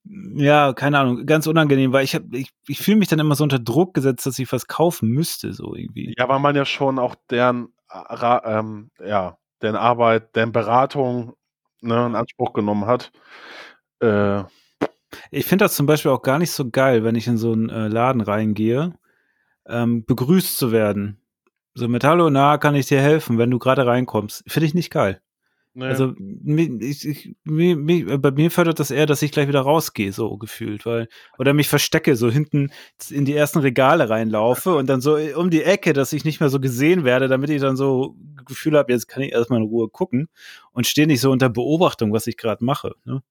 ja, 0.05 0.73
keine 0.73 0.99
Ahnung, 0.99 1.25
ganz 1.25 1.47
unangenehm, 1.47 1.93
weil 1.93 2.03
ich 2.03 2.13
habe, 2.13 2.37
ich, 2.37 2.49
ich 2.67 2.79
fühle 2.79 2.97
mich 2.97 3.07
dann 3.07 3.19
immer 3.19 3.35
so 3.35 3.43
unter 3.43 3.59
Druck 3.59 3.93
gesetzt, 3.93 4.25
dass 4.25 4.37
ich 4.39 4.51
was 4.51 4.67
kaufen 4.67 5.09
müsste, 5.09 5.53
so 5.53 5.73
irgendwie. 5.73 6.13
Ja, 6.17 6.27
weil 6.27 6.39
man 6.39 6.55
ja 6.55 6.65
schon 6.65 6.99
auch 6.99 7.15
deren, 7.29 7.69
äh, 7.89 8.37
ähm, 8.43 8.91
ja, 9.03 9.37
deren 9.61 9.77
Arbeit, 9.77 10.35
deren 10.35 10.51
Beratung 10.51 11.35
ne, 11.79 12.05
in 12.05 12.15
Anspruch 12.15 12.51
genommen 12.51 12.85
hat. 12.85 13.13
Äh, 14.01 14.43
ich 15.31 15.45
finde 15.45 15.65
das 15.65 15.75
zum 15.75 15.85
Beispiel 15.85 16.11
auch 16.11 16.21
gar 16.21 16.39
nicht 16.39 16.51
so 16.51 16.69
geil, 16.69 17.05
wenn 17.05 17.15
ich 17.15 17.27
in 17.27 17.37
so 17.37 17.53
einen 17.53 17.69
äh, 17.69 17.87
Laden 17.87 18.21
reingehe, 18.21 18.93
ähm, 19.67 20.03
begrüßt 20.03 20.57
zu 20.57 20.73
werden. 20.73 21.22
So 21.75 21.87
mit 21.87 22.03
Hallo, 22.03 22.29
na, 22.29 22.57
kann 22.57 22.75
ich 22.75 22.85
dir 22.85 23.01
helfen, 23.01 23.37
wenn 23.37 23.49
du 23.49 23.59
gerade 23.59 23.85
reinkommst. 23.85 24.43
Finde 24.47 24.67
ich 24.67 24.73
nicht 24.73 24.91
geil. 24.91 25.21
Nee. 25.75 25.85
Also 25.85 26.13
ich, 26.19 27.07
ich, 27.07 27.35
mich, 27.45 28.05
bei 28.05 28.29
mir 28.29 28.51
fördert 28.51 28.79
das 28.79 28.91
eher, 28.91 29.07
dass 29.07 29.23
ich 29.23 29.31
gleich 29.31 29.47
wieder 29.47 29.61
rausgehe, 29.61 30.13
so 30.13 30.37
gefühlt, 30.37 30.85
weil 30.85 31.07
oder 31.39 31.53
mich 31.53 31.67
verstecke, 31.67 32.15
so 32.15 32.29
hinten 32.29 32.71
in 33.09 33.25
die 33.25 33.35
ersten 33.35 33.57
Regale 33.57 34.07
reinlaufe 34.07 34.75
und 34.75 34.87
dann 34.87 35.01
so 35.01 35.17
um 35.35 35.49
die 35.49 35.63
Ecke, 35.63 35.93
dass 35.93 36.13
ich 36.13 36.25
nicht 36.25 36.39
mehr 36.39 36.49
so 36.49 36.59
gesehen 36.59 37.05
werde, 37.05 37.27
damit 37.27 37.49
ich 37.49 37.59
dann 37.59 37.75
so 37.75 38.15
Gefühl 38.45 38.77
habe, 38.77 38.93
jetzt 38.93 39.07
kann 39.07 39.23
ich 39.23 39.31
erstmal 39.31 39.61
in 39.61 39.67
Ruhe 39.67 39.89
gucken 39.89 40.29
und 40.73 40.85
stehe 40.85 41.07
nicht 41.07 41.21
so 41.21 41.31
unter 41.31 41.49
Beobachtung, 41.49 42.13
was 42.13 42.27
ich 42.27 42.37
gerade 42.37 42.63
mache. 42.63 42.93
Ne? 43.05 43.23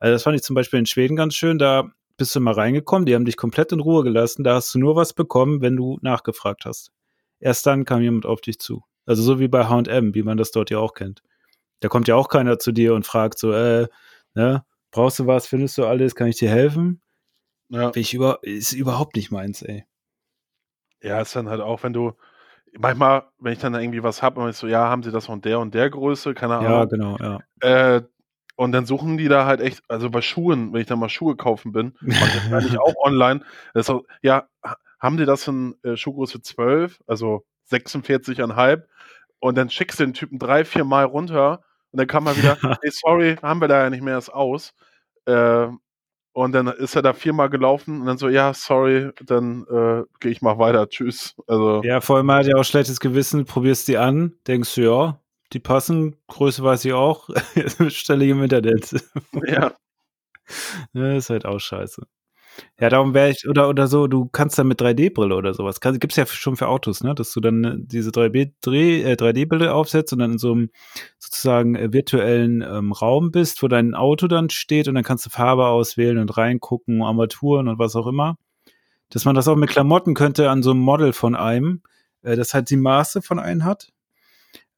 Also 0.00 0.12
das 0.12 0.24
fand 0.24 0.34
ich 0.34 0.42
zum 0.42 0.54
Beispiel 0.54 0.80
in 0.80 0.86
Schweden 0.86 1.14
ganz 1.14 1.36
schön. 1.36 1.56
Da 1.56 1.88
bist 2.16 2.34
du 2.34 2.40
mal 2.40 2.54
reingekommen, 2.54 3.06
die 3.06 3.14
haben 3.14 3.26
dich 3.26 3.36
komplett 3.36 3.70
in 3.70 3.80
Ruhe 3.80 4.02
gelassen. 4.02 4.42
Da 4.42 4.54
hast 4.56 4.74
du 4.74 4.80
nur 4.80 4.96
was 4.96 5.12
bekommen, 5.12 5.60
wenn 5.60 5.76
du 5.76 5.98
nachgefragt 6.02 6.64
hast. 6.64 6.90
Erst 7.40 7.66
dann 7.66 7.84
kam 7.84 8.02
jemand 8.02 8.26
auf 8.26 8.40
dich 8.40 8.58
zu. 8.58 8.82
Also 9.06 9.22
so 9.22 9.38
wie 9.38 9.48
bei 9.48 9.66
H&M, 9.68 10.14
wie 10.14 10.22
man 10.22 10.36
das 10.36 10.50
dort 10.50 10.70
ja 10.70 10.78
auch 10.78 10.94
kennt. 10.94 11.22
Da 11.80 11.88
kommt 11.88 12.08
ja 12.08 12.16
auch 12.16 12.28
keiner 12.28 12.58
zu 12.58 12.72
dir 12.72 12.94
und 12.94 13.06
fragt 13.06 13.38
so, 13.38 13.52
äh, 13.52 13.86
ne, 14.34 14.64
brauchst 14.90 15.18
du 15.18 15.26
was, 15.26 15.46
findest 15.46 15.78
du 15.78 15.84
alles, 15.84 16.14
kann 16.14 16.28
ich 16.28 16.36
dir 16.36 16.50
helfen? 16.50 17.02
Ja. 17.68 17.92
Ich 17.94 18.14
über, 18.14 18.38
ist 18.42 18.72
überhaupt 18.72 19.16
nicht 19.16 19.30
meins, 19.30 19.62
ey. 19.62 19.84
Ja, 21.02 21.20
ist 21.20 21.36
dann 21.36 21.48
halt 21.48 21.60
auch, 21.60 21.82
wenn 21.82 21.92
du, 21.92 22.14
manchmal, 22.78 23.24
wenn 23.38 23.52
ich 23.52 23.58
dann 23.58 23.74
irgendwie 23.74 24.02
was 24.02 24.22
habe, 24.22 24.40
und 24.40 24.50
ich 24.50 24.56
so, 24.56 24.66
ja, 24.66 24.88
haben 24.88 25.02
sie 25.02 25.12
das 25.12 25.26
von 25.26 25.40
der 25.40 25.60
und 25.60 25.74
der 25.74 25.90
Größe, 25.90 26.34
keine 26.34 26.54
Ja, 26.54 26.60
Ahnung. 26.60 26.88
genau, 26.88 27.16
ja. 27.18 27.40
Äh, 27.60 28.02
und 28.56 28.72
dann 28.72 28.86
suchen 28.86 29.18
die 29.18 29.28
da 29.28 29.44
halt 29.44 29.60
echt, 29.60 29.82
also 29.88 30.08
bei 30.08 30.22
Schuhen, 30.22 30.72
wenn 30.72 30.80
ich 30.80 30.86
dann 30.86 30.98
mal 30.98 31.10
Schuhe 31.10 31.36
kaufen 31.36 31.72
bin, 31.72 31.94
mache 32.00 32.28
ich 32.28 32.34
das 32.34 32.52
eigentlich 32.52 32.78
auch 32.78 32.94
online. 33.04 33.40
Das 33.74 33.82
ist 33.82 33.86
so, 33.86 34.06
ja, 34.22 34.48
haben 35.06 35.16
die 35.16 35.24
das 35.24 35.46
in 35.46 35.76
äh, 35.84 35.96
Schuhgröße 35.96 36.42
12, 36.42 37.00
also 37.06 37.44
46,5? 37.70 38.82
Und 39.38 39.56
dann 39.56 39.70
schickst 39.70 40.00
du 40.00 40.04
den 40.04 40.14
Typen 40.14 40.38
drei, 40.38 40.64
vier 40.64 40.84
Mal 40.84 41.04
runter 41.04 41.62
und 41.92 41.98
dann 42.00 42.06
kann 42.08 42.24
man 42.24 42.36
wieder, 42.36 42.56
hey, 42.82 42.90
sorry, 42.90 43.36
haben 43.42 43.60
wir 43.60 43.68
da 43.68 43.84
ja 43.84 43.90
nicht 43.90 44.02
mehr, 44.02 44.18
ist 44.18 44.30
aus. 44.30 44.74
Äh, 45.26 45.68
und 46.32 46.52
dann 46.52 46.66
ist 46.66 46.96
er 46.96 47.02
da 47.02 47.14
viermal 47.14 47.48
gelaufen 47.48 48.00
und 48.00 48.06
dann 48.06 48.18
so, 48.18 48.28
ja, 48.28 48.52
sorry, 48.52 49.10
dann 49.24 49.64
äh, 49.70 50.02
gehe 50.20 50.32
ich 50.32 50.42
mal 50.42 50.58
weiter, 50.58 50.88
tschüss. 50.88 51.34
Also, 51.46 51.82
Ja, 51.82 52.00
vor 52.00 52.16
allem 52.16 52.30
hat 52.30 52.46
ja 52.46 52.56
auch 52.56 52.64
schlechtes 52.64 53.00
Gewissen, 53.00 53.46
probierst 53.46 53.88
die 53.88 53.96
an, 53.96 54.34
denkst 54.46 54.74
du, 54.74 54.82
ja, 54.82 55.20
die 55.52 55.60
passen, 55.60 56.16
Größe 56.26 56.62
weiß 56.62 56.84
ich 56.84 56.92
auch, 56.92 57.30
stelle 57.88 58.24
ich 58.24 58.30
im 58.32 58.42
Internet. 58.42 59.02
ja. 59.44 59.72
Ne, 60.92 61.16
ist 61.16 61.30
halt 61.30 61.44
auch 61.44 61.58
scheiße. 61.58 62.06
Ja, 62.78 62.88
darum 62.90 63.14
wäre 63.14 63.30
ich, 63.30 63.48
oder, 63.48 63.68
oder 63.68 63.86
so, 63.86 64.06
du 64.06 64.26
kannst 64.26 64.58
dann 64.58 64.68
mit 64.68 64.80
3D-Brille 64.80 65.34
oder 65.34 65.54
sowas, 65.54 65.80
kann, 65.80 65.98
gibt's 65.98 66.16
ja 66.16 66.26
schon 66.26 66.56
für 66.56 66.68
Autos, 66.68 67.02
ne, 67.02 67.14
dass 67.14 67.32
du 67.32 67.40
dann 67.40 67.64
äh, 67.64 67.74
diese 67.78 68.10
3D, 68.12 68.52
Dreh- 68.62 69.02
äh, 69.02 69.16
3D-Brille 69.16 69.72
aufsetzt 69.72 70.12
und 70.12 70.18
dann 70.18 70.32
in 70.32 70.38
so 70.38 70.52
einem 70.52 70.70
sozusagen 71.18 71.74
äh, 71.74 71.92
virtuellen 71.92 72.62
ähm, 72.62 72.92
Raum 72.92 73.30
bist, 73.30 73.62
wo 73.62 73.68
dein 73.68 73.94
Auto 73.94 74.26
dann 74.28 74.50
steht 74.50 74.88
und 74.88 74.94
dann 74.94 75.04
kannst 75.04 75.24
du 75.26 75.30
Farbe 75.30 75.66
auswählen 75.66 76.18
und 76.18 76.36
reingucken, 76.36 77.02
Armaturen 77.02 77.68
und 77.68 77.78
was 77.78 77.96
auch 77.96 78.06
immer. 78.06 78.36
Dass 79.10 79.24
man 79.24 79.34
das 79.36 79.48
auch 79.48 79.56
mit 79.56 79.70
Klamotten 79.70 80.14
könnte 80.14 80.50
an 80.50 80.62
so 80.62 80.72
einem 80.72 80.80
Model 80.80 81.12
von 81.12 81.34
einem, 81.36 81.82
äh, 82.22 82.36
das 82.36 82.54
halt 82.54 82.70
die 82.70 82.76
Maße 82.76 83.22
von 83.22 83.38
einem 83.38 83.64
hat. 83.64 83.92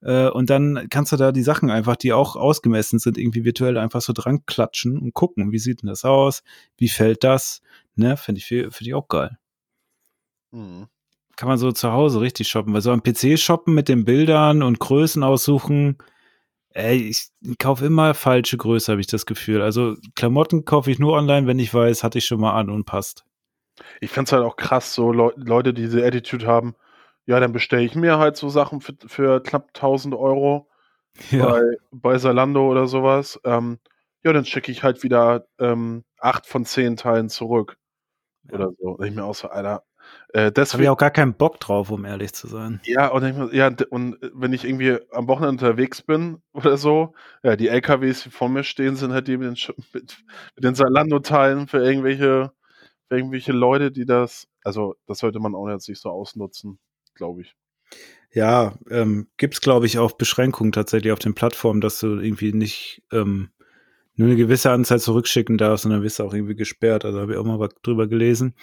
Äh, 0.01 0.29
und 0.29 0.49
dann 0.49 0.87
kannst 0.89 1.11
du 1.11 1.17
da 1.17 1.31
die 1.31 1.43
Sachen 1.43 1.69
einfach, 1.69 1.95
die 1.95 2.13
auch 2.13 2.35
ausgemessen 2.35 2.99
sind, 2.99 3.17
irgendwie 3.17 3.45
virtuell 3.45 3.77
einfach 3.77 4.01
so 4.01 4.13
dran 4.13 4.45
klatschen 4.45 4.97
und 4.97 5.13
gucken, 5.13 5.51
wie 5.51 5.59
sieht 5.59 5.81
denn 5.81 5.89
das 5.89 6.05
aus, 6.05 6.43
wie 6.77 6.89
fällt 6.89 7.23
das, 7.23 7.61
ne, 7.95 8.17
finde 8.17 8.39
ich, 8.39 8.45
find 8.45 8.81
ich 8.81 8.93
auch 8.93 9.07
geil. 9.07 9.37
Mhm. 10.51 10.87
Kann 11.35 11.47
man 11.47 11.57
so 11.57 11.71
zu 11.71 11.91
Hause 11.91 12.21
richtig 12.21 12.49
shoppen, 12.49 12.73
weil 12.73 12.81
so 12.81 12.91
am 12.91 13.03
PC 13.03 13.39
shoppen 13.39 13.73
mit 13.73 13.87
den 13.87 14.03
Bildern 14.03 14.61
und 14.61 14.79
Größen 14.79 15.23
aussuchen, 15.23 15.97
ey, 16.71 16.97
ich 16.97 17.29
kaufe 17.59 17.85
immer 17.85 18.13
falsche 18.13 18.57
Größe, 18.57 18.91
habe 18.91 19.01
ich 19.01 19.07
das 19.07 19.25
Gefühl. 19.25 19.61
Also 19.61 19.95
Klamotten 20.15 20.65
kaufe 20.65 20.91
ich 20.91 20.99
nur 20.99 21.13
online, 21.13 21.47
wenn 21.47 21.59
ich 21.59 21.73
weiß, 21.73 22.03
hatte 22.03 22.17
ich 22.17 22.25
schon 22.25 22.41
mal 22.41 22.53
an 22.53 22.69
und 22.69 22.85
passt. 22.85 23.25
Ich 24.01 24.11
find's 24.11 24.31
halt 24.31 24.43
auch 24.43 24.57
krass, 24.57 24.93
so 24.93 25.11
Leu 25.13 25.31
Leute, 25.37 25.73
die 25.73 25.83
diese 25.83 26.05
Attitude 26.05 26.45
haben, 26.45 26.75
ja, 27.29 27.39
dann 27.39 27.51
bestelle 27.51 27.83
ich 27.83 27.93
mir 27.93 28.17
halt 28.17 28.37
so 28.37 28.49
Sachen 28.49 28.81
für, 28.81 28.95
für 29.05 29.43
knapp 29.43 29.67
1000 29.75 30.15
Euro 30.15 30.67
bei, 31.31 31.61
bei 31.91 32.17
Zalando 32.17 32.67
oder 32.67 32.87
sowas. 32.87 33.39
Ähm, 33.43 33.77
ja, 34.23 34.33
dann 34.33 34.45
schicke 34.45 34.71
ich 34.71 34.81
halt 34.81 35.03
wieder 35.03 35.45
ähm, 35.59 36.03
acht 36.17 36.47
von 36.47 36.65
zehn 36.65 36.97
Teilen 36.97 37.29
zurück. 37.29 37.77
Oder 38.51 38.71
so. 38.79 38.99
Ich 39.03 39.13
mir 39.13 39.25
auch 39.25 39.35
so, 39.35 39.47
Alter. 39.47 39.83
Äh, 40.29 40.39
Habe 40.39 40.51
deswegen, 40.53 40.83
ich 40.85 40.89
auch 40.89 40.97
gar 40.97 41.11
keinen 41.11 41.35
Bock 41.35 41.59
drauf, 41.59 41.91
um 41.91 42.03
ehrlich 42.03 42.33
zu 42.33 42.47
sein. 42.47 42.81
ja, 42.83 43.09
und, 43.09 43.23
ich, 43.23 43.53
ja, 43.53 43.69
und 43.91 44.17
wenn 44.33 44.51
ich 44.51 44.65
irgendwie 44.65 44.97
am 45.11 45.27
Wochenende 45.27 45.67
unterwegs 45.67 46.01
bin 46.01 46.41
oder 46.53 46.77
so, 46.77 47.13
ja, 47.43 47.55
die 47.55 47.67
LKWs, 47.67 48.23
die 48.23 48.31
vor 48.31 48.49
mir 48.49 48.63
stehen, 48.63 48.95
sind 48.95 49.13
halt 49.13 49.27
die 49.27 49.37
mit 49.37 49.49
den, 49.49 49.75
mit, 49.93 50.17
mit 50.55 50.63
den 50.63 50.73
Zalando-Teilen 50.73 51.67
für 51.67 51.77
irgendwelche, 51.77 52.51
für 53.07 53.17
irgendwelche 53.17 53.51
Leute, 53.51 53.91
die 53.91 54.05
das, 54.05 54.47
also 54.63 54.95
das 55.05 55.19
sollte 55.19 55.39
man 55.39 55.53
auch 55.53 55.69
jetzt 55.69 55.87
nicht 55.87 56.01
so 56.01 56.09
ausnutzen, 56.09 56.79
glaube 57.19 57.41
ich. 57.41 57.55
Ja, 58.33 58.73
ähm, 58.89 59.27
gibt's 59.37 59.61
glaube 59.61 59.85
ich 59.85 59.99
auch 59.99 60.13
Beschränkungen 60.13 60.71
tatsächlich 60.71 61.11
auf 61.11 61.19
den 61.19 61.35
Plattformen, 61.35 61.81
dass 61.81 61.99
du 61.99 62.19
irgendwie 62.19 62.53
nicht 62.53 63.03
ähm, 63.11 63.49
nur 64.15 64.27
eine 64.27 64.37
gewisse 64.37 64.71
Anzahl 64.71 64.99
zurückschicken 64.99 65.57
darfst, 65.57 65.83
sondern 65.83 66.01
wirst 66.01 66.17
du 66.17 66.23
auch 66.23 66.33
irgendwie 66.33 66.55
gesperrt. 66.55 67.05
Also 67.05 67.19
habe 67.19 67.33
ich 67.33 67.37
auch 67.37 67.45
mal 67.45 67.59
was 67.59 67.69
drüber 67.83 68.07
gelesen. 68.07 68.55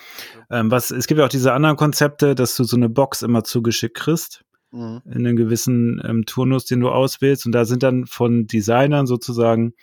Ähm, 0.51 0.71
was, 0.73 0.91
es 0.91 1.07
gibt 1.07 1.19
ja 1.19 1.27
auch 1.27 1.31
diese 1.31 1.53
anderen 1.53 1.77
Konzepte, 1.77 2.35
dass 2.35 2.57
du 2.57 2.65
so 2.65 2.77
eine 2.77 2.89
Box 2.89 3.23
immer 3.23 3.45
zugeschickt 3.45 3.97
kriegst 3.97 4.45
Mhm. 4.73 5.03
in 5.07 5.27
einem 5.27 5.37
gewissen 5.37 6.03
ähm, 6.05 6.25
Turnus, 6.27 6.65
den 6.65 6.81
du 6.81 6.91
auswählst. 6.91 7.47
Und 7.47 7.53
da 7.53 7.65
sind 7.65 7.83
dann 7.83 8.07
von 8.07 8.47
Designern 8.47 9.07
sozusagen 9.07 9.75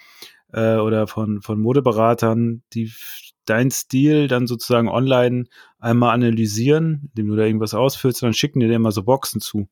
äh, 0.51 0.75
oder 0.75 1.07
von, 1.07 1.41
von 1.41 1.59
Modeberatern, 1.59 2.63
die 2.73 2.91
dein 3.45 3.71
Stil 3.71 4.27
dann 4.27 4.47
sozusagen 4.47 4.87
online 4.87 5.45
einmal 5.79 6.13
analysieren, 6.13 7.09
indem 7.09 7.29
du 7.29 7.35
da 7.35 7.43
irgendwas 7.43 7.73
ausfüllst, 7.73 8.23
und 8.23 8.27
dann 8.27 8.33
schicken 8.33 8.59
die 8.59 8.67
dir 8.67 8.75
immer 8.75 8.91
so 8.91 9.03
Boxen 9.03 9.41
zu 9.41 9.67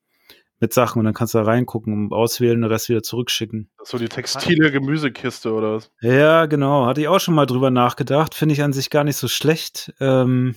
mit 0.61 0.73
Sachen 0.73 0.99
und 0.99 1.05
dann 1.05 1.15
kannst 1.15 1.33
du 1.33 1.39
da 1.39 1.43
reingucken 1.43 1.91
und 1.91 2.13
auswählen 2.13 2.57
und 2.57 2.61
den 2.61 2.71
Rest 2.71 2.87
wieder 2.87 3.01
zurückschicken. 3.01 3.71
So 3.83 3.97
die 3.97 4.07
textile 4.07 4.71
Gemüsekiste 4.71 5.51
oder 5.51 5.75
was? 5.75 5.91
Ja, 6.01 6.45
genau. 6.45 6.85
Hatte 6.85 7.01
ich 7.01 7.07
auch 7.07 7.19
schon 7.19 7.33
mal 7.33 7.47
drüber 7.47 7.71
nachgedacht. 7.71 8.35
Finde 8.35 8.53
ich 8.53 8.61
an 8.61 8.71
sich 8.71 8.91
gar 8.91 9.03
nicht 9.03 9.17
so 9.17 9.27
schlecht. 9.27 9.91
Ähm, 9.99 10.53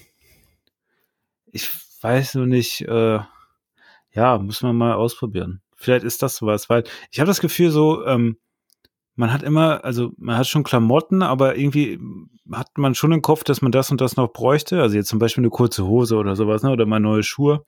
ich 1.47 1.71
weiß 2.03 2.35
nur 2.35 2.47
nicht, 2.47 2.83
äh, 2.83 3.19
ja, 4.13 4.39
muss 4.39 4.63
man 4.63 4.77
mal 4.77 4.93
ausprobieren. 4.93 5.63
Vielleicht 5.75 6.05
ist 6.05 6.23
das 6.23 6.37
sowas, 6.37 6.69
weil 6.69 6.85
ich 7.11 7.19
habe 7.19 7.27
das 7.27 7.41
Gefühl 7.41 7.71
so, 7.71 8.05
ähm, 8.07 8.37
man 9.17 9.33
hat 9.33 9.43
immer, 9.43 9.85
also 9.85 10.13
man 10.17 10.37
hat 10.37 10.47
schon 10.47 10.65
Klamotten, 10.65 11.23
aber 11.23 11.57
irgendwie 11.57 12.01
hat 12.53 12.77
man 12.77 12.95
schon 12.95 13.13
im 13.13 13.23
Kopf, 13.23 13.45
dass 13.45 13.63
man 13.63 13.73
das 13.73 13.91
und 13.91 14.01
das 14.01 14.17
noch 14.17 14.33
bräuchte. 14.33 14.83
Also 14.83 14.97
jetzt 14.97 15.09
zum 15.09 15.19
Beispiel 15.19 15.43
eine 15.43 15.51
kurze 15.51 15.87
Hose 15.87 16.17
oder 16.17 16.37
sowas, 16.37 16.63
ne? 16.63 16.71
oder 16.71 16.87
mal 16.87 17.01
neue 17.01 17.23
Schuhe. 17.23 17.65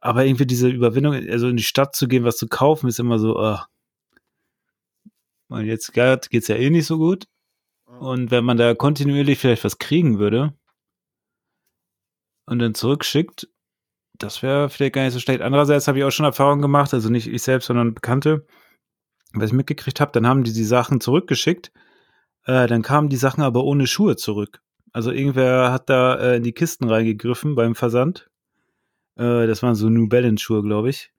Aber 0.00 0.24
irgendwie 0.24 0.46
diese 0.46 0.68
Überwindung, 0.68 1.14
also 1.14 1.48
in 1.48 1.56
die 1.56 1.62
Stadt 1.62 1.96
zu 1.96 2.08
gehen, 2.08 2.24
was 2.24 2.36
zu 2.36 2.46
kaufen, 2.46 2.88
ist 2.88 3.00
immer 3.00 3.18
so, 3.18 3.38
ah. 3.38 3.66
Und 5.48 5.66
jetzt 5.66 5.92
geht 5.92 6.34
es 6.34 6.48
ja 6.48 6.56
eh 6.56 6.70
nicht 6.70 6.86
so 6.86 6.98
gut. 6.98 7.26
Und 7.86 8.30
wenn 8.30 8.44
man 8.44 8.56
da 8.56 8.74
kontinuierlich 8.74 9.38
vielleicht 9.38 9.64
was 9.64 9.78
kriegen 9.78 10.18
würde 10.18 10.54
und 12.46 12.58
dann 12.58 12.74
zurückschickt, 12.74 13.48
das 14.18 14.42
wäre 14.42 14.68
vielleicht 14.68 14.94
gar 14.94 15.04
nicht 15.04 15.12
so 15.12 15.20
schlecht. 15.20 15.42
Andererseits 15.42 15.88
habe 15.88 15.98
ich 15.98 16.04
auch 16.04 16.10
schon 16.10 16.26
Erfahrungen 16.26 16.62
gemacht, 16.62 16.94
also 16.94 17.08
nicht 17.10 17.26
ich 17.26 17.42
selbst, 17.42 17.66
sondern 17.66 17.94
Bekannte, 17.94 18.46
was 19.40 19.50
ich 19.50 19.56
mitgekriegt 19.56 20.00
habe, 20.00 20.12
dann 20.12 20.26
haben 20.26 20.44
die 20.44 20.52
die 20.52 20.64
Sachen 20.64 21.00
zurückgeschickt, 21.00 21.72
äh, 22.46 22.66
dann 22.66 22.82
kamen 22.82 23.08
die 23.08 23.16
Sachen 23.16 23.42
aber 23.42 23.64
ohne 23.64 23.86
Schuhe 23.86 24.16
zurück. 24.16 24.60
Also 24.92 25.10
irgendwer 25.10 25.72
hat 25.72 25.90
da 25.90 26.16
äh, 26.16 26.36
in 26.36 26.42
die 26.42 26.52
Kisten 26.52 26.88
reingegriffen 26.88 27.54
beim 27.54 27.74
Versand. 27.74 28.30
Äh, 29.16 29.46
das 29.46 29.62
waren 29.62 29.74
so 29.74 29.88
New 29.88 30.08
Balance 30.08 30.42
Schuhe, 30.42 30.62
glaube 30.62 30.90
ich. 30.90 31.10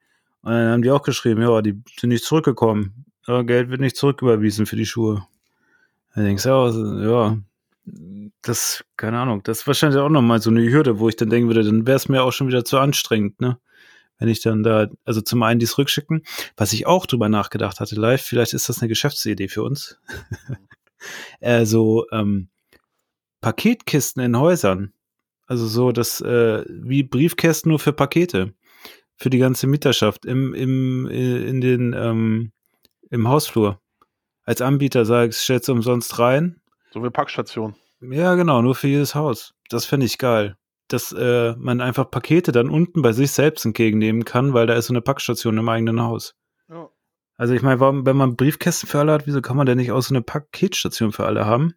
Und 0.41 0.51
dann 0.51 0.71
haben 0.71 0.81
die 0.81 0.91
auch 0.91 1.01
geschrieben, 1.01 1.41
ja, 1.41 1.61
die 1.61 1.81
sind 1.99 2.09
nicht 2.09 2.23
zurückgekommen. 2.23 3.05
Ja, 3.27 3.41
Geld 3.41 3.69
wird 3.69 3.81
nicht 3.81 3.97
zurücküberwiesen 3.97 4.65
für 4.65 4.75
die 4.75 4.85
Schuhe. 4.85 5.25
Da 6.13 6.21
denkst 6.21 6.43
du 6.43 6.71
so, 6.71 6.99
ja, 6.99 7.37
das, 8.41 8.85
keine 8.95 9.19
Ahnung, 9.19 9.43
das 9.43 9.59
ist 9.59 9.67
wahrscheinlich 9.67 9.99
auch 9.99 10.09
nochmal 10.09 10.41
so 10.41 10.49
eine 10.49 10.69
Hürde, 10.69 10.99
wo 10.99 11.09
ich 11.09 11.15
dann 11.15 11.29
denken 11.29 11.49
würde, 11.49 11.63
dann 11.63 11.85
wäre 11.85 11.97
es 11.97 12.09
mir 12.09 12.23
auch 12.23 12.31
schon 12.31 12.47
wieder 12.47 12.63
zu 12.63 12.77
anstrengend, 12.77 13.41
ne? 13.41 13.57
Wenn 14.17 14.29
ich 14.29 14.41
dann 14.41 14.63
da, 14.63 14.87
also 15.03 15.21
zum 15.21 15.43
einen 15.43 15.59
dies 15.59 15.77
rückschicken, 15.77 16.23
was 16.55 16.73
ich 16.73 16.87
auch 16.87 17.05
drüber 17.05 17.29
nachgedacht 17.29 17.79
hatte 17.79 17.95
live, 17.95 18.21
vielleicht 18.21 18.53
ist 18.53 18.69
das 18.69 18.79
eine 18.79 18.87
Geschäftsidee 18.87 19.47
für 19.47 19.63
uns. 19.63 19.99
äh, 21.39 21.65
so 21.65 22.05
ähm, 22.11 22.49
Paketkisten 23.41 24.23
in 24.23 24.39
Häusern. 24.39 24.93
Also 25.47 25.67
so 25.67 25.91
das, 25.91 26.21
äh, 26.21 26.63
wie 26.67 27.03
Briefkästen 27.03 27.69
nur 27.69 27.79
für 27.79 27.93
Pakete. 27.93 28.53
Für 29.17 29.29
die 29.29 29.37
ganze 29.37 29.67
Mieterschaft 29.67 30.25
im, 30.25 30.53
im, 30.53 31.07
äh, 31.07 31.47
in 31.47 31.61
den, 31.61 31.93
ähm, 31.93 32.51
im 33.09 33.27
Hausflur. 33.27 33.79
Als 34.43 34.61
Anbieter 34.61 35.05
sagst, 35.05 35.41
stellst 35.41 35.67
du 35.67 35.73
umsonst 35.73 36.19
rein. 36.19 36.61
So 36.91 37.03
wie 37.03 37.09
Packstation. 37.09 37.75
Ja, 38.01 38.35
genau, 38.35 38.61
nur 38.61 38.75
für 38.75 38.87
jedes 38.87 39.15
Haus. 39.15 39.53
Das 39.69 39.85
finde 39.85 40.05
ich 40.05 40.17
geil. 40.17 40.57
Dass 40.87 41.11
äh, 41.11 41.55
man 41.57 41.81
einfach 41.81 42.11
Pakete 42.11 42.51
dann 42.51 42.69
unten 42.69 43.01
bei 43.01 43.11
sich 43.11 43.31
selbst 43.31 43.65
entgegennehmen 43.65 44.23
kann, 44.23 44.53
weil 44.53 44.67
da 44.67 44.75
ist 44.75 44.87
so 44.87 44.93
eine 44.93 45.01
Packstation 45.01 45.57
im 45.57 45.67
eigenen 45.67 46.01
Haus. 46.01 46.35
Ja. 46.69 46.89
Also 47.37 47.53
ich 47.53 47.61
meine, 47.61 47.79
wenn 47.79 48.15
man 48.15 48.35
Briefkästen 48.35 48.87
für 48.87 48.99
alle 48.99 49.13
hat, 49.13 49.27
wieso 49.27 49.41
kann 49.41 49.57
man 49.57 49.65
denn 49.65 49.77
nicht 49.77 49.91
auch 49.91 50.01
so 50.01 50.13
eine 50.13 50.21
Paketstation 50.21 51.11
für 51.11 51.25
alle 51.25 51.45
haben? 51.45 51.73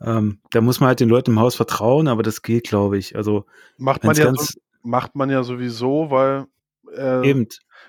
Ähm, 0.00 0.40
da 0.50 0.60
muss 0.60 0.80
man 0.80 0.88
halt 0.88 1.00
den 1.00 1.08
Leuten 1.08 1.32
im 1.32 1.40
Haus 1.40 1.54
vertrauen, 1.54 2.08
aber 2.08 2.22
das 2.22 2.42
geht, 2.42 2.68
glaube 2.68 2.98
ich. 2.98 3.16
Also 3.16 3.46
Macht 3.76 4.04
man, 4.04 4.16
ja 4.16 4.32
so, 4.34 4.58
macht 4.82 5.14
man 5.16 5.30
ja 5.30 5.42
sowieso, 5.42 6.10
weil, 6.10 6.46
äh, 6.96 7.28
eben, 7.28 7.48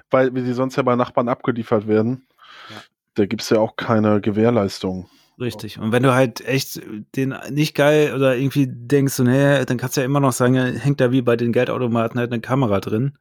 weil 0.10 0.32
die 0.32 0.54
sonst 0.54 0.76
ja 0.76 0.84
bei 0.84 0.96
Nachbarn 0.96 1.30
abgeliefert 1.30 1.88
werden. 1.88 2.28
Ja. 2.70 2.76
Da 3.16 3.26
gibt 3.26 3.42
es 3.42 3.50
ja 3.50 3.60
auch 3.60 3.76
keine 3.76 4.22
Gewährleistung. 4.22 5.10
Richtig. 5.40 5.80
Und 5.80 5.92
wenn 5.92 6.04
du 6.04 6.14
halt 6.14 6.42
echt 6.42 6.82
den 7.16 7.36
nicht 7.50 7.76
geil 7.76 8.14
oder 8.14 8.36
irgendwie 8.36 8.68
denkst, 8.68 9.14
so, 9.14 9.24
nee, 9.24 9.64
dann 9.66 9.78
kannst 9.78 9.96
du 9.96 10.02
ja 10.02 10.06
immer 10.06 10.20
noch 10.20 10.34
sagen, 10.34 10.56
hängt 10.56 11.00
da 11.00 11.12
wie 11.12 11.22
bei 11.22 11.36
den 11.36 11.54
Geldautomaten 11.54 12.20
halt 12.20 12.32
eine 12.32 12.42
Kamera 12.42 12.80
drin. 12.80 13.18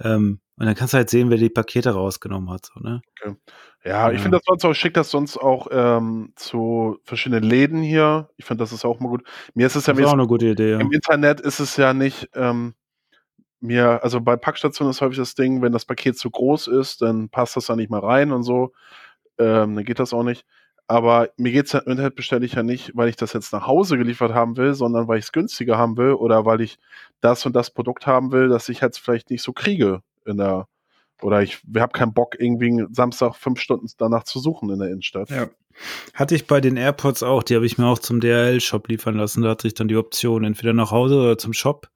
Ähm, 0.00 0.40
und 0.56 0.66
dann 0.66 0.74
kannst 0.74 0.92
du 0.92 0.98
halt 0.98 1.10
sehen, 1.10 1.30
wer 1.30 1.38
die 1.38 1.48
Pakete 1.48 1.90
rausgenommen 1.90 2.50
hat. 2.50 2.66
So, 2.66 2.80
ne? 2.80 3.00
Okay. 3.20 3.36
Ja, 3.84 4.10
ich 4.10 4.16
Ja. 4.18 4.22
finde 4.22 4.38
das 4.38 4.44
sonst 4.46 4.64
auch 4.64 4.74
schick, 4.74 4.94
dass 4.94 5.10
sonst 5.10 5.36
auch 5.38 5.68
ähm, 5.70 6.32
zu 6.36 6.98
verschiedenen 7.04 7.44
Läden 7.44 7.80
hier. 7.80 8.28
Ich 8.36 8.44
finde, 8.44 8.62
das 8.62 8.72
ist 8.72 8.84
auch 8.84 9.00
mal 9.00 9.08
gut. 9.08 9.22
Mir 9.54 9.66
ist 9.66 9.76
es 9.76 9.86
ja 9.86 9.92
Das 9.92 10.02
ist 10.02 10.08
auch 10.08 10.12
eine 10.14 10.26
gute 10.26 10.46
Idee. 10.46 10.72
Ja. 10.72 10.80
im 10.80 10.92
Internet 10.92 11.40
ist 11.40 11.60
es 11.60 11.76
ja 11.76 11.94
nicht 11.94 12.28
ähm, 12.34 12.74
mir, 13.60 14.02
also 14.02 14.20
bei 14.20 14.36
Packstationen 14.36 14.90
ist 14.90 15.00
häufig 15.00 15.18
das 15.18 15.34
Ding, 15.34 15.62
wenn 15.62 15.72
das 15.72 15.84
Paket 15.84 16.18
zu 16.18 16.30
groß 16.30 16.68
ist, 16.68 17.02
dann 17.02 17.28
passt 17.28 17.56
das 17.56 17.66
da 17.66 17.76
nicht 17.76 17.90
mal 17.90 18.00
rein 18.00 18.30
und 18.32 18.42
so. 18.42 18.72
Ähm, 19.38 19.76
dann 19.76 19.84
geht 19.84 19.98
das 19.98 20.12
auch 20.12 20.22
nicht. 20.24 20.44
Aber 20.88 21.28
mir 21.36 21.52
geht's 21.52 21.72
ja 21.72 21.80
im 21.80 21.92
Internet 21.92 22.16
bestelle 22.16 22.46
ich 22.46 22.54
ja 22.54 22.62
nicht, 22.62 22.92
weil 22.94 23.10
ich 23.10 23.16
das 23.16 23.34
jetzt 23.34 23.52
nach 23.52 23.66
Hause 23.66 23.98
geliefert 23.98 24.32
haben 24.32 24.56
will, 24.56 24.72
sondern 24.72 25.06
weil 25.06 25.18
ich 25.18 25.26
es 25.26 25.32
günstiger 25.32 25.76
haben 25.76 25.98
will 25.98 26.12
oder 26.12 26.46
weil 26.46 26.62
ich 26.62 26.78
das 27.20 27.44
und 27.44 27.54
das 27.54 27.70
Produkt 27.70 28.06
haben 28.06 28.32
will, 28.32 28.48
das 28.48 28.70
ich 28.70 28.80
jetzt 28.80 28.98
vielleicht 28.98 29.28
nicht 29.28 29.42
so 29.42 29.52
kriege 29.52 30.02
in 30.24 30.38
der 30.38 30.66
oder 31.20 31.42
ich 31.42 31.60
habe 31.76 31.92
keinen 31.92 32.14
Bock, 32.14 32.36
irgendwie 32.38 32.86
Samstag 32.92 33.34
fünf 33.34 33.60
Stunden 33.60 33.88
danach 33.98 34.24
zu 34.24 34.38
suchen 34.38 34.70
in 34.70 34.78
der 34.78 34.88
Innenstadt. 34.88 35.30
Ja. 35.30 35.48
Hatte 36.14 36.34
ich 36.34 36.46
bei 36.46 36.60
den 36.60 36.76
AirPods 36.76 37.22
auch, 37.22 37.42
die 37.42 37.54
habe 37.54 37.66
ich 37.66 37.76
mir 37.76 37.86
auch 37.86 37.98
zum 37.98 38.20
DHL-Shop 38.20 38.88
liefern 38.88 39.16
lassen. 39.16 39.42
Da 39.42 39.50
hatte 39.50 39.66
ich 39.66 39.74
dann 39.74 39.88
die 39.88 39.96
Option, 39.96 40.44
entweder 40.44 40.72
nach 40.72 40.90
Hause 40.90 41.16
oder 41.16 41.38
zum 41.38 41.52
Shop. 41.52 41.88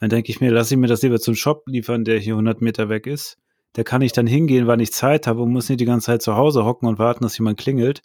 Dann 0.00 0.10
denke 0.10 0.30
ich 0.30 0.40
mir, 0.40 0.50
lasse 0.50 0.74
ich 0.74 0.80
mir 0.80 0.86
das 0.86 1.02
lieber 1.02 1.20
zum 1.20 1.34
Shop 1.34 1.64
liefern, 1.66 2.04
der 2.04 2.18
hier 2.18 2.34
100 2.34 2.60
Meter 2.60 2.88
weg 2.88 3.06
ist. 3.06 3.38
Da 3.74 3.82
kann 3.82 4.02
ich 4.02 4.12
dann 4.12 4.26
hingehen, 4.26 4.66
wann 4.66 4.80
ich 4.80 4.92
Zeit 4.92 5.26
habe 5.26 5.42
und 5.42 5.52
muss 5.52 5.68
nicht 5.68 5.80
die 5.80 5.84
ganze 5.84 6.06
Zeit 6.06 6.22
zu 6.22 6.36
Hause 6.36 6.64
hocken 6.64 6.88
und 6.88 6.98
warten, 6.98 7.24
dass 7.24 7.38
jemand 7.38 7.58
klingelt. 7.58 8.02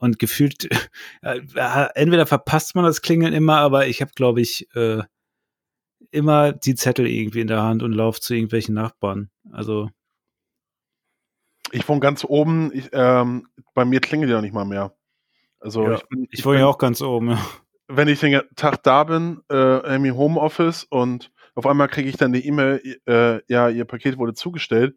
Und 0.00 0.18
gefühlt, 0.18 0.68
äh, 1.22 1.40
entweder 1.94 2.26
verpasst 2.26 2.74
man 2.74 2.84
das 2.84 3.02
Klingeln 3.02 3.32
immer, 3.32 3.58
aber 3.58 3.86
ich 3.86 4.00
habe, 4.00 4.10
glaube 4.16 4.40
ich, 4.40 4.66
äh, 4.74 5.02
immer 6.10 6.52
die 6.52 6.74
Zettel 6.74 7.06
irgendwie 7.06 7.40
in 7.42 7.46
der 7.46 7.62
Hand 7.62 7.82
und 7.82 7.92
laufe 7.92 8.20
zu 8.20 8.34
irgendwelchen 8.34 8.74
Nachbarn. 8.74 9.30
Also, 9.52 9.90
Ich 11.72 11.88
wohne 11.88 12.00
ganz 12.00 12.24
oben, 12.24 12.70
ich, 12.74 12.88
ähm, 12.92 13.46
bei 13.74 13.84
mir 13.84 14.00
klingelt 14.00 14.30
ja 14.30 14.40
nicht 14.40 14.52
mal 14.54 14.64
mehr. 14.64 14.92
Also 15.60 15.84
Ja, 15.86 15.94
ich 15.96 16.08
bin, 16.08 16.26
ich 16.30 16.44
wohne 16.44 16.60
ja 16.60 16.66
auch 16.66 16.78
ganz 16.78 17.00
oben. 17.02 17.30
Ja. 17.30 17.46
wenn 17.88 18.08
ich 18.08 18.20
den 18.20 18.40
Tag 18.56 18.82
da 18.82 19.04
bin, 19.04 19.42
äh, 19.50 19.94
im 19.96 20.16
Homeoffice 20.16 20.84
und 20.84 21.30
auf 21.54 21.66
einmal 21.66 21.88
kriege 21.88 22.08
ich 22.08 22.16
dann 22.16 22.32
die 22.32 22.46
E-Mail, 22.46 22.80
äh, 23.06 23.40
ja, 23.52 23.68
ihr 23.68 23.84
Paket 23.84 24.16
wurde 24.16 24.32
zugestellt. 24.34 24.96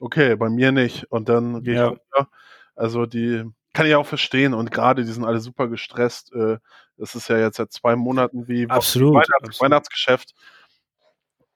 Okay, 0.00 0.36
bei 0.36 0.50
mir 0.50 0.72
nicht. 0.72 1.10
Und 1.10 1.28
dann 1.28 1.62
gehe 1.62 1.74
ich 1.74 1.78
Ja. 1.80 1.88
auch 1.88 1.92
wieder. 1.92 2.28
Also 2.74 3.06
die 3.06 3.44
kann 3.72 3.86
ich 3.86 3.94
auch 3.94 4.06
verstehen. 4.06 4.54
Und 4.54 4.70
gerade 4.70 5.04
die 5.04 5.12
sind 5.12 5.24
alle 5.24 5.40
super 5.40 5.68
gestresst. 5.68 6.32
Äh, 6.32 6.58
das 6.96 7.14
ist 7.14 7.28
ja 7.28 7.38
jetzt 7.38 7.56
seit 7.56 7.72
zwei 7.72 7.96
Monaten 7.96 8.48
wie 8.48 8.68
Absolut, 8.68 9.14
Weihnachts 9.14 9.32
absolut. 9.34 9.60
Weihnachtsgeschäft. 9.60 10.34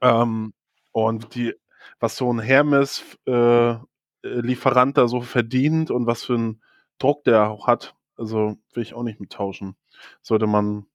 Ähm, 0.01 0.55
und 0.93 1.35
die, 1.35 1.55
was 2.01 2.17
so 2.17 2.33
ein 2.33 2.39
Hermes 2.39 3.05
äh, 3.27 3.77
da 4.23 5.09
so 5.09 5.21
verdient 5.21 5.91
und 5.91 6.07
was 6.07 6.25
für 6.25 6.35
einen 6.35 6.63
Druck 6.99 7.25
der 7.25 7.51
auch 7.51 7.67
hat, 7.67 7.95
also 8.17 8.57
will 8.73 8.83
ich 8.83 8.95
auch 8.95 9.03
nicht 9.03 9.21
mittauschen. 9.21 9.77
Sollte 10.23 10.47
man 10.47 10.87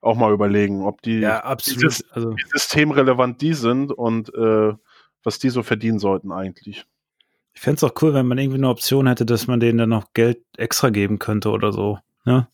auch 0.00 0.16
mal 0.16 0.32
überlegen, 0.32 0.82
ob 0.82 1.00
die 1.02 1.20
Ja, 1.20 1.44
absolut. 1.44 1.82
Dieses- 1.82 2.10
also, 2.10 2.36
wie 2.36 2.44
systemrelevant 2.52 3.40
die 3.40 3.54
sind 3.54 3.92
und 3.92 4.34
äh, 4.34 4.74
was 5.22 5.38
die 5.38 5.50
so 5.50 5.62
verdienen 5.62 5.98
sollten 5.98 6.32
eigentlich. 6.32 6.84
Ich 7.54 7.60
fände 7.60 7.76
es 7.76 7.84
auch 7.84 7.94
cool, 8.02 8.14
wenn 8.14 8.26
man 8.26 8.38
irgendwie 8.38 8.58
eine 8.58 8.68
Option 8.68 9.06
hätte, 9.06 9.26
dass 9.26 9.46
man 9.46 9.60
denen 9.60 9.78
dann 9.78 9.88
noch 9.90 10.12
Geld 10.14 10.42
extra 10.56 10.90
geben 10.90 11.18
könnte 11.18 11.50
oder 11.50 11.72
so. 11.72 11.98
Ne? 12.24 12.48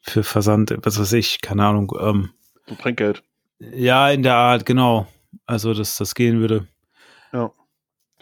Für 0.00 0.22
Versand, 0.24 0.74
was 0.82 0.98
weiß 0.98 1.12
ich, 1.14 1.40
keine 1.40 1.64
Ahnung. 1.64 1.92
Ähm, 2.00 2.30
So 2.66 2.74
Trinkgeld. 2.74 3.22
ja, 3.58 4.10
in 4.10 4.22
der 4.22 4.34
Art, 4.36 4.66
genau. 4.66 5.06
Also, 5.46 5.72
dass 5.74 5.96
das 5.96 6.14
gehen 6.14 6.40
würde. 6.40 6.66
Ja. 7.32 7.50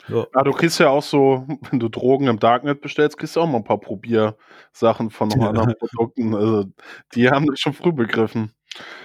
Ja. 0.09 0.27
Ah, 0.33 0.43
du 0.43 0.51
kriegst 0.53 0.81
ja 0.81 0.89
auch 0.91 1.03
so, 1.03 1.47
wenn 1.71 1.79
du 1.79 1.89
Drogen 1.89 2.27
im 2.27 2.39
Darknet 2.41 2.81
bestellst, 2.81 3.19
kriegst 3.19 3.37
du 3.37 3.41
auch 3.41 3.47
mal 3.47 3.59
ein 3.59 3.65
paar 3.65 3.79
Probiersachen 3.81 5.11
von 5.11 5.29
noch 5.29 5.47
anderen 5.49 5.75
Produkten. 5.79 6.35
Also, 6.35 6.65
die 7.15 7.29
haben 7.31 7.47
das 7.47 7.61
schon 7.61 7.73
früh 7.73 7.93
begriffen. 7.93 8.53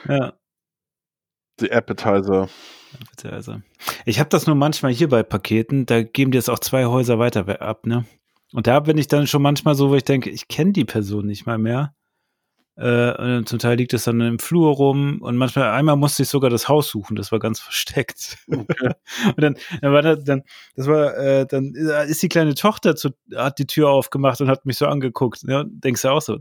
ja. 0.07 0.33
Die 1.59 1.71
Appetizer. 1.71 2.49
Also. 3.23 3.61
Ich 4.05 4.19
habe 4.19 4.29
das 4.29 4.47
nur 4.47 4.55
manchmal 4.55 4.91
hier 4.93 5.09
bei 5.09 5.23
Paketen, 5.23 5.85
da 5.85 6.03
geben 6.03 6.31
die 6.31 6.37
es 6.37 6.49
auch 6.49 6.59
zwei 6.59 6.85
Häuser 6.85 7.19
weiter 7.19 7.47
we- 7.47 7.61
ab, 7.61 7.85
ne? 7.85 8.05
Und 8.53 8.67
da 8.67 8.79
bin 8.79 8.97
ich 8.97 9.07
dann 9.07 9.27
schon 9.27 9.41
manchmal 9.41 9.75
so, 9.75 9.89
wo 9.89 9.95
ich 9.95 10.05
denke, 10.05 10.29
ich 10.29 10.47
kenne 10.47 10.71
die 10.71 10.85
Person 10.85 11.25
nicht 11.25 11.45
mal 11.45 11.57
mehr. 11.57 11.93
Äh, 12.77 13.37
und 13.37 13.49
zum 13.49 13.57
Teil 13.59 13.75
liegt 13.77 13.93
es 13.93 14.03
dann 14.03 14.21
im 14.21 14.37
Flur 14.39 14.71
rum 14.75 15.19
und 15.21 15.35
manchmal, 15.35 15.71
einmal 15.71 15.95
musste 15.95 16.21
ich 16.23 16.29
sogar 16.29 16.51
das 16.51 16.69
Haus 16.69 16.89
suchen, 16.89 17.15
das 17.15 17.31
war 17.31 17.39
ganz 17.39 17.59
versteckt. 17.59 18.37
Okay. 18.47 18.91
und 19.25 19.41
dann, 19.41 19.57
dann 19.81 19.93
war 19.93 20.01
das, 20.03 20.23
dann, 20.23 20.43
das 20.75 20.85
war, 20.87 21.17
äh, 21.17 21.45
dann 21.47 21.73
ist 22.07 22.21
die 22.21 22.29
kleine 22.29 22.53
Tochter 22.53 22.95
zu, 22.95 23.09
hat 23.35 23.57
die 23.57 23.65
Tür 23.65 23.89
aufgemacht 23.89 24.39
und 24.41 24.47
hat 24.47 24.65
mich 24.65 24.77
so 24.77 24.85
angeguckt. 24.85 25.41
Ja, 25.47 25.63
denkst 25.67 26.03
du 26.03 26.09
auch 26.09 26.21
so, 26.21 26.37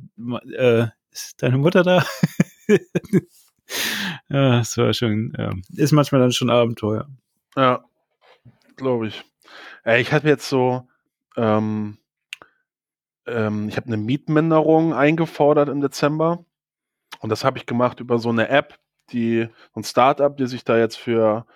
äh, 0.56 0.86
ist 1.10 1.42
deine 1.42 1.56
Mutter 1.58 1.82
da? 1.82 2.04
ja, 4.28 4.58
das 4.58 4.76
war 4.78 4.92
schon, 4.92 5.32
ja. 5.36 5.52
ist 5.74 5.92
manchmal 5.92 6.20
dann 6.20 6.32
schon 6.32 6.50
Abenteuer. 6.50 7.08
Ja, 7.56 7.84
glaube 8.76 9.08
ich. 9.08 9.24
Äh, 9.84 10.00
ich 10.00 10.12
hatte 10.12 10.28
jetzt 10.28 10.48
so, 10.48 10.88
ähm, 11.36 11.98
ähm, 13.26 13.68
ich 13.68 13.76
habe 13.76 13.86
eine 13.86 13.96
Mietminderung 13.96 14.94
eingefordert 14.94 15.68
im 15.68 15.80
Dezember 15.80 16.44
und 17.20 17.30
das 17.30 17.44
habe 17.44 17.58
ich 17.58 17.66
gemacht 17.66 18.00
über 18.00 18.18
so 18.18 18.28
eine 18.28 18.48
App, 18.48 18.78
die 19.10 19.48
so 19.74 19.80
ein 19.80 19.84
Startup, 19.84 20.36
die 20.36 20.46
sich 20.46 20.64
da 20.64 20.78
jetzt 20.78 20.96
für 20.96 21.46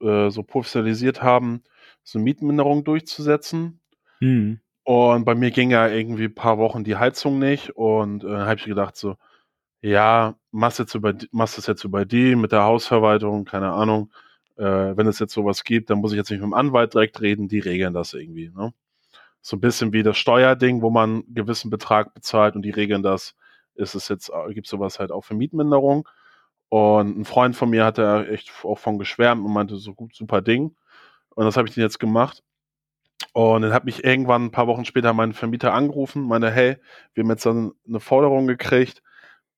äh, 0.00 0.30
so 0.30 0.42
professionalisiert 0.42 1.22
haben, 1.22 1.62
so 2.02 2.18
eine 2.18 2.24
Mietminderung 2.24 2.84
durchzusetzen. 2.84 3.80
Hm. 4.18 4.60
Und 4.84 5.24
bei 5.24 5.34
mir 5.34 5.50
ging 5.50 5.70
ja 5.70 5.86
irgendwie 5.88 6.24
ein 6.24 6.34
paar 6.34 6.58
Wochen 6.58 6.82
die 6.82 6.96
Heizung 6.96 7.38
nicht 7.38 7.76
und 7.76 8.24
äh, 8.24 8.28
habe 8.28 8.54
ich 8.54 8.64
gedacht 8.64 8.96
so, 8.96 9.16
ja, 9.82 10.34
machst 10.50 10.78
jetzt 10.78 10.94
über, 10.94 11.14
machst 11.30 11.58
das 11.58 11.66
jetzt 11.66 11.84
über 11.84 12.04
die 12.04 12.34
mit 12.36 12.52
der 12.52 12.64
Hausverwaltung, 12.64 13.44
keine 13.44 13.72
Ahnung. 13.72 14.10
Äh, 14.56 14.96
wenn 14.96 15.06
es 15.06 15.18
jetzt 15.20 15.34
sowas 15.34 15.64
gibt, 15.64 15.90
dann 15.90 15.98
muss 15.98 16.12
ich 16.12 16.16
jetzt 16.16 16.30
nicht 16.30 16.40
mit 16.40 16.48
dem 16.48 16.54
Anwalt 16.54 16.94
direkt 16.94 17.20
reden, 17.20 17.48
die 17.48 17.60
regeln 17.60 17.94
das 17.94 18.14
irgendwie. 18.14 18.50
Ne? 18.50 18.72
So 19.40 19.56
ein 19.56 19.60
bisschen 19.60 19.92
wie 19.92 20.02
das 20.02 20.18
Steuerding, 20.18 20.82
wo 20.82 20.90
man 20.90 21.10
einen 21.10 21.34
gewissen 21.34 21.70
Betrag 21.70 22.12
bezahlt 22.14 22.56
und 22.56 22.62
die 22.62 22.70
regeln 22.70 23.02
das. 23.02 23.36
Ist 23.74 23.94
es 23.94 24.08
jetzt, 24.08 24.30
äh, 24.30 24.52
gibt 24.54 24.66
sowas 24.66 24.98
halt 24.98 25.12
auch 25.12 25.24
für 25.24 25.34
Mietminderung. 25.34 26.08
Und 26.70 27.18
ein 27.18 27.24
Freund 27.24 27.56
von 27.56 27.70
mir 27.70 27.84
hat 27.84 27.98
da 27.98 28.24
echt 28.24 28.52
auch 28.64 28.78
von 28.78 28.98
geschwärmt 28.98 29.44
und 29.44 29.52
meinte, 29.52 29.76
so 29.76 29.94
gut, 29.94 30.14
super 30.14 30.42
Ding. 30.42 30.74
Und 31.34 31.44
das 31.44 31.56
habe 31.56 31.68
ich 31.68 31.74
den 31.74 31.82
jetzt 31.82 32.00
gemacht. 32.00 32.42
Und 33.32 33.62
dann 33.62 33.72
hat 33.72 33.84
mich 33.84 34.04
irgendwann 34.04 34.46
ein 34.46 34.50
paar 34.50 34.66
Wochen 34.66 34.84
später 34.84 35.12
mein 35.12 35.32
Vermieter 35.32 35.72
angerufen, 35.72 36.26
meinte, 36.26 36.50
hey, 36.50 36.76
wir 37.14 37.22
haben 37.22 37.30
jetzt 37.30 37.46
dann 37.46 37.72
eine 37.86 38.00
Forderung 38.00 38.46
gekriegt 38.48 39.02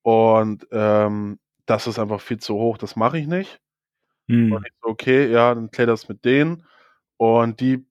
und 0.03 0.67
ähm, 0.71 1.39
das 1.65 1.87
ist 1.87 1.99
einfach 1.99 2.21
viel 2.21 2.39
zu 2.39 2.55
hoch, 2.55 2.77
das 2.77 2.95
mache 2.95 3.17
ich 3.17 3.27
nicht. 3.27 3.59
Hm. 4.27 4.51
Und 4.53 4.67
ich 4.67 4.73
so, 4.81 4.89
okay, 4.89 5.29
ja, 5.31 5.53
dann 5.53 5.71
klär 5.71 5.87
das 5.87 6.09
mit 6.09 6.25
denen. 6.25 6.65
Und 7.17 7.59
die, 7.59 7.85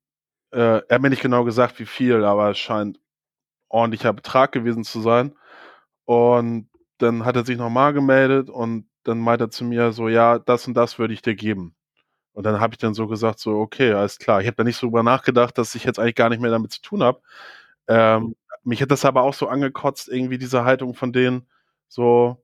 äh, 0.52 0.80
er 0.86 0.86
hat 0.90 1.02
mir 1.02 1.10
nicht 1.10 1.22
genau 1.22 1.44
gesagt, 1.44 1.78
wie 1.78 1.86
viel, 1.86 2.24
aber 2.24 2.50
es 2.50 2.58
scheint 2.58 3.00
ordentlicher 3.68 4.12
Betrag 4.12 4.52
gewesen 4.52 4.84
zu 4.84 5.00
sein. 5.00 5.34
Und 6.04 6.68
dann 6.98 7.24
hat 7.24 7.36
er 7.36 7.44
sich 7.46 7.56
nochmal 7.56 7.92
gemeldet 7.92 8.50
und 8.50 8.86
dann 9.04 9.18
meint 9.18 9.40
er 9.40 9.50
zu 9.50 9.64
mir 9.64 9.92
so, 9.92 10.08
ja, 10.08 10.38
das 10.38 10.66
und 10.66 10.74
das 10.74 10.98
würde 10.98 11.14
ich 11.14 11.22
dir 11.22 11.34
geben. 11.34 11.74
Und 12.32 12.44
dann 12.44 12.60
habe 12.60 12.74
ich 12.74 12.78
dann 12.78 12.94
so 12.94 13.06
gesagt, 13.06 13.38
so, 13.40 13.58
okay, 13.58 13.92
alles 13.92 14.18
klar. 14.18 14.40
Ich 14.40 14.46
habe 14.46 14.56
da 14.56 14.64
nicht 14.64 14.76
so 14.76 14.86
drüber 14.86 15.02
nachgedacht, 15.02 15.58
dass 15.58 15.74
ich 15.74 15.84
jetzt 15.84 15.98
eigentlich 15.98 16.14
gar 16.14 16.28
nicht 16.28 16.40
mehr 16.40 16.50
damit 16.50 16.72
zu 16.72 16.82
tun 16.82 17.02
habe. 17.02 17.20
Ähm, 17.88 18.36
mich 18.64 18.82
hat 18.82 18.90
das 18.90 19.04
aber 19.04 19.22
auch 19.22 19.34
so 19.34 19.48
angekotzt, 19.48 20.08
irgendwie 20.08 20.38
diese 20.38 20.64
Haltung 20.64 20.94
von 20.94 21.12
denen, 21.12 21.46
so, 21.90 22.42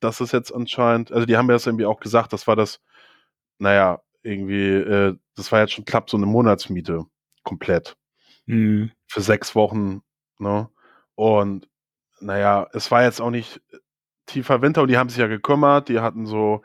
das 0.00 0.20
ist 0.22 0.32
jetzt 0.32 0.52
anscheinend, 0.54 1.12
also 1.12 1.26
die 1.26 1.36
haben 1.36 1.46
mir 1.46 1.54
das 1.54 1.66
irgendwie 1.66 1.86
auch 1.86 2.00
gesagt, 2.00 2.32
das 2.32 2.46
war 2.46 2.56
das, 2.56 2.80
naja, 3.58 4.02
irgendwie, 4.22 4.68
äh, 4.74 5.16
das 5.36 5.52
war 5.52 5.60
jetzt 5.60 5.74
schon 5.74 5.84
knapp 5.86 6.10
so 6.10 6.16
eine 6.16 6.26
Monatsmiete, 6.26 7.04
komplett 7.44 7.96
Hm. 8.46 8.90
für 9.08 9.20
sechs 9.22 9.54
Wochen, 9.54 10.02
ne? 10.38 10.70
Und 11.16 11.68
naja, 12.20 12.68
es 12.72 12.90
war 12.90 13.04
jetzt 13.04 13.20
auch 13.20 13.30
nicht 13.30 13.62
tiefer 14.26 14.62
Winter 14.62 14.82
und 14.82 14.88
die 14.88 14.98
haben 14.98 15.08
sich 15.10 15.18
ja 15.18 15.26
gekümmert, 15.28 15.88
die 15.88 16.00
hatten 16.00 16.26
so 16.26 16.62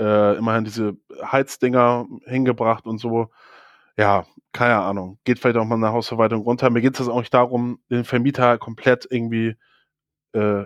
äh, 0.00 0.36
immerhin 0.38 0.64
diese 0.64 0.96
Heizdinger 1.22 2.06
hingebracht 2.26 2.86
und 2.86 2.98
so. 2.98 3.30
Ja, 3.98 4.26
keine 4.52 4.76
Ahnung. 4.78 5.18
Geht 5.24 5.38
vielleicht 5.40 5.56
auch 5.58 5.64
mal 5.66 5.76
eine 5.76 5.92
Hausverwaltung 5.92 6.42
runter. 6.42 6.70
Mir 6.70 6.82
geht 6.82 6.98
es 7.00 7.08
auch 7.08 7.20
nicht 7.20 7.34
darum, 7.34 7.80
den 7.90 8.04
Vermieter 8.04 8.58
komplett 8.58 9.06
irgendwie, 9.10 9.56
äh, 10.34 10.64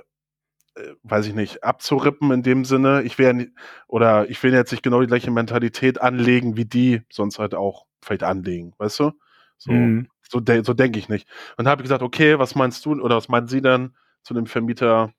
weiß 1.03 1.27
ich 1.27 1.35
nicht, 1.35 1.65
abzurippen 1.65 2.31
in 2.31 2.43
dem 2.43 2.65
Sinne. 2.65 3.03
Ich 3.03 3.19
will 3.19 3.53
oder 3.89 4.29
ich 4.31 4.43
will 4.43 4.53
jetzt 4.53 4.71
nicht 4.71 4.83
genau 4.83 5.01
die 5.01 5.07
gleiche 5.07 5.31
Mentalität 5.31 6.01
anlegen, 6.01 6.57
wie 6.57 6.65
die 6.65 7.03
sonst 7.11 7.39
halt 7.39 7.55
auch 7.55 7.87
vielleicht 8.03 8.23
anlegen, 8.23 8.75
weißt 8.79 9.01
du? 9.01 9.13
So. 9.59 9.73
Hm. 9.73 10.09
So, 10.31 10.39
de 10.39 10.63
so 10.63 10.75
denke 10.75 10.99
ich 10.99 11.09
nicht. 11.09 11.29
Und 11.57 11.67
habe 11.67 11.83
ich 11.83 11.85
gesagt, 11.85 12.03
okay, 12.03 12.39
was 12.39 12.55
meinst 12.55 12.87
du 12.87 12.93
oder 12.93 13.17
was 13.17 13.29
meinen 13.29 13.49
Sie 13.49 13.61
denn 13.61 13.97
zu 14.23 14.33
dem 14.33 14.47
Vermieter, 14.47 15.13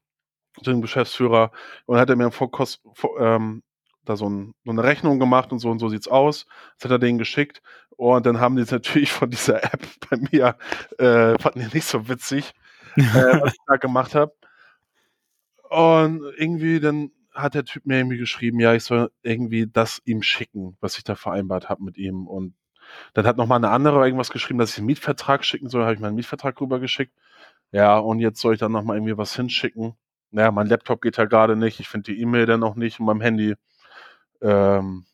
zu 0.63 0.71
dem 0.71 0.81
Geschäftsführer? 0.81 1.51
Und 1.85 1.97
hat 1.97 2.09
er 2.09 2.15
mir 2.15 2.31
vor, 2.31 2.49
Kost, 2.49 2.81
vor, 2.93 3.19
ähm, 3.19 3.61
da 4.05 4.15
so, 4.15 4.29
ein, 4.29 4.53
so 4.63 4.71
eine 4.71 4.83
Rechnung 4.83 5.19
gemacht 5.19 5.51
und 5.51 5.59
so 5.59 5.69
und 5.69 5.79
so 5.79 5.89
sieht's 5.89 6.07
aus. 6.07 6.45
Das 6.77 6.85
hat 6.85 6.91
er 6.91 6.99
denen 6.99 7.19
geschickt. 7.19 7.61
Und 7.89 8.25
dann 8.25 8.39
haben 8.39 8.55
die 8.55 8.61
es 8.61 8.71
natürlich 8.71 9.11
von 9.11 9.29
dieser 9.29 9.63
App 9.65 9.85
bei 10.09 10.17
mir, 10.31 10.55
äh, 10.97 11.37
fanden 11.39 11.59
die 11.59 11.75
nicht 11.75 11.85
so 11.87 12.07
witzig, 12.07 12.53
äh, 12.95 13.41
was 13.41 13.53
ich 13.53 13.59
da 13.67 13.75
gemacht 13.75 14.15
habe. 14.15 14.33
Und 15.71 16.21
irgendwie 16.35 16.81
dann 16.81 17.11
hat 17.33 17.53
der 17.55 17.63
Typ 17.63 17.85
mir 17.85 17.97
irgendwie 17.97 18.17
geschrieben, 18.17 18.59
ja, 18.59 18.73
ich 18.73 18.83
soll 18.83 19.09
irgendwie 19.23 19.67
das 19.71 20.01
ihm 20.03 20.21
schicken, 20.21 20.75
was 20.81 20.97
ich 20.97 21.05
da 21.05 21.15
vereinbart 21.15 21.69
habe 21.69 21.81
mit 21.81 21.97
ihm. 21.97 22.27
Und 22.27 22.55
dann 23.13 23.25
hat 23.25 23.37
nochmal 23.37 23.59
eine 23.59 23.69
andere 23.69 24.03
irgendwas 24.05 24.31
geschrieben, 24.31 24.59
dass 24.59 24.71
ich 24.71 24.79
einen 24.79 24.87
Mietvertrag 24.87 25.45
schicken 25.45 25.69
soll, 25.69 25.83
habe 25.83 25.93
ich 25.93 26.01
meinen 26.01 26.15
Mietvertrag 26.15 26.59
rübergeschickt. 26.59 27.13
Ja, 27.71 27.97
und 27.97 28.19
jetzt 28.19 28.41
soll 28.41 28.53
ich 28.55 28.59
dann 28.59 28.73
nochmal 28.73 28.97
irgendwie 28.97 29.17
was 29.17 29.33
hinschicken. 29.33 29.93
Naja, 30.31 30.51
mein 30.51 30.67
Laptop 30.67 31.01
geht 31.01 31.15
ja 31.15 31.23
gerade 31.23 31.55
nicht, 31.55 31.79
ich 31.79 31.87
finde 31.87 32.11
die 32.11 32.19
E-Mail 32.19 32.45
dann 32.45 32.63
auch 32.63 32.75
nicht 32.75 32.99
und 32.99 33.05
mein 33.05 33.21
Handy 33.21 33.55
ähm, 34.41 35.05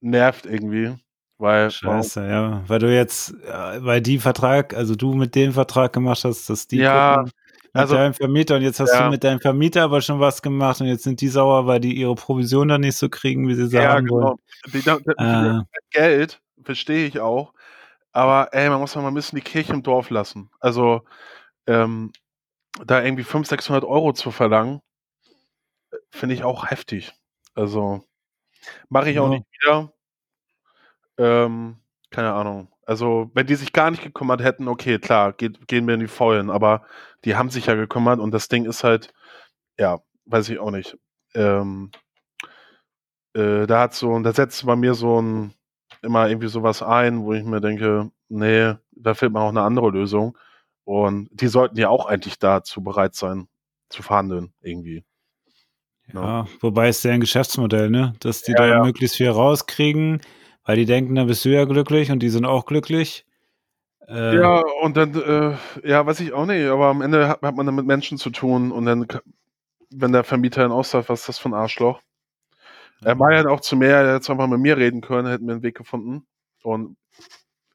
nervt 0.00 0.46
irgendwie. 0.46 0.94
Weil, 1.38 1.72
Scheiße, 1.72 2.24
ja. 2.28 2.62
Weil 2.68 2.78
du 2.78 2.94
jetzt, 2.94 3.34
äh, 3.42 3.84
weil 3.84 4.00
die 4.00 4.20
Vertrag, 4.20 4.74
also 4.74 4.94
du 4.94 5.14
mit 5.14 5.34
dem 5.34 5.52
Vertrag 5.52 5.92
gemacht 5.92 6.22
hast, 6.24 6.48
dass 6.48 6.68
die 6.68 6.78
Ja, 6.78 7.16
gucken 7.16 7.32
also- 7.82 7.94
deinem 7.96 8.14
Vermieter 8.14 8.56
und 8.56 8.62
jetzt 8.62 8.80
hast 8.80 8.92
Ja. 8.94 9.04
du 9.04 9.10
mit 9.10 9.24
deinem 9.24 9.40
Vermieter 9.40 9.82
aber 9.84 10.00
schon 10.00 10.20
was 10.20 10.42
gemacht 10.42 10.80
und 10.80 10.86
jetzt 10.88 11.04
sind 11.04 11.20
die 11.20 11.28
sauer, 11.28 11.66
weil 11.66 11.80
die 11.80 11.94
ihre 11.96 12.14
Provision 12.14 12.68
dann 12.68 12.80
nicht 12.82 12.96
so 12.96 13.08
kriegen, 13.08 13.48
wie 13.48 13.54
sie 13.54 13.66
sie 13.68 13.76
ja, 13.76 13.94
haben 13.94 14.08
wollen. 14.10 14.36
genau. 14.72 14.98
Die, 14.98 15.18
Ah. 15.18 15.64
Geld, 15.90 16.40
verstehe 16.62 17.06
ich 17.06 17.20
auch. 17.20 17.52
Aber 18.12 18.48
ey, 18.52 18.68
man 18.70 18.80
muss 18.80 18.94
mal 18.96 19.06
ein 19.06 19.14
bisschen 19.14 19.36
die 19.36 19.44
Kirche 19.44 19.72
im 19.74 19.82
Dorf 19.82 20.10
lassen. 20.10 20.50
Also, 20.60 21.02
ähm, 21.66 22.12
da 22.84 23.02
irgendwie 23.02 23.24
500, 23.24 23.48
600 23.48 23.84
Euro 23.84 24.12
zu 24.12 24.30
verlangen, 24.30 24.80
äh, 25.92 25.96
finde 26.10 26.34
ich 26.34 26.44
auch 26.44 26.70
heftig. 26.70 27.12
Also, 27.54 28.04
mache 28.88 29.10
ich 29.10 29.18
auch 29.20 29.24
Ja. 29.30 29.38
nicht 29.38 29.46
wieder. 29.62 29.92
Ähm, 31.18 31.76
keine 32.10 32.32
Ahnung. 32.32 32.68
Also, 32.86 33.30
wenn 33.34 33.46
die 33.46 33.56
sich 33.56 33.72
gar 33.72 33.90
nicht 33.90 34.02
gekümmert 34.02 34.42
hätten, 34.42 34.68
okay, 34.68 34.98
klar, 34.98 35.32
geht, 35.32 35.66
gehen 35.66 35.86
wir 35.86 35.94
in 35.94 36.00
die 36.00 36.06
Vollen, 36.06 36.50
aber 36.50 36.86
die 37.24 37.34
haben 37.34 37.50
sich 37.50 37.66
ja 37.66 37.74
gekümmert 37.74 38.20
und 38.20 38.30
das 38.30 38.48
Ding 38.48 38.64
ist 38.64 38.84
halt, 38.84 39.12
ja, 39.76 40.00
weiß 40.26 40.48
ich 40.48 40.60
auch 40.60 40.70
nicht. 40.70 40.96
Ähm, 41.34 41.90
äh, 43.34 43.66
da 43.66 43.80
hat 43.80 43.94
so, 43.94 44.18
da 44.20 44.32
setzt 44.32 44.64
bei 44.64 44.76
mir 44.76 44.94
so 44.94 45.20
ein, 45.20 45.52
immer 46.02 46.28
irgendwie 46.28 46.48
sowas 46.48 46.80
ein, 46.82 47.24
wo 47.24 47.32
ich 47.34 47.44
mir 47.44 47.60
denke, 47.60 48.10
nee, 48.28 48.74
da 48.92 49.14
fehlt 49.14 49.32
mir 49.32 49.40
auch 49.40 49.48
eine 49.48 49.62
andere 49.62 49.90
Lösung. 49.90 50.38
Und 50.84 51.28
die 51.32 51.48
sollten 51.48 51.78
ja 51.78 51.88
auch 51.88 52.06
eigentlich 52.06 52.38
dazu 52.38 52.82
bereit 52.82 53.16
sein, 53.16 53.48
zu 53.88 54.04
verhandeln, 54.04 54.52
irgendwie. 54.60 55.04
Ja, 56.14 56.46
wobei 56.60 56.88
es 56.88 57.02
deren 57.02 57.20
Geschäftsmodell, 57.20 57.90
ne? 57.90 58.14
Dass 58.20 58.42
die 58.42 58.52
Ja, 58.52 58.58
da 58.58 58.66
ja. 58.66 58.84
möglichst 58.84 59.16
viel 59.16 59.30
rauskriegen, 59.30 60.20
weil 60.66 60.76
die 60.76 60.84
denken, 60.84 61.14
dann 61.14 61.28
bist 61.28 61.44
du 61.44 61.48
ja 61.48 61.64
glücklich 61.64 62.10
und 62.10 62.18
die 62.18 62.28
sind 62.28 62.44
auch 62.44 62.66
glücklich. 62.66 63.24
Äh, 64.08 64.36
Ja, 64.36 64.62
und 64.82 64.96
dann, 64.96 65.14
äh, 65.14 65.56
ja, 65.88 66.04
weiß 66.04 66.20
ich 66.20 66.32
auch 66.32 66.46
nicht, 66.46 66.66
aber 66.66 66.86
am 66.86 67.00
Ende 67.00 67.28
hat, 67.28 67.42
hat 67.42 67.56
man 67.56 67.66
dann 67.66 67.74
mit 67.76 67.86
Menschen 67.86 68.18
zu 68.18 68.30
tun 68.30 68.72
und 68.72 68.84
dann, 68.84 69.06
wenn 69.90 70.12
der 70.12 70.24
Vermieter 70.24 70.62
dann 70.62 70.72
aussagt, 70.72 71.08
was 71.08 71.20
ist 71.20 71.28
das 71.28 71.38
für 71.38 71.48
ein 71.48 71.54
Arschloch? 71.54 72.00
Er 73.02 73.18
war 73.18 73.32
ja 73.32 73.46
auch 73.48 73.60
zu 73.60 73.76
mir, 73.76 73.88
er 73.88 74.14
hätte 74.14 74.32
einfach 74.32 74.48
mit 74.48 74.58
mir 74.60 74.76
reden 74.76 75.00
können, 75.00 75.28
hätten 75.28 75.46
wir 75.46 75.54
einen 75.54 75.62
Weg 75.62 75.76
gefunden. 75.76 76.26
Und 76.62 76.96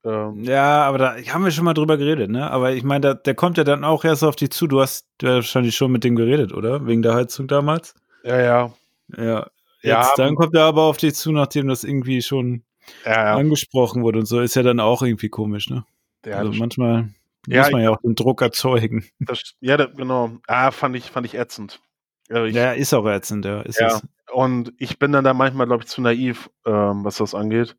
ähm, 0.03 0.43
Ja, 0.43 0.83
aber 0.83 0.97
da 0.97 1.15
haben 1.15 1.43
wir 1.43 1.51
schon 1.51 1.63
mal 1.63 1.73
drüber 1.75 1.97
geredet, 1.97 2.29
ne? 2.29 2.49
Aber 2.49 2.71
ich 2.73 2.83
meine, 2.83 3.15
der, 3.15 3.35
kommt 3.35 3.57
ja 3.57 3.63
dann 3.63 3.83
auch 3.83 4.03
erst 4.03 4.23
auf 4.23 4.35
dich 4.35 4.49
zu. 4.49 4.67
Du 4.67 4.81
hast 4.81 5.05
ja 5.21 5.35
wahrscheinlich 5.35 5.75
schon 5.75 5.91
mit 5.91 6.03
dem 6.03 6.15
geredet, 6.15 6.53
oder? 6.53 6.87
Wegen 6.87 7.03
der 7.03 7.13
Heizung 7.13 7.47
damals? 7.47 7.93
ja, 8.23 8.39
ja, 8.41 8.73
Ja. 9.15 9.47
Ja, 9.83 10.01
Jetzt, 10.01 10.19
dann 10.19 10.35
kommt 10.35 10.55
er 10.55 10.65
aber 10.65 10.83
auf 10.83 10.97
dich 10.97 11.15
zu, 11.15 11.31
nachdem 11.31 11.67
das 11.67 11.83
irgendwie 11.83 12.21
schon 12.21 12.63
ja, 13.05 13.35
angesprochen 13.35 14.03
wurde 14.03 14.19
und 14.19 14.25
so. 14.25 14.39
Ist 14.41 14.55
ja 14.55 14.63
dann 14.63 14.79
auch 14.79 15.01
irgendwie 15.01 15.29
komisch, 15.29 15.69
ne? 15.69 15.85
ja, 16.25 16.37
also 16.37 16.51
das, 16.51 16.59
manchmal 16.59 17.09
Ja, 17.47 17.61
muss 17.63 17.71
man 17.71 17.81
ja 17.81 17.89
auch 17.91 18.01
den 18.01 18.15
Druck 18.15 18.41
erzeugen. 18.41 19.05
das, 19.19 19.53
ja 19.59 19.77
da, 19.77 19.85
genau. 19.85 20.37
Ah, 20.47 20.71
fand 20.71 20.95
ich, 20.95 21.11
fand 21.11 21.25
ich 21.25 21.35
ätzend. 21.35 21.81
Ja, 22.29 22.45
ich, 22.45 22.55
Ja, 22.55 22.71
ist 22.73 22.93
auch 22.93 23.05
ätzend, 23.07 23.45
ja. 23.45 23.61
Ist 23.61 23.79
Ja. 23.79 23.87
es. 23.87 24.01
Und 24.31 24.73
ich 24.77 24.97
bin 24.99 25.11
dann 25.11 25.23
da 25.25 25.33
manchmal, 25.33 25.67
glaube 25.67 25.83
ich, 25.83 25.89
zu 25.89 26.01
naiv, 26.01 26.49
ähm, 26.65 27.03
was 27.03 27.17
das 27.17 27.35
angeht. 27.35 27.75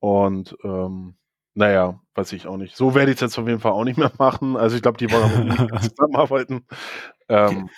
Und 0.00 0.54
ähm, 0.64 1.14
naja, 1.54 2.00
weiß 2.14 2.32
ich 2.32 2.46
auch 2.46 2.58
nicht. 2.58 2.76
So 2.76 2.94
werde 2.94 3.10
ich 3.12 3.16
es 3.16 3.22
jetzt 3.22 3.38
auf 3.38 3.48
jeden 3.48 3.60
Fall 3.60 3.72
auch 3.72 3.84
nicht 3.84 3.96
mehr 3.98 4.12
machen. 4.18 4.56
Also 4.56 4.76
ich 4.76 4.82
glaube, 4.82 4.98
die 4.98 5.10
wollen 5.10 5.24
auch 5.24 5.68
mir 5.70 5.80
zusammenarbeiten. 5.90 6.66
Ähm, 7.28 7.70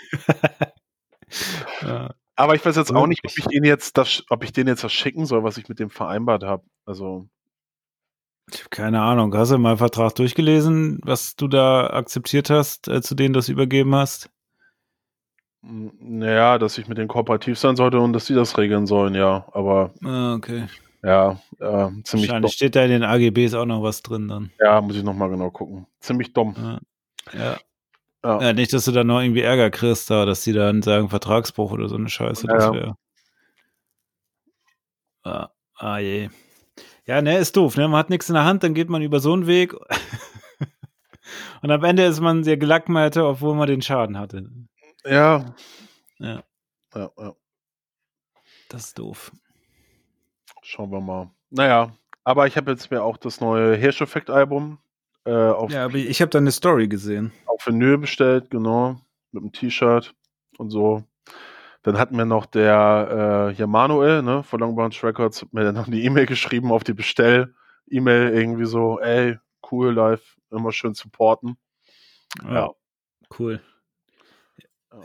Ja. 1.83 2.15
Aber 2.39 2.55
ich 2.55 2.65
weiß 2.65 2.77
jetzt 2.77 2.95
auch 2.95 3.07
nicht, 3.07 3.21
ob 3.25 3.37
ich 3.39 3.45
den 3.47 3.65
jetzt 3.65 3.99
das, 3.99 4.23
ob 4.31 4.45
ich 4.45 4.53
den 4.53 4.67
jetzt 4.69 4.85
das 4.85 4.93
schicken 4.93 5.27
soll, 5.27 5.45
was 5.45 5.59
ich 5.59 5.69
mit 5.69 5.79
dem 5.79 5.91
vereinbart 5.91 6.45
habe. 6.45 6.65
Also 6.87 7.29
Ich 8.53 8.63
hab 8.65 8.71
keine 8.71 9.03
Ahnung. 9.03 9.35
Hast 9.37 9.51
du 9.53 9.59
mal 9.59 9.71
einen 9.71 9.79
Vertrag 9.79 10.15
durchgelesen, 10.15 11.01
was 11.03 11.37
du 11.37 11.49
da 11.49 11.89
akzeptiert 11.91 12.49
hast, 12.51 12.89
äh, 12.89 13.03
zu 13.03 13.15
denen 13.15 13.33
du 13.35 13.39
das 13.39 13.49
übergeben 13.49 13.95
hast? 13.95 14.31
m, 15.63 15.93
naja, 16.01 16.59
dass 16.59 16.79
ich 16.79 16.89
mit 16.89 16.99
denen 16.99 17.09
kooperativ 17.09 17.59
sein 17.59 17.77
sollte 17.77 17.99
und 18.01 18.13
dass 18.13 18.27
die 18.27 18.35
das 18.35 18.57
regeln 18.59 18.87
sollen, 18.87 19.15
ja. 19.15 19.47
Aber 19.53 19.93
Ah, 20.05 20.35
okay. 20.35 20.67
ja, 21.03 21.33
äh, 21.59 21.91
ziemlich 22.05 22.05
dumm. 22.05 22.21
Wahrscheinlich 22.29 22.53
steht 22.55 22.77
da 22.77 22.85
in 22.85 22.91
den 22.91 23.03
AGBs 23.05 23.55
auch 23.55 23.67
noch 23.67 23.83
was 23.83 24.03
drin 24.03 24.29
dann. 24.29 24.51
Ja, 24.61 24.81
muss 24.81 24.97
ich 24.97 25.03
nochmal 25.03 25.31
genau 25.31 25.51
gucken. 25.51 25.87
Ziemlich 26.01 26.33
dumm. 26.33 26.55
Ja. 26.57 26.81
Ja. 27.39 27.59
Ja. 28.25 28.41
ja. 28.41 28.53
Nicht, 28.53 28.73
dass 28.73 28.85
du 28.85 28.93
da 28.93 29.05
noch 29.05 29.21
irgendwie 29.21 29.43
Ärger 29.43 29.71
kriegst, 29.71 30.11
da, 30.11 30.27
dass 30.27 30.43
die 30.43 30.53
dann 30.53 30.83
sagen 30.83 31.09
Vertragsbruch 31.09 31.73
oder 31.73 31.89
so 31.89 31.97
eine 31.97 32.09
Scheiße. 32.09 32.47
Ja, 32.49 32.55
Das 32.55 32.73
wäre. 32.73 32.97
Ah, 35.23 35.51
ah 35.77 35.99
je. 35.99 36.31
Ja, 37.05 37.23
ne, 37.23 37.39
ist 37.39 37.57
doof, 37.57 37.77
ne? 37.77 37.89
Man 37.89 37.99
hat 37.99 38.11
nichts 38.11 38.29
in 38.29 38.35
der 38.35 38.45
Hand, 38.45 38.63
dann 38.63 38.75
geht 38.75 38.89
man 38.89 39.03
über 39.03 39.21
so 39.21 39.33
einen 39.33 39.47
Weg. 39.47 39.75
Und 41.63 41.71
am 41.71 41.85
Ende 41.85 42.05
ist 42.05 42.21
man 42.21 42.45
sehr 42.45 42.57
gelackmeiert, 42.57 43.17
obwohl 43.17 43.55
man 43.55 43.67
den 43.67 43.83
Schaden 43.83 44.19
hatte. 44.19 44.49
Ja. 45.05 45.55
Ja. 46.19 46.43
Ja, 46.95 47.11
ja. 47.19 47.35
Das 48.69 48.87
ist 48.87 48.99
doof. 48.99 49.33
Schauen 50.63 50.91
wir 50.91 51.01
mal. 51.01 51.31
Naja, 51.51 51.93
aber 52.25 52.47
ich 52.47 52.57
habe 52.57 52.71
jetzt 52.71 52.91
mir 52.91 53.03
auch 53.03 53.17
das 53.17 53.41
neue 53.41 53.77
Hirscheffekt-Album 53.77 54.79
äh, 55.29 55.51
auf, 55.53 55.71
Ja, 55.73 55.85
aber 55.85 55.97
ich 55.97 56.21
habe 56.21 56.31
da 56.31 56.39
eine 56.39 56.53
Story 56.53 56.89
gesehen. 56.89 57.33
auf 57.47 57.67
Vinyl 57.67 57.99
bestellt, 57.99 58.51
genau, 58.51 59.01
mit 59.33 59.43
einem 59.43 59.53
T-Shirt 59.53 60.15
und 60.59 60.71
so. 60.71 61.05
Dann 61.83 61.99
hat 61.99 62.13
mir 62.13 62.27
noch 62.27 62.47
der 62.47 63.51
äh, 63.51 63.55
hier 63.55 63.67
Manuel, 63.67 64.23
ne, 64.23 64.43
von 64.43 64.61
Long 64.61 64.75
Branch 64.75 64.95
Records, 65.03 65.43
hat 65.43 65.53
mir 65.53 65.65
dann 65.65 65.75
noch 65.75 65.87
eine 65.87 65.97
E-Mail 65.99 66.27
geschrieben 66.27 66.73
auf 66.73 66.85
die 66.85 66.93
Bestell-E-Mail, 66.95 68.31
irgendwie 68.35 68.67
so, 68.67 68.99
ey, 69.01 69.39
cool, 69.71 69.93
live, 69.93 70.37
immer 70.51 70.73
schön 70.73 70.95
supporten. 70.95 71.57
Ja. 72.45 72.71
Cool. 73.39 73.61
Ja. 74.93 74.99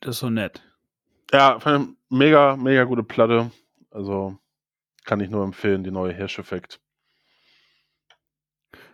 Das 0.00 0.16
ist 0.16 0.20
so 0.20 0.30
nett. 0.30 0.62
Ja, 1.32 1.58
mega, 2.08 2.56
mega 2.56 2.84
gute 2.84 3.02
Platte. 3.02 3.50
Also 3.90 4.38
kann 5.04 5.20
ich 5.20 5.30
nur 5.30 5.44
empfehlen, 5.44 5.82
die 5.84 5.90
neue 5.90 6.12
Hirscheffekt. 6.12 6.80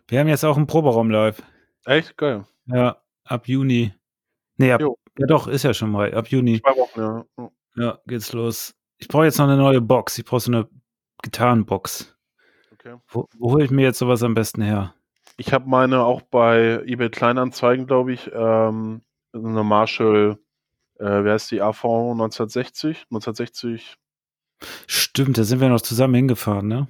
Wir 0.09 0.20
haben 0.20 0.28
jetzt 0.28 0.44
auch 0.44 0.57
einen 0.57 0.66
Proberaum 0.66 1.11
live. 1.11 1.42
Echt 1.84 2.16
geil. 2.16 2.44
Ja, 2.66 3.02
ab 3.24 3.48
Juni. 3.48 3.92
Nee, 4.57 4.72
ab, 4.72 4.80
Jo. 4.80 4.98
ja 5.18 5.26
doch, 5.26 5.48
ist 5.48 5.64
ja 5.64 5.74
schon 5.74 5.90
mal. 5.90 6.14
Ab 6.14 6.28
Juni. 6.28 6.61
Zwei 6.61 6.76
Wochen, 6.76 7.00
ja. 7.00 7.24
Ja. 7.38 7.50
Ja, 7.76 7.98
geht's 8.07 8.32
los. 8.32 8.74
Ich 8.98 9.09
brauche 9.09 9.24
jetzt 9.24 9.38
noch 9.38 9.46
eine 9.46 9.57
neue 9.57 9.80
Box. 9.80 10.18
Ich 10.18 10.24
brauche 10.24 10.40
so 10.40 10.50
eine 10.50 10.68
Gitarrenbox. 11.22 12.16
Okay. 12.72 12.96
Wo, 13.09 13.28
wo 13.38 13.52
hole 13.52 13.64
ich 13.64 13.70
mir 13.70 13.82
jetzt 13.82 13.98
sowas 13.98 14.22
am 14.22 14.34
besten 14.34 14.62
her? 14.62 14.94
Ich 15.36 15.52
habe 15.52 15.68
meine 15.68 16.02
auch 16.04 16.22
bei 16.22 16.82
eBay 16.86 17.11
Kleinanzeigen, 17.11 17.86
glaube 17.86 18.12
ich, 18.14 18.30
ähm, 18.32 19.02
eine 19.34 19.64
Marshall, 19.64 20.38
äh, 20.98 21.24
wie 21.24 21.30
heißt 21.30 21.50
die, 21.50 21.61
AV 21.61 21.84
1960? 21.84 23.07
1960. 23.11 23.96
Stimmt, 24.86 25.36
da 25.36 25.44
sind 25.44 25.61
wir 25.61 25.68
noch 25.68 25.82
zusammen 25.82 26.14
hingefahren, 26.14 26.68
ne? 26.68 26.86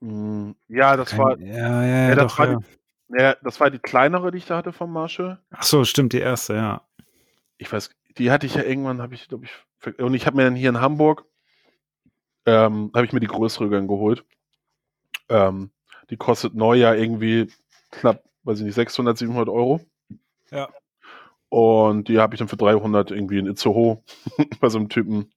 Mh, 0.00 0.54
ja, 0.68 0.96
das 0.96 1.10
Kein- 1.10 1.18
war, 1.18 1.38
ja, 1.38 1.56
ja, 1.56 1.82
ja, 1.84 2.08
ja, 2.10 2.14
das 2.14 2.32
doch, 2.32 2.38
war 2.38 2.50
ja. 2.50 2.58
ja, 3.18 3.36
das 3.42 3.60
war 3.60 3.70
die 3.70 3.78
kleinere, 3.78 4.30
die 4.30 4.38
ich 4.38 4.46
da 4.46 4.56
hatte 4.58 4.72
vom 4.72 4.92
Marshall. 4.92 5.38
Ach 5.50 5.62
so, 5.62 5.84
stimmt, 5.84 6.12
die 6.12 6.20
erste, 6.20 6.54
ja. 6.54 6.82
Ich 7.58 7.72
weiß, 7.72 7.90
die 8.18 8.30
hatte 8.30 8.46
ich 8.46 8.54
ja 8.54 8.62
irgendwann, 8.62 9.00
habe 9.00 9.14
ich, 9.14 9.28
glaube 9.28 9.46
ich, 9.46 9.98
und 9.98 10.14
ich 10.14 10.26
habe 10.26 10.36
mir 10.36 10.44
dann 10.44 10.56
hier 10.56 10.68
in 10.70 10.80
Hamburg, 10.80 11.24
ähm, 12.46 12.90
habe 12.94 13.06
ich 13.06 13.12
mir 13.12 13.20
die 13.20 13.26
größere 13.26 13.68
dann 13.70 13.88
geholt. 13.88 14.24
Ähm, 15.28 15.70
die 16.10 16.16
kostet 16.16 16.54
neu 16.54 16.74
ja 16.76 16.94
irgendwie 16.94 17.50
knapp, 17.90 18.22
weiß 18.44 18.60
ich 18.60 18.64
nicht, 18.64 18.74
600, 18.74 19.18
700 19.18 19.48
Euro. 19.48 19.80
Ja. 20.50 20.68
Und 21.48 22.08
die 22.08 22.18
habe 22.18 22.34
ich 22.34 22.38
dann 22.38 22.48
für 22.48 22.56
300 22.56 23.10
irgendwie 23.10 23.38
in 23.38 23.46
Itzehoe 23.46 24.02
bei 24.60 24.68
so 24.68 24.78
einem 24.78 24.88
Typen. 24.88 25.32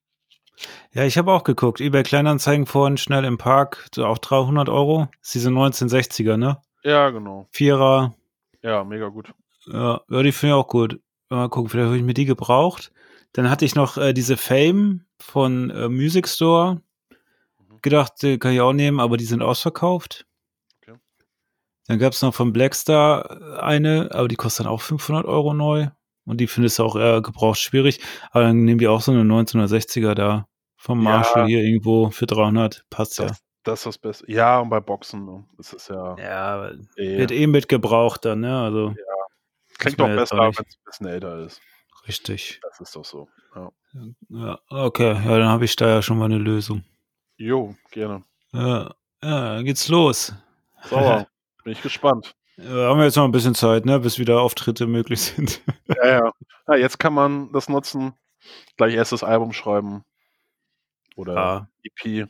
Ja, 0.94 1.04
ich 1.04 1.18
habe 1.18 1.32
auch 1.32 1.44
geguckt. 1.44 1.82
eBay 1.82 2.04
Kleinanzeigen 2.04 2.66
vorhin 2.66 2.98
schnell 2.98 3.24
im 3.26 3.38
Park, 3.38 3.90
so 3.94 4.06
auch 4.06 4.18
300 4.18 4.70
Euro. 4.70 5.08
Das 5.20 5.28
ist 5.30 5.36
diese 5.36 5.50
1960er, 5.50 6.38
ne? 6.38 6.62
Ja, 6.84 7.10
genau. 7.10 7.48
Vierer. 7.52 8.16
Ja, 8.62 8.84
mega 8.84 9.08
gut. 9.08 9.34
Ja, 9.66 10.02
ja 10.10 10.24
die 10.24 10.32
finde 10.32 10.56
ich 10.56 10.60
auch 10.60 10.68
gut. 10.68 11.00
Mal 11.30 11.50
gucken, 11.50 11.70
vielleicht 11.70 11.88
habe 11.88 11.98
ich 11.98 12.04
mir 12.04 12.14
die 12.14 12.26
gebraucht. 12.26 12.92
Dann 13.34 13.50
hatte 13.50 13.66
ich 13.66 13.76
noch 13.76 13.98
äh, 13.98 14.14
diese 14.14 14.38
Fame 14.38 15.06
von 15.20 15.70
äh, 15.70 15.90
Music 15.90 16.28
Store. 16.28 16.82
Gedacht, 17.82 18.24
äh, 18.24 18.38
kann 18.38 18.54
ich 18.54 18.62
auch 18.62 18.74
nehmen, 18.74 19.00
aber 19.00 19.16
die 19.16 19.26
sind 19.26 19.42
ausverkauft. 19.42 20.26
Okay. 20.82 20.98
Dann 21.88 22.00
gab 22.00 22.14
es 22.14 22.22
noch 22.22 22.34
von 22.34 22.52
Blackstar 22.52 23.30
äh, 23.30 23.60
eine, 23.60 24.10
aber 24.12 24.28
die 24.28 24.36
kostet 24.36 24.66
dann 24.66 24.74
auch 24.74 24.82
500 24.82 25.26
Euro 25.26 25.54
neu. 25.54 25.88
Und 26.26 26.42
die 26.42 26.48
findest 26.48 26.80
du 26.80 26.84
auch 26.84 26.96
eher 26.96 27.22
gebraucht 27.22 27.60
schwierig. 27.60 28.02
Aber 28.32 28.44
dann 28.44 28.64
nehmen 28.64 28.80
die 28.80 28.88
auch 28.88 29.02
so 29.02 29.12
eine 29.12 29.22
1960er 29.22 30.14
da 30.14 30.49
vom 30.80 31.04
Ja. 31.04 31.18
Marshall 31.18 31.46
hier 31.48 31.62
irgendwo 31.62 32.10
für 32.10 32.26
300. 32.26 32.86
Passt 32.90 33.20
ja. 33.20 33.26
Das, 33.28 33.44
das 33.64 33.80
ist 33.82 33.86
das 33.86 33.98
Beste. 33.98 34.32
Ja, 34.32 34.60
und 34.60 34.70
bei 34.70 34.80
Boxen, 34.80 35.26
ne? 35.26 35.46
das 35.58 35.74
ist 35.74 35.90
ja. 35.90 36.16
Ja, 36.18 36.72
eh- 36.96 37.18
wird 37.18 37.32
eh 37.32 37.46
mit 37.48 37.68
gebraucht 37.68 38.24
dann, 38.26 38.40
ne? 38.40 38.62
Also 38.62 38.96
klingt 39.78 39.98
muss 40.00 40.08
doch 40.08 40.16
besser, 40.16 40.38
wenn 40.40 40.50
es 40.52 40.58
ein 40.60 40.66
bisschen 40.86 41.08
älter 41.08 41.40
ist. 41.46 41.62
richtig. 42.08 42.60
Das 42.64 42.80
ist 42.80 42.96
doch 42.96 43.06
so. 43.06 43.28
Ja. 43.56 43.70
Ja, 44.30 44.60
okay, 44.70 45.14
ja, 45.14 45.38
dann 45.40 45.48
habe 45.50 45.66
ich 45.66 45.76
da 45.76 45.88
ja 45.88 46.02
schon 46.02 46.18
mal 46.18 46.26
eine 46.26 46.38
Lösung. 46.38 46.84
Jo, 47.38 47.76
gerne. 47.92 48.24
Ja, 48.54 48.94
ja 49.24 49.56
dann 49.56 49.66
geht's 49.66 49.88
los. 49.90 50.34
Sauer. 50.84 51.28
Bin 51.64 51.74
ich 51.74 51.82
gespannt. 51.82 52.36
Ja, 52.58 52.90
haben 52.90 52.98
wir 53.00 53.06
jetzt 53.06 53.16
noch 53.16 53.24
ein 53.26 53.32
bisschen 53.32 53.56
Zeit, 53.56 53.86
ne, 53.86 54.00
bis 54.00 54.20
wieder 54.20 54.42
Auftritte 54.42 54.86
möglich 54.88 55.22
sind. 55.36 55.62
Ja, 55.88 56.08
ja. 56.08 56.32
ja, 56.68 56.76
jetzt 56.76 57.00
kann 57.00 57.14
man 57.14 57.52
das 57.52 57.68
nutzen. 57.70 58.14
Gleich 58.78 58.94
erstes 58.94 59.24
Album 59.24 59.52
schreiben. 59.54 60.04
Oder 61.20 61.36
Ja, 61.36 61.70
EP. 61.84 62.30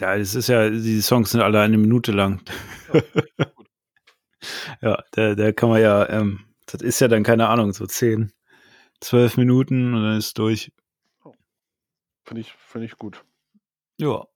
ja, 0.00 0.16
das 0.16 0.34
ist 0.34 0.48
ja, 0.48 0.70
die 0.70 1.02
Songs 1.02 1.30
sind 1.30 1.42
alle 1.42 1.60
eine 1.60 1.76
Minute 1.76 2.10
lang. 2.10 2.42
ja, 4.80 5.04
da, 5.10 5.34
da 5.34 5.52
kann 5.52 5.68
man 5.68 5.82
ja, 5.82 6.08
ähm, 6.08 6.46
das 6.64 6.80
ist 6.80 7.00
ja 7.00 7.08
dann 7.08 7.22
keine 7.22 7.48
Ahnung, 7.48 7.74
so 7.74 7.86
10, 7.86 8.32
12 9.00 9.36
Minuten 9.36 9.92
und 9.92 10.02
dann 10.04 10.16
ist 10.16 10.38
durch. 10.38 10.72
Finde 12.24 12.40
ich, 12.40 12.52
finde 12.54 12.86
ich 12.86 12.96
gut. 12.96 13.26
Ja, 13.98 14.26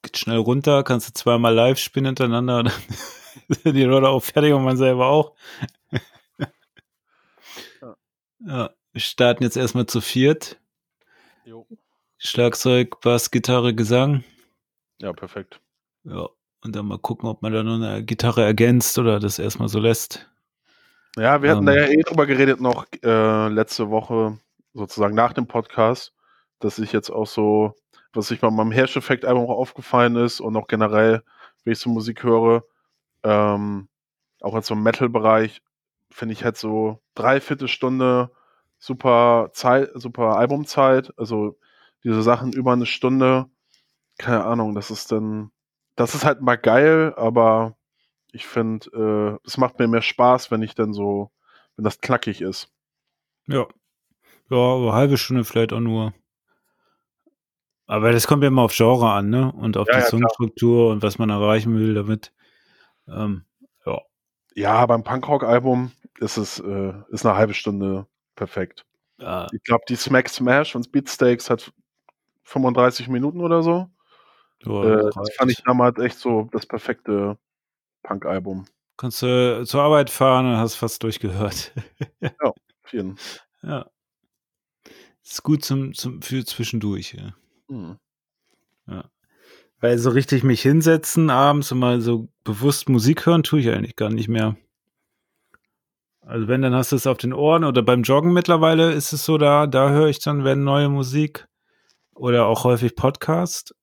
geht 0.00 0.16
schnell 0.16 0.38
runter, 0.38 0.82
kannst 0.82 1.08
du 1.08 1.12
zweimal 1.12 1.52
live 1.52 1.78
spielen 1.78 2.06
hintereinander, 2.06 2.62
dann 2.62 2.72
sind 3.48 3.74
die 3.74 3.84
Leute 3.84 4.08
auch 4.08 4.22
fertig 4.22 4.54
und 4.54 4.64
man 4.64 4.78
selber 4.78 5.08
auch. 5.08 5.36
Ja. 7.82 7.96
ja, 8.46 8.70
wir 8.92 9.00
starten 9.02 9.44
jetzt 9.44 9.58
erstmal 9.58 9.84
zu 9.84 10.00
viert. 10.00 10.58
Jo. 11.44 11.66
Schlagzeug, 12.26 13.00
Bass, 13.02 13.30
Gitarre, 13.30 13.74
Gesang. 13.74 14.24
Ja, 14.98 15.12
perfekt. 15.12 15.60
Ja, 16.04 16.26
und 16.62 16.74
dann 16.74 16.86
mal 16.86 16.98
gucken, 16.98 17.28
ob 17.28 17.42
man 17.42 17.52
da 17.52 17.62
noch 17.62 17.74
eine 17.74 18.02
Gitarre 18.02 18.42
ergänzt 18.42 18.98
oder 18.98 19.20
das 19.20 19.38
erstmal 19.38 19.68
so 19.68 19.78
lässt. 19.78 20.26
Ja, 21.16 21.42
wir 21.42 21.50
hatten 21.50 21.60
Ähm. 21.60 21.66
da 21.66 21.74
ja 21.74 21.86
eh 21.86 22.00
drüber 22.00 22.26
geredet 22.26 22.62
noch 22.62 22.86
äh, 23.02 23.48
letzte 23.48 23.90
Woche, 23.90 24.38
sozusagen 24.72 25.14
nach 25.14 25.34
dem 25.34 25.46
Podcast, 25.46 26.14
dass 26.60 26.78
ich 26.78 26.92
jetzt 26.92 27.10
auch 27.10 27.26
so, 27.26 27.74
was 28.14 28.28
sich 28.28 28.40
bei 28.40 28.50
meinem 28.50 28.72
Hirsch-Effekt-Album 28.72 29.44
auch 29.44 29.58
aufgefallen 29.58 30.16
ist 30.16 30.40
und 30.40 30.56
auch 30.56 30.66
generell, 30.66 31.22
wenn 31.64 31.74
ich 31.74 31.78
so 31.78 31.90
Musik 31.90 32.22
höre, 32.22 32.64
ähm, 33.22 33.88
auch 34.40 34.54
jetzt 34.54 34.68
so 34.68 34.74
im 34.74 34.82
Metal-Bereich, 34.82 35.60
finde 36.10 36.32
ich 36.32 36.42
halt 36.42 36.56
so 36.56 37.02
dreiviertel 37.14 37.68
Stunde 37.68 38.30
super 38.78 39.50
Zeit, 39.52 39.90
super 39.94 40.36
Albumzeit, 40.38 41.12
also 41.18 41.58
diese 42.04 42.22
Sachen 42.22 42.52
über 42.52 42.72
eine 42.72 42.86
Stunde, 42.86 43.46
keine 44.18 44.44
Ahnung, 44.44 44.74
das 44.74 44.90
ist 44.90 45.12
dann, 45.12 45.50
das 45.96 46.14
ist 46.14 46.24
halt 46.24 46.40
mal 46.42 46.56
geil, 46.56 47.14
aber 47.16 47.76
ich 48.32 48.46
finde, 48.46 49.38
äh, 49.42 49.46
es 49.46 49.58
macht 49.58 49.78
mir 49.78 49.88
mehr 49.88 50.02
Spaß, 50.02 50.50
wenn 50.50 50.62
ich 50.62 50.74
dann 50.74 50.92
so, 50.94 51.30
wenn 51.76 51.84
das 51.84 52.00
knackig 52.00 52.40
ist. 52.42 52.70
Ja. 53.46 53.66
Ja, 54.50 54.56
aber 54.58 54.94
halbe 54.94 55.18
Stunde 55.18 55.44
vielleicht 55.44 55.72
auch 55.72 55.80
nur. 55.80 56.14
Aber 57.86 58.12
das 58.12 58.26
kommt 58.26 58.42
ja 58.42 58.48
immer 58.48 58.62
auf 58.62 58.74
Genre 58.74 59.10
an, 59.12 59.30
ne? 59.30 59.52
Und 59.52 59.76
auf 59.76 59.88
Ja, 59.88 59.94
die 59.94 60.00
ja, 60.00 60.10
klar. 60.10 60.10
Songstruktur 60.10 60.90
und 60.90 61.02
was 61.02 61.18
man 61.18 61.30
erreichen 61.30 61.74
will 61.78 61.94
damit. 61.94 62.32
Ähm, 63.08 63.44
ja. 63.86 64.00
Ja, 64.54 64.86
beim 64.86 65.02
Punkrock-Album 65.04 65.92
ist 66.18 66.36
es, 66.36 66.58
äh, 66.60 66.92
ist 67.10 67.26
eine 67.26 67.36
halbe 67.36 67.54
Stunde 67.54 68.06
perfekt. 68.36 68.86
ja. 69.18 69.46
Ich 69.52 69.62
glaube, 69.64 69.84
die 69.88 69.96
Smack 69.96 70.28
Smash 70.28 70.72
von 70.72 70.82
Beatsteaks 70.90 71.50
hat 71.50 71.72
35 72.44 73.08
Minuten 73.08 73.40
oder 73.40 73.62
so. 73.62 73.88
ja, 74.64 74.84
äh, 74.84 75.10
das 75.14 75.34
fand 75.34 75.50
ich 75.50 75.62
damals 75.62 75.98
echt 75.98 76.18
so 76.18 76.48
das 76.52 76.66
perfekte 76.66 77.38
Punk-Album. 78.02 78.66
Kannst 78.96 79.22
du 79.22 79.64
zur 79.64 79.82
Arbeit 79.82 80.10
fahren 80.10 80.46
und 80.46 80.56
hast 80.56 80.76
fast 80.76 81.02
durchgehört. 81.02 81.72
Auf 82.40 82.92
jeden. 82.92 83.16
ja. 83.62 83.86
Ist 85.24 85.42
gut 85.42 85.64
zum, 85.64 85.94
zum, 85.94 86.20
für 86.20 86.44
zwischendurch, 86.44 87.14
ja. 87.14 87.34
Hm. 87.68 87.98
Weil 89.84 89.98
so 89.98 90.08
richtig 90.08 90.44
mich 90.44 90.62
hinsetzen 90.62 91.28
abends 91.28 91.70
und 91.70 91.78
mal 91.78 92.00
so 92.00 92.30
bewusst 92.42 92.88
Musik 92.88 93.26
hören, 93.26 93.42
tue 93.42 93.60
ich 93.60 93.68
eigentlich 93.68 93.96
gar 93.96 94.08
nicht 94.08 94.28
mehr. 94.28 94.56
Also 96.22 96.48
wenn, 96.48 96.62
dann 96.62 96.74
hast 96.74 96.92
du 96.92 96.96
es 96.96 97.06
auf 97.06 97.18
den 97.18 97.34
Ohren 97.34 97.64
oder 97.64 97.82
beim 97.82 98.02
Joggen 98.02 98.32
mittlerweile 98.32 98.92
ist 98.92 99.12
es 99.12 99.26
so, 99.26 99.36
da, 99.36 99.66
da 99.66 99.90
höre 99.90 100.08
ich 100.08 100.20
dann, 100.20 100.42
wenn 100.42 100.64
neue 100.64 100.88
Musik 100.88 101.46
oder 102.14 102.46
auch 102.46 102.64
häufig 102.64 102.96
Podcast. 102.96 103.74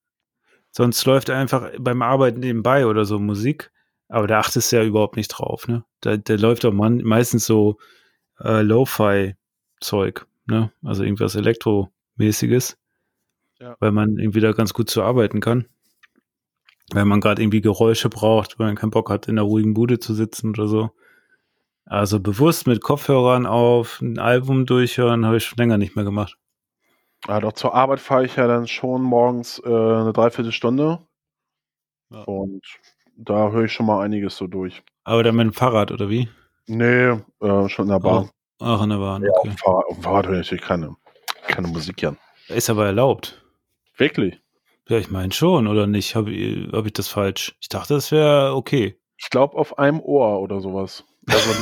Sonst 0.72 1.06
läuft 1.06 1.30
einfach 1.30 1.70
beim 1.80 2.02
Arbeiten 2.02 2.40
nebenbei 2.40 2.86
oder 2.86 3.04
so 3.06 3.20
Musik, 3.20 3.72
aber 4.08 4.28
da 4.28 4.40
achtest 4.40 4.72
du 4.72 4.78
ja 4.78 4.84
überhaupt 4.84 5.18
nicht 5.18 5.28
drauf, 5.30 5.68
ne? 5.68 5.84
Da, 6.00 6.18
da 6.18 6.36
läuft 6.36 6.64
doch 6.64 6.72
man, 6.74 6.98
meistens 7.04 7.46
so 7.46 7.78
äh, 8.40 8.62
Lo-Fi-Zeug, 8.62 10.26
ne? 10.46 10.72
Also 10.84 11.04
irgendwas 11.04 11.36
Elektromäßiges, 11.36 12.78
Ja. 13.60 13.76
weil 13.80 13.92
man 13.92 14.18
irgendwie 14.18 14.40
da 14.40 14.54
ganz 14.54 14.74
gut 14.74 14.90
zu 14.90 15.04
arbeiten 15.04 15.40
kann. 15.42 15.66
Wenn 16.94 17.08
man 17.08 17.22
gerade 17.22 17.42
irgendwie 17.42 17.62
Geräusche 17.62 18.10
braucht, 18.10 18.60
weil 18.60 18.68
man 18.68 18.76
keinen 18.76 18.92
Bock 18.92 19.10
hat, 19.10 19.28
in 19.28 19.36
der 19.36 19.46
ruhigen 19.46 19.74
Bude 19.74 20.00
zu 20.00 20.14
sitzen 20.14 20.50
oder 20.50 20.68
so. 20.68 20.92
Also 21.86 22.20
bewusst 22.20 22.68
mit 22.68 22.82
Kopfhörern 22.82 23.46
auf 23.46 24.02
ein 24.02 24.20
Album 24.20 24.66
durchhören, 24.66 25.26
habe 25.26 25.38
ich 25.38 25.46
schon 25.46 25.58
länger 25.58 25.78
nicht 25.78 25.96
mehr 25.96 26.06
gemacht. 26.06 26.38
Ja, 27.28 27.40
doch 27.40 27.54
zur 27.54 27.74
Arbeit 27.76 28.00
fahre 28.00 28.26
ich 28.26 28.36
ja 28.36 28.48
dann 28.48 28.68
schon 28.68 29.04
morgens 29.04 29.60
äh, 29.64 29.68
eine 29.70 30.12
Dreiviertelstunde. 30.14 31.00
Ja. 32.10 32.24
Und 32.24 32.62
da 33.16 33.52
höre 33.52 33.66
ich 33.66 33.74
schon 33.74 33.86
mal 33.86 34.04
einiges 34.04 34.38
so 34.38 34.48
durch. 34.48 34.82
Aber 35.04 35.24
dann 35.24 35.36
mit 35.36 35.46
dem 35.46 35.54
Fahrrad, 35.54 35.92
oder 35.92 36.10
wie? 36.10 36.30
Nee, 36.68 37.10
äh, 37.42 37.70
schon 37.70 37.86
in 37.86 37.92
der 37.92 38.00
Bahn. 38.00 38.30
Ach, 38.60 38.84
in 38.84 38.90
der 38.90 38.98
Bahn, 38.98 39.24
Ja, 39.24 39.30
okay. 39.30 39.40
auf, 39.40 39.44
dem 39.44 39.58
Fahrrad, 39.58 39.86
auf 39.86 39.96
dem 39.96 40.04
Fahrrad 40.04 40.28
höre 40.28 40.40
ich 40.40 40.48
natürlich 40.48 40.64
keine, 40.64 40.96
keine 41.48 41.68
Musik 41.68 42.04
an. 42.04 42.18
Ist 42.48 42.70
aber 42.70 42.86
erlaubt. 42.86 43.44
Wirklich? 43.98 44.40
Ja, 44.88 44.98
ich 44.98 45.10
meine 45.12 45.32
schon, 45.32 45.68
oder 45.68 45.88
nicht? 45.88 46.16
Habe 46.16 46.32
ich, 46.32 46.72
hab 46.74 46.86
ich 46.86 46.94
das 46.94 47.08
falsch? 47.08 47.56
Ich 47.62 47.70
dachte, 47.70 47.94
das 47.94 48.12
wäre 48.12 48.56
okay. 48.56 48.98
Ich 49.18 49.30
glaube 49.30 49.56
auf 49.58 49.78
einem 49.78 50.00
Ohr 50.02 50.42
oder 50.42 50.60
sowas. 50.60 51.04
Also, 51.28 51.54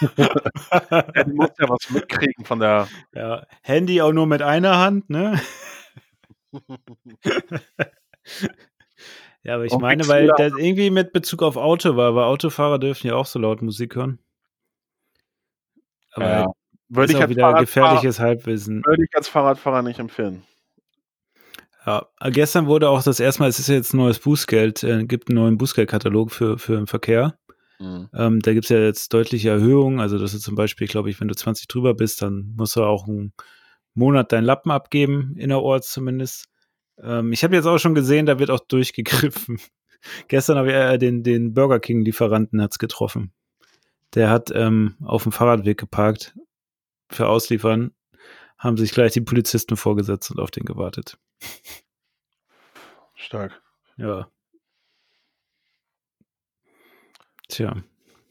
ja, 0.16 1.02
du 1.24 1.34
musst 1.34 1.58
ja 1.58 1.68
was 1.68 1.90
mitkriegen 1.90 2.44
von 2.44 2.60
der. 2.60 2.88
Ja, 3.14 3.46
Handy 3.62 4.02
auch 4.02 4.12
nur 4.12 4.26
mit 4.26 4.42
einer 4.42 4.78
Hand, 4.78 5.08
ne? 5.10 5.40
ja, 9.42 9.54
aber 9.54 9.64
ich 9.64 9.72
Und 9.72 9.80
meine, 9.80 10.06
weil 10.08 10.28
das 10.36 10.52
irgendwie 10.52 10.90
mit 10.90 11.12
Bezug 11.12 11.42
auf 11.42 11.56
Auto 11.56 11.96
war, 11.96 12.14
weil 12.14 12.24
Autofahrer 12.24 12.78
dürfen 12.78 13.06
ja 13.06 13.14
auch 13.14 13.26
so 13.26 13.38
laut 13.38 13.62
Musik 13.62 13.96
hören. 13.96 14.18
Aber 16.12 16.26
Ja, 16.26 16.46
würde 16.88 17.12
ist 17.12 17.18
ich, 17.18 17.24
auch 17.24 17.28
wieder 17.28 17.54
gefährliches 17.54 18.20
Halbwissen. 18.20 18.82
würde 18.84 19.04
ich 19.04 19.14
als 19.14 19.28
Fahrradfahrer 19.28 19.82
nicht 19.82 19.98
empfehlen. 19.98 20.42
Ja, 21.84 22.06
gestern 22.30 22.66
wurde 22.66 22.88
auch 22.90 23.02
das 23.02 23.20
erste 23.20 23.42
Mal, 23.42 23.48
es 23.48 23.60
ist 23.60 23.68
jetzt 23.68 23.94
ein 23.94 23.98
neues 23.98 24.18
Bußgeld, 24.18 24.82
äh, 24.82 25.04
gibt 25.04 25.28
einen 25.28 25.36
neuen 25.38 25.56
Bußgeldkatalog 25.56 26.32
für, 26.32 26.58
für 26.58 26.76
den 26.76 26.88
Verkehr. 26.88 27.38
Mhm. 27.78 28.08
Ähm, 28.14 28.40
da 28.40 28.52
gibt's 28.52 28.68
ja 28.68 28.78
jetzt 28.78 29.12
deutliche 29.12 29.50
Erhöhungen. 29.50 30.00
Also, 30.00 30.18
das 30.18 30.34
ist 30.34 30.42
zum 30.42 30.54
Beispiel, 30.54 30.86
glaube 30.86 31.10
ich, 31.10 31.20
wenn 31.20 31.28
du 31.28 31.34
20 31.34 31.68
drüber 31.68 31.94
bist, 31.94 32.22
dann 32.22 32.54
musst 32.56 32.76
du 32.76 32.82
auch 32.82 33.06
einen 33.06 33.32
Monat 33.94 34.32
deinen 34.32 34.44
Lappen 34.44 34.70
abgeben, 34.70 35.34
innerorts 35.36 35.92
zumindest. 35.92 36.48
Ähm, 37.02 37.32
ich 37.32 37.44
habe 37.44 37.54
jetzt 37.56 37.66
auch 37.66 37.78
schon 37.78 37.94
gesehen, 37.94 38.26
da 38.26 38.38
wird 38.38 38.50
auch 38.50 38.60
durchgegriffen. 38.60 39.58
Gestern 40.28 40.58
habe 40.58 40.68
ich 40.68 40.74
äh, 40.74 40.98
den, 40.98 41.22
den 41.22 41.54
Burger 41.54 41.80
King-Lieferanten 41.80 42.60
hat's 42.60 42.78
getroffen. 42.78 43.32
Der 44.14 44.30
hat 44.30 44.50
ähm, 44.54 44.96
auf 45.04 45.24
dem 45.24 45.32
Fahrradweg 45.32 45.78
geparkt 45.78 46.34
für 47.10 47.28
Ausliefern, 47.28 47.92
haben 48.58 48.76
sich 48.76 48.92
gleich 48.92 49.12
die 49.12 49.20
Polizisten 49.20 49.76
vorgesetzt 49.76 50.30
und 50.30 50.40
auf 50.40 50.50
den 50.50 50.64
gewartet. 50.64 51.18
Stark. 53.14 53.60
Ja. 53.96 54.28
Tja, 57.48 57.76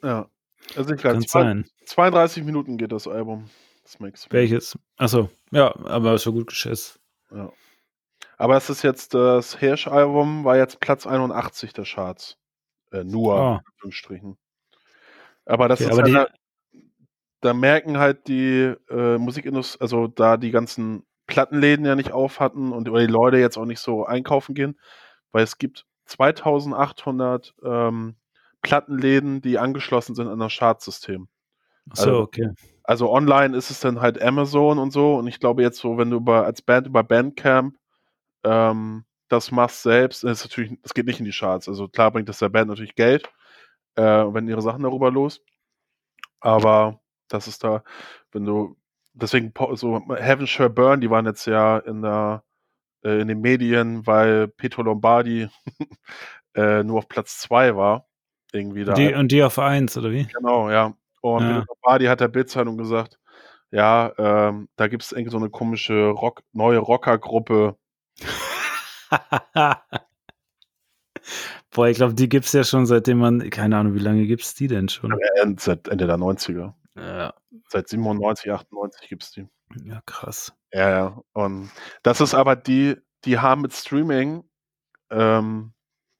Ja. 0.03 0.29
Also 0.75 0.93
ich 0.93 1.01
glaube, 1.01 1.21
sein. 1.27 1.65
32 1.85 2.43
Minuten 2.43 2.77
geht 2.77 2.91
das 2.91 3.07
Album. 3.07 3.49
Das 3.83 3.99
Max. 3.99 4.27
Welches? 4.31 4.77
Achso, 4.97 5.29
ja, 5.51 5.75
aber 5.85 6.13
es 6.13 6.25
war 6.25 6.33
gut 6.33 6.47
geschätzt. 6.47 6.99
Ja. 7.31 7.51
Aber 8.37 8.57
es 8.57 8.69
ist 8.69 8.81
jetzt 8.81 9.13
das 9.13 9.55
Hirsch-Album, 9.59 10.43
war 10.43 10.57
jetzt 10.57 10.79
Platz 10.79 11.05
81 11.05 11.71
der 11.73 11.85
Charts. 11.85 12.37
Äh, 12.91 13.03
nur, 13.03 13.35
Ah. 13.35 13.51
in 13.59 13.67
Anführungsstrichen. 13.73 14.37
Aber 15.45 15.67
das 15.67 15.81
Okay, 15.81 15.91
ist 15.91 15.99
aber 15.99 16.07
ja, 16.09 16.27
die, 16.73 16.81
da 17.41 17.53
merken 17.53 17.99
halt 17.99 18.27
die 18.27 18.73
äh, 18.89 19.17
Musikindustrie, 19.19 19.81
also 19.81 20.07
da 20.07 20.37
die 20.37 20.49
ganzen 20.51 21.05
Plattenläden 21.27 21.85
ja 21.85 21.95
nicht 21.95 22.11
auf 22.11 22.39
hatten 22.39 22.71
und 22.71 22.87
die 22.87 22.91
Leute 23.05 23.37
jetzt 23.37 23.57
auch 23.57 23.65
nicht 23.65 23.79
so 23.79 24.05
einkaufen 24.05 24.55
gehen, 24.55 24.79
weil 25.31 25.43
es 25.43 25.59
gibt 25.59 25.85
2800 26.05 27.53
ähm, 27.63 28.15
Plattenläden, 28.67 29.41
die 29.41 29.57
angeschlossen 29.59 30.15
sind 30.15 30.27
an 30.27 30.39
das 30.39 30.53
Chartsystem. 30.53 31.27
Ach 31.91 31.95
so, 31.95 32.09
Also- 32.09 32.21
okay. 32.21 32.49
Also 32.87 33.11
online 33.11 33.57
ist 33.57 33.71
es 33.71 33.79
dann 33.79 33.99
halt 33.99 34.21
Amazon 34.21 34.77
und 34.77 34.91
so 34.91 35.15
und 35.15 35.25
ich 35.27 35.39
glaube 35.39 35.63
jetzt 35.63 35.79
so, 35.79 35.97
wenn 35.97 36.11
du 36.11 36.17
über 36.17 36.45
als 36.45 36.61
Band 36.61 36.85
über 36.85 37.03
Bandcamp 37.03 37.75
ähm, 38.43 39.05
das 39.27 39.51
machst 39.51 39.81
selbst, 39.81 40.23
ist 40.23 40.43
natürlich, 40.45 40.79
das 40.83 40.93
geht 40.93 41.07
nicht 41.07 41.17
in 41.19 41.25
die 41.25 41.31
Charts. 41.31 41.67
Also 41.67 41.87
klar 41.87 42.11
bringt 42.11 42.29
das 42.29 42.37
der 42.39 42.49
Band 42.49 42.69
natürlich 42.69 42.93
Geld, 42.93 43.27
äh, 43.95 44.03
wenn 44.03 44.47
ihre 44.47 44.61
Sachen 44.61 44.83
darüber 44.83 45.09
los. 45.09 45.41
Aber 46.41 47.01
das 47.27 47.47
ist 47.47 47.63
da, 47.63 47.83
wenn 48.31 48.45
du, 48.45 48.77
deswegen 49.13 49.51
so 49.73 49.99
Heaven 50.15 50.45
Shall 50.45 50.69
Burn, 50.69 51.01
die 51.01 51.09
waren 51.09 51.25
jetzt 51.25 51.47
ja 51.47 51.79
in 51.79 52.03
der 52.03 52.43
äh, 53.03 53.19
in 53.21 53.27
den 53.27 53.41
Medien, 53.41 54.05
weil 54.05 54.47
Petro 54.47 54.83
Lombardi 54.83 55.49
äh, 56.55 56.83
nur 56.83 56.99
auf 56.99 57.07
Platz 57.07 57.39
zwei 57.39 57.75
war. 57.75 58.07
Irgendwie 58.55 58.85
da. 58.85 58.93
Die, 58.93 59.13
und 59.13 59.31
die 59.31 59.43
auf 59.43 59.59
eins, 59.59 59.97
oder 59.97 60.11
wie? 60.11 60.25
Genau, 60.27 60.69
ja. 60.69 60.93
Und 61.21 61.41
Ja. 61.43 61.65
Lombardi 61.67 62.05
hat 62.05 62.21
der 62.21 62.27
Bildzeitung 62.29 62.77
gesagt, 62.77 63.19
ja, 63.71 64.13
ähm, 64.17 64.69
da 64.77 64.87
gibt 64.87 65.03
es 65.03 65.11
irgendwie 65.11 65.31
so 65.31 65.37
eine 65.37 65.49
komische 65.49 66.07
Rock, 66.09 66.41
neue 66.53 66.77
Rockergruppe. 66.79 67.75
Boah, 71.71 71.87
ich 71.87 71.97
glaube, 71.97 72.13
die 72.13 72.29
gibt's 72.29 72.53
ja 72.53 72.63
schon 72.63 72.85
seitdem 72.85 73.17
man, 73.17 73.49
keine 73.49 73.77
Ahnung, 73.77 73.95
wie 73.95 73.99
lange 73.99 74.25
gibt's 74.27 74.53
die 74.53 74.67
denn 74.67 74.87
schon? 74.87 75.11
Äh, 75.11 75.55
seit 75.57 75.87
Ende 75.87 76.07
der 76.07 76.17
90er. 76.17 76.73
Ja, 76.95 77.33
Seit 77.67 77.89
97, 77.89 78.51
98 78.51 79.09
gibt 79.09 79.23
es 79.23 79.31
die. 79.31 79.47
ja 79.83 80.01
krass. 80.05 80.53
Ja, 80.71 80.89
ja. 80.89 81.21
Und 81.33 81.69
das 82.03 82.21
ist 82.21 82.33
aber 82.33 82.55
die, 82.55 82.95
die 83.25 83.39
haben 83.39 83.61
mit 83.63 83.73
Streaming, 83.73 84.43
ähm, 85.09 85.73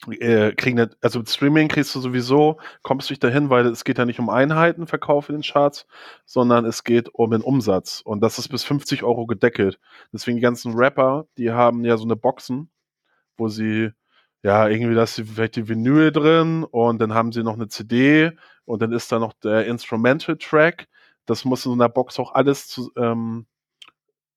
äh, 0.10 0.52
kriegen 0.54 0.90
also 1.02 1.20
mit 1.20 1.30
Streaming 1.30 1.68
kriegst 1.68 1.96
du 1.96 2.00
sowieso, 2.00 2.60
kommst 2.84 3.10
du 3.10 3.14
nicht 3.14 3.24
dahin, 3.24 3.50
weil 3.50 3.66
es 3.68 3.84
geht 3.84 3.98
ja 3.98 4.06
nicht 4.06 4.20
um 4.20 4.30
Einheitenverkauf 4.30 5.30
in 5.30 5.36
den 5.36 5.42
Charts, 5.42 5.88
sondern 6.26 6.66
es 6.66 6.84
geht 6.84 7.10
um 7.14 7.32
den 7.32 7.42
Umsatz. 7.42 8.02
Und 8.02 8.22
das 8.22 8.38
ist 8.40 8.50
bis 8.50 8.64
50 8.64 9.04
Euro 9.04 9.26
gedeckelt. 9.26 9.80
Deswegen 10.14 10.38
die 10.38 10.42
ganzen 10.44 10.74
Rapper, 10.74 11.28
die 11.38 11.52
haben 11.52 11.86
ja 11.86 11.98
so 11.98 12.04
eine 12.06 12.16
Boxen, 12.16 12.70
wo 13.38 13.48
sie, 13.50 13.92
ja, 14.44 14.68
irgendwie, 14.68 14.96
da 14.96 15.04
ist 15.04 15.22
vielleicht 15.34 15.56
die 15.56 15.68
Vinyl 15.68 16.12
drin 16.12 16.64
und 16.64 17.00
dann 17.02 17.14
haben 17.14 17.32
sie 17.32 17.44
noch 17.44 17.56
eine 17.56 17.68
CD 17.68 18.32
und 18.66 18.82
dann 18.82 18.92
ist 18.92 19.12
da 19.12 19.20
noch 19.20 19.34
der 19.34 19.66
Instrumental 19.66 20.38
Track. 20.38 20.88
Das 21.26 21.46
muss 21.46 21.66
in 21.66 21.72
so 21.72 21.74
einer 21.74 21.90
Box 21.90 22.20
auch 22.20 22.34
alles 22.34 22.68
zu, 22.68 22.92
ähm, 22.98 23.48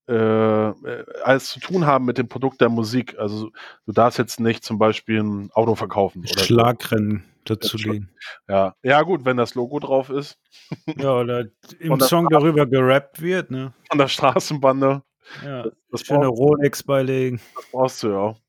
äh, 0.09 1.04
alles 1.22 1.50
zu 1.50 1.61
tun 1.61 1.86
haben 1.86 2.04
mit 2.04 2.18
dem 2.18 2.28
Produkt 2.28 2.61
der 2.61 2.68
Musik. 2.68 3.18
Also 3.18 3.50
du 3.86 3.92
darfst 3.92 4.18
jetzt 4.18 4.40
nicht 4.40 4.64
zum 4.64 4.78
Beispiel 4.78 5.22
ein 5.22 5.50
Auto 5.52 5.74
verkaufen. 5.74 6.20
Oder. 6.20 6.42
Schlagrennen 6.42 7.24
dazu 7.44 7.76
legen. 7.76 8.11
Ja. 8.48 8.74
ja, 8.82 9.02
gut, 9.02 9.24
wenn 9.24 9.36
das 9.36 9.54
Logo 9.54 9.78
drauf 9.78 10.11
ist. 10.11 10.38
Ja, 10.96 11.14
oder 11.14 11.46
im 11.78 12.00
Song 12.00 12.28
darüber 12.30 12.66
gerappt 12.66 13.20
wird, 13.20 13.50
ne? 13.50 13.72
Von 13.88 13.98
der 13.98 14.09
Straßenbande. 14.09 15.02
Ja. 15.45 15.66
Das, 15.91 16.03
Schöne 16.03 16.26
Rolex 16.26 16.83
beilegen. 16.83 17.41
das 17.55 17.66
brauchst 17.70 18.03
du 18.03 18.09
ja 18.09 18.18
auch. 18.18 18.41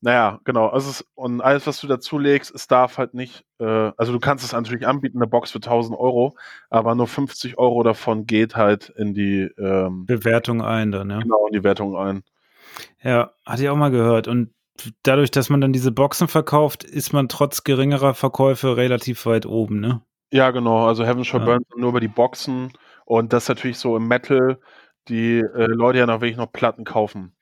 Naja, 0.00 0.40
genau. 0.44 0.68
Also 0.68 0.90
es, 0.90 1.04
und 1.14 1.40
alles, 1.40 1.66
was 1.66 1.80
du 1.80 1.86
dazulegst, 1.86 2.54
es 2.54 2.66
darf 2.66 2.98
halt 2.98 3.14
nicht, 3.14 3.44
äh, 3.58 3.92
also 3.96 4.12
du 4.12 4.18
kannst 4.18 4.44
es 4.44 4.52
natürlich 4.52 4.86
anbieten, 4.86 5.18
eine 5.18 5.26
Box 5.26 5.50
für 5.50 5.58
1000 5.58 5.98
Euro, 5.98 6.36
aber 6.70 6.94
nur 6.94 7.06
50 7.06 7.58
Euro 7.58 7.82
davon 7.82 8.26
geht 8.26 8.56
halt 8.56 8.88
in 8.90 9.14
die, 9.14 9.50
ähm, 9.58 10.06
Bewertung 10.06 10.62
ein 10.62 10.92
dann, 10.92 11.10
ja. 11.10 11.20
genau, 11.20 11.46
in 11.46 11.52
die 11.52 11.64
Wertung 11.64 11.96
ein. 11.96 12.22
Ja, 13.02 13.32
hatte 13.44 13.62
ich 13.62 13.68
auch 13.68 13.76
mal 13.76 13.90
gehört. 13.90 14.28
Und 14.28 14.52
dadurch, 15.02 15.30
dass 15.30 15.50
man 15.50 15.60
dann 15.60 15.72
diese 15.72 15.92
Boxen 15.92 16.28
verkauft, 16.28 16.84
ist 16.84 17.12
man 17.12 17.28
trotz 17.28 17.64
geringerer 17.64 18.14
Verkäufe 18.14 18.76
relativ 18.76 19.26
weit 19.26 19.46
oben, 19.46 19.80
ne? 19.80 20.02
Ja, 20.32 20.50
genau. 20.50 20.86
Also 20.86 21.04
Heaven 21.04 21.24
Shall 21.24 21.40
Ja. 21.40 21.46
Burn 21.46 21.62
nur 21.76 21.90
über 21.90 22.00
die 22.00 22.08
Boxen 22.08 22.72
und 23.04 23.32
das 23.32 23.48
natürlich 23.48 23.78
so 23.78 23.96
im 23.96 24.08
Metal, 24.08 24.58
die 25.08 25.38
äh, 25.38 25.66
Leute 25.66 25.98
ja 25.98 26.06
noch 26.06 26.20
wirklich 26.20 26.36
noch 26.36 26.52
Platten 26.52 26.84
kaufen. 26.84 27.32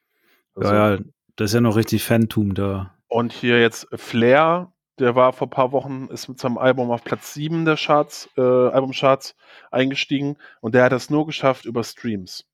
Also, 0.55 0.73
Ja, 0.73 0.95
ja, 0.95 1.01
das 1.37 1.51
ist 1.51 1.55
ja 1.55 1.61
noch 1.61 1.77
richtig 1.77 2.05
Fantum 2.05 2.55
da. 2.55 2.95
Und 3.09 3.33
hier 3.33 3.61
jetzt 3.61 3.87
Flair, 3.95 4.73
der 4.99 5.15
war 5.15 5.33
vor 5.33 5.47
ein 5.47 5.51
paar 5.51 5.73
Wochen, 5.73 6.09
ist 6.11 6.29
mit 6.29 6.39
seinem 6.39 6.59
Album 6.59 6.91
auf 6.91 7.05
Platz 7.05 7.35
7 7.35 7.65
der 7.65 7.77
Charts, 7.77 8.29
äh, 8.37 8.41
Albumcharts 8.41 9.35
eingestiegen 9.71 10.37
und 10.61 10.75
der 10.75 10.85
hat 10.85 10.93
das 10.93 11.11
nur 11.11 11.27
geschafft 11.27 11.65
über 11.65 11.83
Streams. 11.85 12.45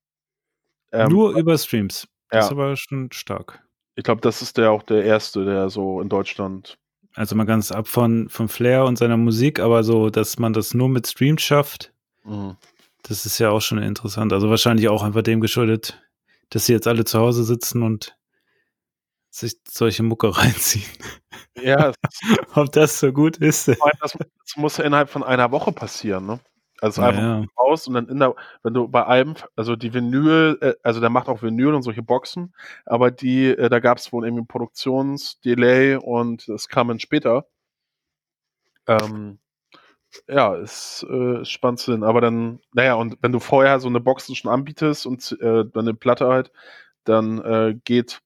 Ähm, 0.92 1.08
Nur 1.08 1.36
über 1.36 1.56
Streams. 1.56 2.08
Das 2.30 2.46
ist 2.46 2.50
ja, 2.50 2.56
aber 2.56 2.76
schon 2.76 3.10
stark. 3.12 3.62
ich 3.94 4.04
glaube, 4.04 4.20
das 4.22 4.42
ist 4.42 4.56
der 4.56 4.70
auch 4.72 4.82
der 4.82 5.04
erste, 5.04 5.44
der 5.44 5.70
so 5.70 6.00
in 6.00 6.08
Deutschland. 6.08 6.78
Also 7.14 7.34
mal 7.36 7.44
ganz 7.44 7.70
ab 7.72 7.88
von, 7.88 8.28
von 8.28 8.48
Flair 8.48 8.84
und 8.84 8.96
seiner 8.96 9.16
Musik, 9.16 9.60
aber 9.60 9.82
so, 9.84 10.10
dass 10.10 10.38
man 10.38 10.52
das 10.52 10.74
nur 10.74 10.88
mit 10.88 11.06
Streams 11.06 11.42
schafft, 11.42 11.92
Mhm. 12.24 12.56
Das 13.02 13.26
ist 13.26 13.38
ja 13.38 13.50
auch 13.50 13.60
schon 13.60 13.78
interessant. 13.78 14.32
Also 14.32 14.50
wahrscheinlich 14.50 14.88
auch 14.88 15.02
einfach 15.02 15.22
dem 15.22 15.40
geschuldet, 15.40 16.00
dass 16.50 16.66
sie 16.66 16.72
jetzt 16.72 16.86
alle 16.86 17.04
zu 17.04 17.18
Hause 17.18 17.44
sitzen 17.44 17.82
und 17.82 18.16
sich 19.30 19.56
solche 19.68 20.02
Mucke 20.02 20.28
reinziehen. 20.36 20.86
Ja, 21.60 21.92
Ob 22.54 22.72
das 22.72 23.00
so 23.00 23.12
gut 23.12 23.36
ist? 23.36 23.68
das, 23.68 24.16
muss 24.56 24.76
ja 24.76 24.84
innerhalb 24.84 25.10
von 25.10 25.22
einer 25.22 25.52
Woche 25.52 25.72
passieren, 25.72 26.26
ne? 26.26 26.40
Also 26.80 27.02
Ja, 27.02 27.08
Album 27.08 27.22
ja. 27.22 27.44
raus 27.62 27.86
und 27.86 27.94
dann 27.94 28.08
in 28.08 28.18
der, 28.18 28.34
wenn 28.62 28.72
du 28.72 28.88
bei 28.88 29.04
Alben, 29.04 29.34
also 29.54 29.76
die 29.76 29.92
Vinyl, 29.92 30.58
äh, 30.62 30.74
also 30.82 31.00
der 31.00 31.10
macht 31.10 31.28
auch 31.28 31.42
Vinyl 31.42 31.74
und 31.74 31.82
solche 31.82 32.02
Boxen, 32.02 32.54
aber 32.86 33.10
die, 33.10 33.48
äh, 33.48 33.68
da 33.68 33.80
gab 33.80 33.98
es 33.98 34.12
wohl 34.12 34.24
irgendwie 34.24 34.46
Produktionsdelay 34.46 35.96
und 35.96 36.48
es 36.48 36.68
kam 36.68 36.88
dann 36.88 36.98
später. 36.98 37.46
Ähm, 38.86 39.38
ja, 40.28 40.54
ist, 40.56 41.06
äh, 41.08 41.42
ist 41.42 41.50
spannend 41.50 41.80
zu 41.80 41.92
sehen. 41.92 42.02
Aber 42.02 42.20
dann, 42.20 42.60
naja, 42.72 42.94
und 42.94 43.18
wenn 43.22 43.32
du 43.32 43.38
vorher 43.38 43.80
so 43.80 43.88
eine 43.88 44.00
Boxen 44.00 44.34
schon 44.34 44.50
anbietest 44.50 45.06
und 45.06 45.36
äh, 45.40 45.64
dann 45.64 45.88
eine 45.88 45.94
Platte 45.94 46.28
halt, 46.28 46.50
dann 47.04 47.38
äh, 47.42 47.74
geht 47.84 48.20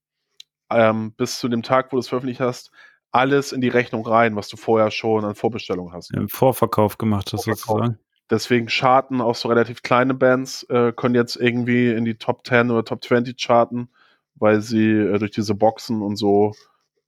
ähm, 0.71 1.13
bis 1.13 1.39
zu 1.39 1.49
dem 1.49 1.63
Tag, 1.63 1.93
wo 1.93 1.97
du 1.97 2.01
es 2.01 2.09
veröffentlicht 2.09 2.41
hast, 2.41 2.71
alles 3.13 3.53
in 3.53 3.61
die 3.61 3.69
Rechnung 3.69 4.07
rein, 4.07 4.35
was 4.35 4.49
du 4.49 4.57
vorher 4.57 4.91
schon 4.91 5.25
an 5.25 5.35
Vorbestellung 5.35 5.93
hast. 5.93 6.13
Im 6.13 6.29
Vorverkauf 6.29 6.99
gemacht 6.99 7.33
hast, 7.33 7.45
Vorverkauf. 7.45 7.79
sozusagen. 7.79 7.99
Deswegen 8.31 8.69
charten 8.69 9.21
auch 9.21 9.35
so 9.35 9.49
relativ 9.49 9.83
kleine 9.83 10.15
Bands, 10.15 10.65
äh, 10.71 10.93
können 10.93 11.15
jetzt 11.15 11.37
irgendwie 11.37 11.91
in 11.91 12.05
die 12.05 12.17
Top 12.17 12.47
10 12.47 12.71
oder 12.71 12.85
Top 12.85 13.05
20 13.05 13.37
charten, 13.39 13.89
weil 14.35 14.63
sie 14.63 14.91
äh, 14.91 15.19
durch 15.19 15.31
diese 15.31 15.55
Boxen 15.55 16.03
und 16.03 16.17
so, 16.17 16.55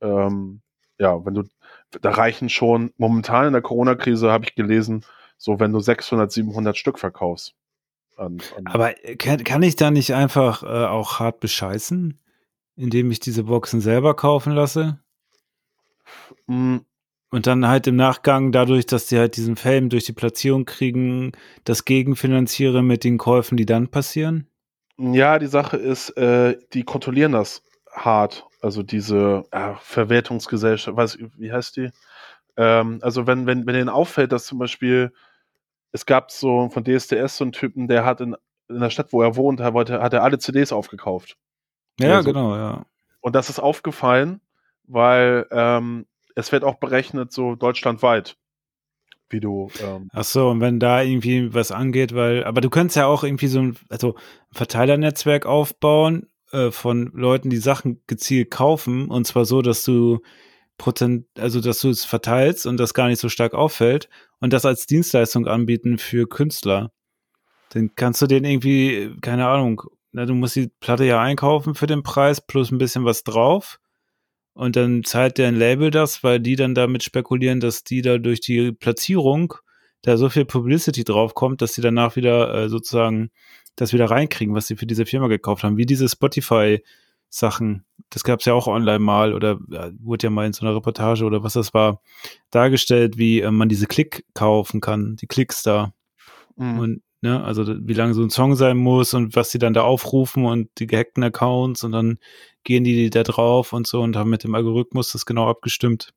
ähm, 0.00 0.60
ja, 0.98 1.24
wenn 1.24 1.34
du, 1.34 1.42
da 2.00 2.10
reichen 2.10 2.48
schon, 2.48 2.92
momentan 2.96 3.46
in 3.46 3.52
der 3.52 3.62
Corona-Krise 3.62 4.30
habe 4.30 4.44
ich 4.44 4.54
gelesen, 4.54 5.04
so 5.38 5.60
wenn 5.60 5.72
du 5.72 5.80
600, 5.80 6.30
700 6.30 6.76
Stück 6.76 6.98
verkaufst. 6.98 7.54
An, 8.16 8.38
an, 8.56 8.66
Aber 8.66 8.94
kann, 9.18 9.44
kann 9.44 9.62
ich 9.62 9.76
da 9.76 9.90
nicht 9.90 10.14
einfach 10.14 10.62
äh, 10.62 10.86
auch 10.86 11.20
hart 11.20 11.40
bescheißen, 11.40 12.18
indem 12.76 13.10
ich 13.10 13.20
diese 13.20 13.44
Boxen 13.44 13.80
selber 13.80 14.14
kaufen 14.14 14.52
lasse? 14.52 14.98
Mm, 16.46 16.78
Und 17.30 17.46
dann 17.46 17.66
halt 17.68 17.86
im 17.86 17.96
Nachgang, 17.96 18.52
dadurch, 18.52 18.86
dass 18.86 19.06
die 19.06 19.18
halt 19.18 19.36
diesen 19.36 19.56
Fame 19.56 19.90
durch 19.90 20.04
die 20.04 20.12
Platzierung 20.12 20.64
kriegen, 20.64 21.32
das 21.64 21.84
gegenfinanziere 21.84 22.82
mit 22.82 23.04
den 23.04 23.18
Käufen, 23.18 23.56
die 23.56 23.66
dann 23.66 23.88
passieren? 23.88 24.48
Ja, 24.98 25.38
die 25.38 25.46
Sache 25.46 25.76
ist, 25.76 26.10
äh, 26.16 26.56
die 26.72 26.84
kontrollieren 26.84 27.32
das 27.32 27.62
hart. 27.92 28.46
Also 28.66 28.82
diese 28.82 29.44
äh, 29.52 29.74
Verwertungsgesellschaft, 29.80 30.96
weiß 30.96 31.18
wie 31.36 31.52
heißt 31.52 31.76
die? 31.76 31.90
Ähm, 32.56 32.98
also 33.00 33.28
wenn, 33.28 33.46
wenn, 33.46 33.64
wenn 33.64 33.74
denen 33.74 33.88
auffällt, 33.88 34.32
dass 34.32 34.44
zum 34.44 34.58
Beispiel, 34.58 35.12
es 35.92 36.04
gab 36.04 36.32
so 36.32 36.68
von 36.68 36.82
DSDS 36.82 37.36
so 37.36 37.44
einen 37.44 37.52
Typen, 37.52 37.86
der 37.86 38.04
hat 38.04 38.20
in, 38.20 38.36
in 38.68 38.80
der 38.80 38.90
Stadt, 38.90 39.12
wo 39.12 39.22
er 39.22 39.36
wohnt, 39.36 39.60
wollte, 39.60 40.02
hat 40.02 40.12
er 40.12 40.24
alle 40.24 40.40
CDs 40.40 40.72
aufgekauft. 40.72 41.36
Ja, 42.00 42.08
Ja, 42.08 42.22
so. 42.22 42.32
genau, 42.32 42.56
ja. 42.56 42.84
Und 43.20 43.36
das 43.36 43.50
ist 43.50 43.60
aufgefallen, 43.60 44.40
weil 44.84 45.46
ähm, 45.52 46.06
es 46.34 46.50
wird 46.50 46.64
auch 46.64 46.74
berechnet, 46.74 47.32
so 47.32 47.54
deutschlandweit, 47.54 48.36
wie 49.28 49.40
du, 49.40 49.70
ähm, 49.80 50.08
Ach 50.12 50.24
so, 50.24 50.50
und 50.50 50.60
wenn 50.60 50.80
da 50.80 51.02
irgendwie 51.02 51.54
was 51.54 51.70
angeht, 51.70 52.16
weil, 52.16 52.42
aber 52.42 52.60
du 52.60 52.70
könntest 52.70 52.96
ja 52.96 53.06
auch 53.06 53.22
irgendwie 53.22 53.46
so 53.46 53.60
ein, 53.60 53.76
also 53.88 54.14
ein 54.14 54.54
Verteilernetzwerk 54.54 55.46
aufbauen 55.46 56.28
äh, 56.52 56.70
von 56.70 57.10
Leuten, 57.12 57.50
die 57.50 57.56
Sachen 57.58 58.02
gezielt 58.06 58.50
kaufen 58.50 59.08
und 59.08 59.26
zwar 59.26 59.44
so, 59.44 59.62
dass 59.62 59.84
du 59.84 60.20
Prozent, 60.78 61.26
also 61.38 61.60
dass 61.60 61.80
du 61.80 61.88
es 61.88 62.04
verteilst 62.04 62.66
und 62.66 62.76
das 62.78 62.94
gar 62.94 63.08
nicht 63.08 63.20
so 63.20 63.28
stark 63.28 63.54
auffällt 63.54 64.08
und 64.40 64.52
das 64.52 64.66
als 64.66 64.86
Dienstleistung 64.86 65.46
anbieten 65.46 65.98
für 65.98 66.28
Künstler. 66.28 66.92
Dann 67.70 67.94
kannst 67.94 68.22
du 68.22 68.26
den 68.26 68.44
irgendwie, 68.44 69.16
keine 69.20 69.48
Ahnung, 69.48 69.82
na, 70.12 70.26
du 70.26 70.34
musst 70.34 70.56
die 70.56 70.70
Platte 70.80 71.04
ja 71.04 71.20
einkaufen 71.20 71.74
für 71.74 71.86
den 71.86 72.02
Preis 72.02 72.40
plus 72.40 72.70
ein 72.70 72.78
bisschen 72.78 73.04
was 73.04 73.24
drauf. 73.24 73.78
Und 74.54 74.76
dann 74.76 75.04
zahlt 75.04 75.36
der 75.36 75.48
ein 75.48 75.56
Label 75.56 75.90
das, 75.90 76.24
weil 76.24 76.40
die 76.40 76.56
dann 76.56 76.74
damit 76.74 77.02
spekulieren, 77.02 77.60
dass 77.60 77.84
die 77.84 78.00
da 78.00 78.16
durch 78.16 78.40
die 78.40 78.72
Platzierung 78.72 79.54
da 80.00 80.16
so 80.16 80.30
viel 80.30 80.46
Publicity 80.46 81.04
drauf 81.04 81.34
kommt, 81.34 81.60
dass 81.60 81.74
sie 81.74 81.82
danach 81.82 82.16
wieder 82.16 82.54
äh, 82.54 82.68
sozusagen 82.70 83.30
das 83.76 83.92
wieder 83.92 84.10
reinkriegen, 84.10 84.54
was 84.54 84.66
sie 84.66 84.76
für 84.76 84.86
diese 84.86 85.06
Firma 85.06 85.28
gekauft 85.28 85.62
haben. 85.62 85.76
Wie 85.76 85.86
diese 85.86 86.08
Spotify-Sachen. 86.08 87.84
Das 88.10 88.24
gab 88.24 88.40
es 88.40 88.46
ja 88.46 88.54
auch 88.54 88.66
online 88.66 88.98
mal 88.98 89.34
oder 89.34 89.58
ja, 89.70 89.90
wurde 90.00 90.26
ja 90.26 90.30
mal 90.30 90.46
in 90.46 90.52
so 90.52 90.64
einer 90.64 90.74
Reportage 90.74 91.24
oder 91.24 91.42
was 91.42 91.52
das 91.52 91.74
war, 91.74 92.00
dargestellt, 92.50 93.18
wie 93.18 93.40
äh, 93.40 93.50
man 93.50 93.68
diese 93.68 93.86
Klick 93.86 94.24
kaufen 94.34 94.80
kann, 94.80 95.16
die 95.16 95.26
Klicks 95.26 95.62
da. 95.62 95.92
Mhm. 96.56 96.78
Und 96.78 97.02
ne, 97.20 97.42
also 97.42 97.64
wie 97.66 97.92
lange 97.92 98.14
so 98.14 98.22
ein 98.22 98.30
Song 98.30 98.56
sein 98.56 98.76
muss 98.76 99.12
und 99.14 99.36
was 99.36 99.50
sie 99.50 99.58
dann 99.58 99.74
da 99.74 99.82
aufrufen 99.82 100.44
und 100.44 100.70
die 100.78 100.86
gehackten 100.86 101.22
Accounts 101.22 101.84
und 101.84 101.92
dann 101.92 102.18
gehen 102.64 102.84
die 102.84 103.10
da 103.10 103.22
drauf 103.22 103.72
und 103.72 103.86
so 103.86 104.00
und 104.02 104.16
haben 104.16 104.30
mit 104.30 104.44
dem 104.44 104.54
Algorithmus 104.54 105.12
das 105.12 105.26
genau 105.26 105.48
abgestimmt. 105.48 106.12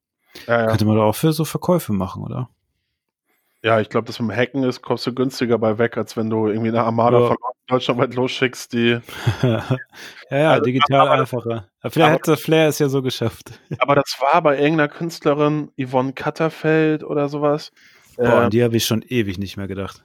ja, 0.47 0.61
ja. 0.61 0.67
Könnte 0.67 0.85
man 0.85 0.95
da 0.95 1.03
auch 1.03 1.15
für 1.15 1.33
so 1.33 1.45
Verkäufe 1.45 1.93
machen, 1.93 2.23
oder? 2.23 2.49
Ja, 3.63 3.79
ich 3.81 3.89
glaube, 3.89 4.07
das 4.07 4.19
mit 4.19 4.29
dem 4.31 4.35
Hacken 4.37 4.63
ist, 4.63 4.81
kommst 4.81 5.05
du 5.07 5.13
günstiger 5.13 5.57
bei 5.57 5.77
weg, 5.77 5.97
als 5.97 6.15
wenn 6.17 6.29
du 6.29 6.47
irgendwie 6.47 6.69
eine 6.69 6.83
Armada 6.83 7.19
Ja. 7.19 7.27
von 7.27 7.37
deutschlandweit 7.67 8.15
losschickst, 8.15 8.71
die. 8.73 8.99
ja, 9.41 9.77
ja, 10.31 10.51
Also, 10.51 10.63
digital 10.63 11.01
aber- 11.01 11.11
einfacher. 11.11 11.69
Aber 11.81 11.91
vielleicht 11.91 12.07
aber- 12.09 12.15
hat 12.19 12.27
der 12.27 12.37
Flair 12.37 12.67
es 12.69 12.79
ja 12.79 12.89
so 12.89 13.01
geschafft. 13.01 13.59
Aber 13.79 13.95
das 13.95 14.17
war 14.19 14.41
bei 14.41 14.57
irgendeiner 14.57 14.87
Künstlerin, 14.87 15.71
Yvonne 15.79 16.13
Katterfeld 16.13 17.03
oder 17.03 17.27
sowas. 17.29 17.71
Boah, 18.15 18.25
Ähm, 18.25 18.31
an 18.45 18.49
die 18.49 18.63
habe 18.63 18.75
ich 18.77 18.85
schon 18.85 19.01
ewig 19.03 19.37
nicht 19.37 19.57
mehr 19.57 19.67
gedacht. 19.67 20.03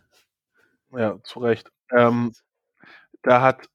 Ja, 0.96 1.18
zu 1.22 1.40
Recht. 1.40 1.70
Ähm, 1.90 2.32
da 3.22 3.40
hat 3.40 3.66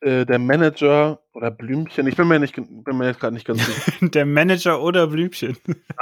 äh, 0.00 0.24
der 0.26 0.38
Manager 0.38 1.20
oder 1.32 1.50
Blümchen, 1.50 2.06
ich 2.06 2.16
bin 2.16 2.26
mir 2.28 2.38
nicht, 2.38 2.54
bin 2.56 2.96
mir 2.98 3.06
jetzt 3.06 3.20
gerade 3.20 3.34
nicht 3.34 3.46
ganz 3.46 3.64
sicher. 3.64 3.92
Der 4.10 4.26
Manager 4.26 4.80
oder 4.82 5.06
Blümchen? 5.06 5.56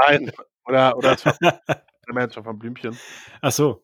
Nein, 0.07 0.31
oder, 0.66 0.97
oder 0.97 1.16
der 2.07 2.15
Manager 2.15 2.43
von 2.45 2.59
Blümchen. 2.59 2.97
Ach 3.41 3.53
so. 3.53 3.83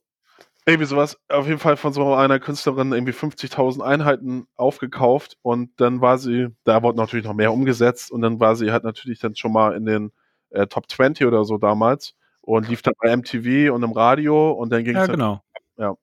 Irgendwie 0.67 0.87
sowas, 0.87 1.19
auf 1.29 1.47
jeden 1.47 1.59
Fall 1.59 1.77
von 1.77 1.93
so 1.93 2.15
einer 2.15 2.39
Künstlerin 2.39 2.93
irgendwie 2.93 3.13
50.000 3.15 3.81
Einheiten 3.83 4.47
aufgekauft 4.57 5.39
und 5.43 5.71
dann 5.81 6.01
war 6.03 6.19
sie, 6.19 6.49
da 6.65 6.83
wurde 6.83 6.99
natürlich 6.99 7.25
noch 7.25 7.35
mehr 7.35 7.53
umgesetzt 7.53 8.11
und 8.13 8.21
dann 8.21 8.41
war 8.41 8.55
sie 8.57 8.71
halt 8.71 8.85
natürlich 8.85 9.21
dann 9.21 9.35
schon 9.35 9.53
mal 9.53 9.75
in 9.75 9.87
den 9.87 10.13
äh, 10.51 10.67
Top 10.67 10.91
20 10.91 11.27
oder 11.27 11.45
so 11.45 11.57
damals 11.57 12.15
und 12.43 12.69
lief 12.69 12.83
dann 12.83 12.95
bei 13.01 13.11
MTV 13.17 13.73
und 13.75 13.83
im 13.83 13.93
Radio 13.93 14.53
und 14.53 14.71
dann 14.71 14.85
ging 14.85 14.95
Ja, 14.97 15.05
es 15.05 15.09
genau. 15.09 15.43
Ja. 15.79 15.95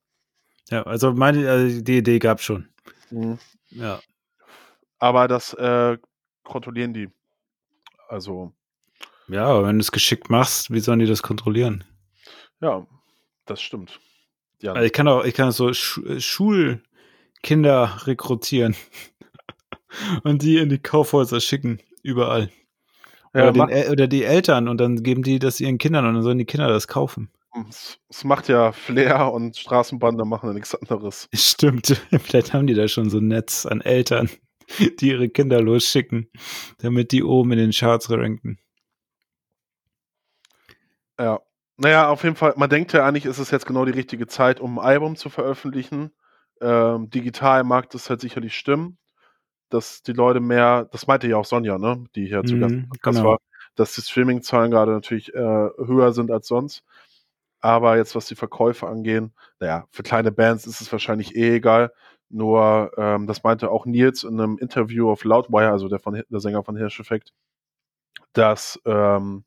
Ja, 0.70 0.82
also 0.82 1.12
meine, 1.12 1.48
also 1.48 1.80
die 1.80 1.98
Idee 1.98 2.18
gab 2.18 2.40
schon. 2.42 2.68
Mhm. 3.10 3.38
Ja. 3.70 4.00
Aber 4.98 5.28
das 5.28 5.54
äh, 5.54 5.96
kontrollieren 6.42 6.92
die. 6.92 7.08
Also, 8.08 8.52
Ja, 9.28 9.46
aber 9.46 9.66
wenn 9.68 9.76
du 9.76 9.82
es 9.82 9.92
geschickt 9.92 10.30
machst, 10.30 10.70
wie 10.72 10.80
sollen 10.80 10.98
die 10.98 11.06
das 11.06 11.22
kontrollieren? 11.22 11.84
Ja, 12.60 12.86
das 13.46 13.60
stimmt. 13.60 14.00
Ja, 14.60 14.72
Also 14.72 14.86
ich 14.86 14.92
kann 14.92 15.08
auch, 15.08 15.24
ich 15.24 15.34
kann 15.34 15.52
so 15.52 15.72
Schu 15.72 16.04
äh, 16.04 16.20
Schulkinder 16.20 18.00
rekrutieren 18.06 18.74
und 20.24 20.42
die 20.42 20.58
in 20.58 20.68
die 20.68 20.78
Kaufhäuser 20.78 21.40
schicken, 21.40 21.80
überall. 22.02 22.50
ja, 23.34 23.48
oder, 23.48 23.66
den, 23.66 23.90
oder 23.90 24.06
die 24.08 24.24
Eltern 24.24 24.68
und 24.68 24.78
dann 24.80 25.02
geben 25.02 25.22
die 25.22 25.38
das 25.38 25.60
ihren 25.60 25.78
Kindern 25.78 26.06
und 26.06 26.14
dann 26.14 26.22
sollen 26.22 26.38
die 26.38 26.44
Kinder 26.44 26.68
das 26.68 26.88
kaufen. 26.88 27.30
es, 27.68 27.98
es 28.08 28.24
macht 28.24 28.48
ja 28.48 28.72
Flair 28.72 29.32
und 29.32 29.56
Straßenbahn, 29.56 30.18
da 30.18 30.24
machen 30.24 30.48
ja 30.48 30.54
nichts 30.54 30.74
anderes. 30.74 31.28
Stimmt. 31.34 31.88
Vielleicht 32.20 32.52
haben 32.52 32.66
die 32.66 32.74
da 32.74 32.88
schon 32.88 33.10
so 33.10 33.18
ein 33.18 33.28
Netz 33.28 33.64
an 33.64 33.80
Eltern, 33.80 34.28
die 35.00 35.08
ihre 35.08 35.28
Kinder 35.28 35.60
losschicken, 35.60 36.28
damit 36.78 37.12
die 37.12 37.22
oben 37.22 37.52
in 37.52 37.58
den 37.58 37.70
Charts 37.70 38.10
ranken. 38.10 38.58
Ja. 41.18 41.40
Naja, 41.80 42.08
auf 42.08 42.24
jeden 42.24 42.34
Fall, 42.34 42.54
man 42.56 42.68
denkt 42.68 42.92
ja 42.92 43.06
eigentlich, 43.06 43.24
ist 43.24 43.38
es 43.38 43.52
jetzt 43.52 43.64
genau 43.66 43.84
die 43.84 43.92
richtige 43.92 44.26
Zeit, 44.26 44.58
um 44.60 44.78
ein 44.80 44.84
Album 44.84 45.14
zu 45.16 45.30
veröffentlichen. 45.30 46.12
Ähm, 46.60 47.08
digital 47.08 47.62
mag 47.62 47.88
das 47.90 48.10
halt 48.10 48.20
sicherlich 48.20 48.56
stimmen, 48.56 48.98
dass 49.70 50.02
die 50.02 50.12
Leute 50.12 50.40
mehr, 50.40 50.86
das 50.90 51.06
meinte 51.06 51.28
ja 51.28 51.36
auch 51.36 51.44
Sonja, 51.44 51.78
ne, 51.78 52.04
die 52.16 52.26
hier 52.26 52.44
zu 52.44 52.58
Gast 52.58 52.74
Mhm, 52.74 52.80
im 52.82 52.88
Podcast 52.88 53.18
genau. 53.18 53.30
war, 53.30 53.38
dass 53.76 53.94
die 53.94 54.02
Streaming-Zahlen 54.02 54.72
gerade 54.72 54.90
natürlich 54.92 55.32
äh, 55.34 55.38
höher 55.38 56.12
sind 56.12 56.32
als 56.32 56.48
sonst. 56.48 56.82
Aber 57.60 57.96
jetzt, 57.96 58.16
was 58.16 58.26
die 58.26 58.34
Verkäufe 58.34 58.88
angehen, 58.88 59.32
naja, 59.60 59.86
für 59.90 60.02
kleine 60.02 60.32
Bands 60.32 60.66
ist 60.66 60.80
es 60.80 60.90
wahrscheinlich 60.90 61.36
eh 61.36 61.56
egal. 61.56 61.92
Nur, 62.28 62.92
ähm, 62.96 63.26
das 63.28 63.44
meinte 63.44 63.70
auch 63.70 63.86
Nils 63.86 64.24
in 64.24 64.40
einem 64.40 64.58
Interview 64.58 65.10
auf 65.10 65.24
Loudwire, 65.24 65.70
also 65.70 65.88
der, 65.88 66.00
von, 66.00 66.22
der 66.28 66.40
Sänger 66.40 66.64
von 66.64 66.76
Hirscheffekt, 66.76 67.32
dass, 68.32 68.80
ähm, 68.84 69.44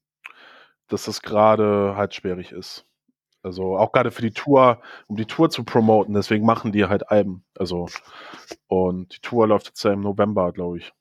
dass 0.92 1.06
das 1.06 1.22
gerade 1.22 1.96
halt 1.96 2.14
schwierig 2.14 2.52
ist. 2.52 2.86
Also 3.44 3.76
auch 3.78 3.92
gerade 3.92 4.12
für 4.12 4.22
die 4.22 4.32
Tour, 4.32 4.82
um 5.08 5.16
die 5.16 5.26
Tour 5.26 5.50
zu 5.50 5.64
promoten, 5.64 6.14
deswegen 6.14 6.46
machen 6.46 6.72
die 6.72 6.86
halt 6.86 7.10
Alben. 7.10 7.44
Also, 7.58 7.88
und 8.68 9.16
die 9.16 9.22
Tour 9.22 9.48
läuft 9.48 9.68
jetzt 9.68 9.84
ja 9.84 9.94
im 9.94 10.02
November, 10.02 10.52
glaube 10.52 10.78
ich. 10.78 10.94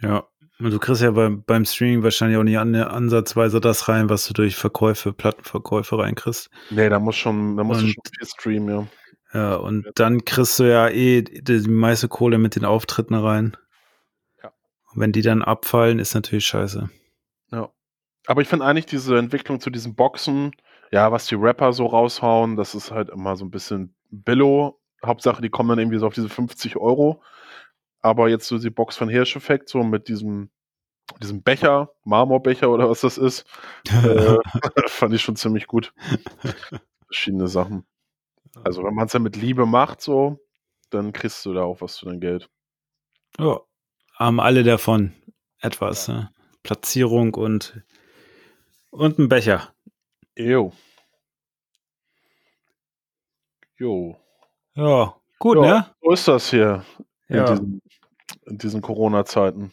Ja. 0.00 0.26
Und 0.58 0.70
du 0.70 0.78
kriegst 0.78 1.02
ja 1.02 1.10
beim, 1.10 1.44
beim 1.44 1.66
Streaming 1.66 2.02
wahrscheinlich 2.02 2.38
auch 2.38 2.42
nicht 2.42 2.58
an, 2.58 2.74
ansatzweise 2.74 3.60
das 3.60 3.88
rein, 3.88 4.08
was 4.08 4.26
du 4.26 4.32
durch 4.32 4.56
Verkäufe, 4.56 5.12
Plattenverkäufe 5.12 5.98
reinkriegst. 5.98 6.48
Nee, 6.70 6.88
da 6.88 6.98
muss 6.98 7.16
schon, 7.16 7.58
da 7.58 7.64
musst 7.64 7.82
du 7.82 7.88
schon 7.88 8.02
viel 8.18 8.26
streamen, 8.26 8.68
ja. 8.68 8.86
Ja, 9.34 9.56
und 9.56 9.84
dann 9.96 10.24
kriegst 10.24 10.58
du 10.58 10.64
ja 10.64 10.88
eh 10.88 11.20
die, 11.20 11.42
die 11.42 11.68
meiste 11.68 12.08
Kohle 12.08 12.38
mit 12.38 12.56
den 12.56 12.64
Auftritten 12.64 13.14
rein. 13.14 13.54
Ja. 14.42 14.50
Und 14.92 15.00
wenn 15.00 15.12
die 15.12 15.20
dann 15.20 15.42
abfallen, 15.42 15.98
ist 15.98 16.14
natürlich 16.14 16.46
scheiße. 16.46 16.88
Ja. 17.52 17.70
Aber 18.26 18.42
ich 18.42 18.48
finde 18.48 18.64
eigentlich 18.64 18.86
diese 18.86 19.18
Entwicklung 19.18 19.60
zu 19.60 19.70
diesen 19.70 19.94
Boxen, 19.94 20.52
ja, 20.90 21.10
was 21.12 21.26
die 21.26 21.34
Rapper 21.34 21.72
so 21.72 21.86
raushauen, 21.86 22.56
das 22.56 22.74
ist 22.74 22.90
halt 22.90 23.08
immer 23.08 23.36
so 23.36 23.44
ein 23.44 23.50
bisschen 23.50 23.94
Billo. 24.10 24.80
Hauptsache, 25.04 25.42
die 25.42 25.50
kommen 25.50 25.68
dann 25.68 25.78
irgendwie 25.78 25.98
so 25.98 26.06
auf 26.06 26.14
diese 26.14 26.28
50 26.28 26.76
Euro. 26.76 27.22
Aber 28.00 28.28
jetzt 28.28 28.46
so 28.46 28.58
die 28.58 28.70
Box 28.70 28.96
von 28.96 29.08
Hirscheffekt, 29.08 29.68
so 29.68 29.82
mit 29.82 30.08
diesem, 30.08 30.50
diesem 31.20 31.42
Becher, 31.42 31.90
Marmorbecher 32.04 32.70
oder 32.70 32.88
was 32.88 33.00
das 33.00 33.18
ist, 33.18 33.46
äh, 33.88 34.36
fand 34.86 35.14
ich 35.14 35.22
schon 35.22 35.36
ziemlich 35.36 35.66
gut. 35.66 35.92
Verschiedene 37.06 37.48
Sachen. 37.48 37.84
Also, 38.64 38.82
wenn 38.84 38.94
man 38.94 39.06
es 39.06 39.12
ja 39.12 39.18
mit 39.18 39.36
Liebe 39.36 39.66
macht, 39.66 40.00
so, 40.00 40.40
dann 40.90 41.12
kriegst 41.12 41.44
du 41.44 41.52
da 41.52 41.62
auch 41.62 41.80
was 41.80 41.98
für 41.98 42.06
dein 42.06 42.20
Geld. 42.20 42.48
ja, 43.38 43.60
haben 44.14 44.40
alle 44.40 44.62
davon 44.62 45.12
etwas. 45.60 46.08
Ne? 46.08 46.30
Platzierung 46.62 47.34
und, 47.34 47.82
und 48.90 49.18
ein 49.18 49.28
Becher. 49.28 49.72
Jo. 50.36 50.72
Jo. 53.78 54.16
Ja, 54.74 55.14
gut, 55.38 55.56
Ja, 55.58 55.62
ne? 55.62 55.94
So 56.02 56.10
ist 56.12 56.28
das 56.28 56.50
hier 56.50 56.84
in 57.28 57.36
Ja, 57.36 57.44
diesen, 57.50 57.82
in 58.46 58.58
diesen 58.58 58.82
Corona-Zeiten. 58.82 59.72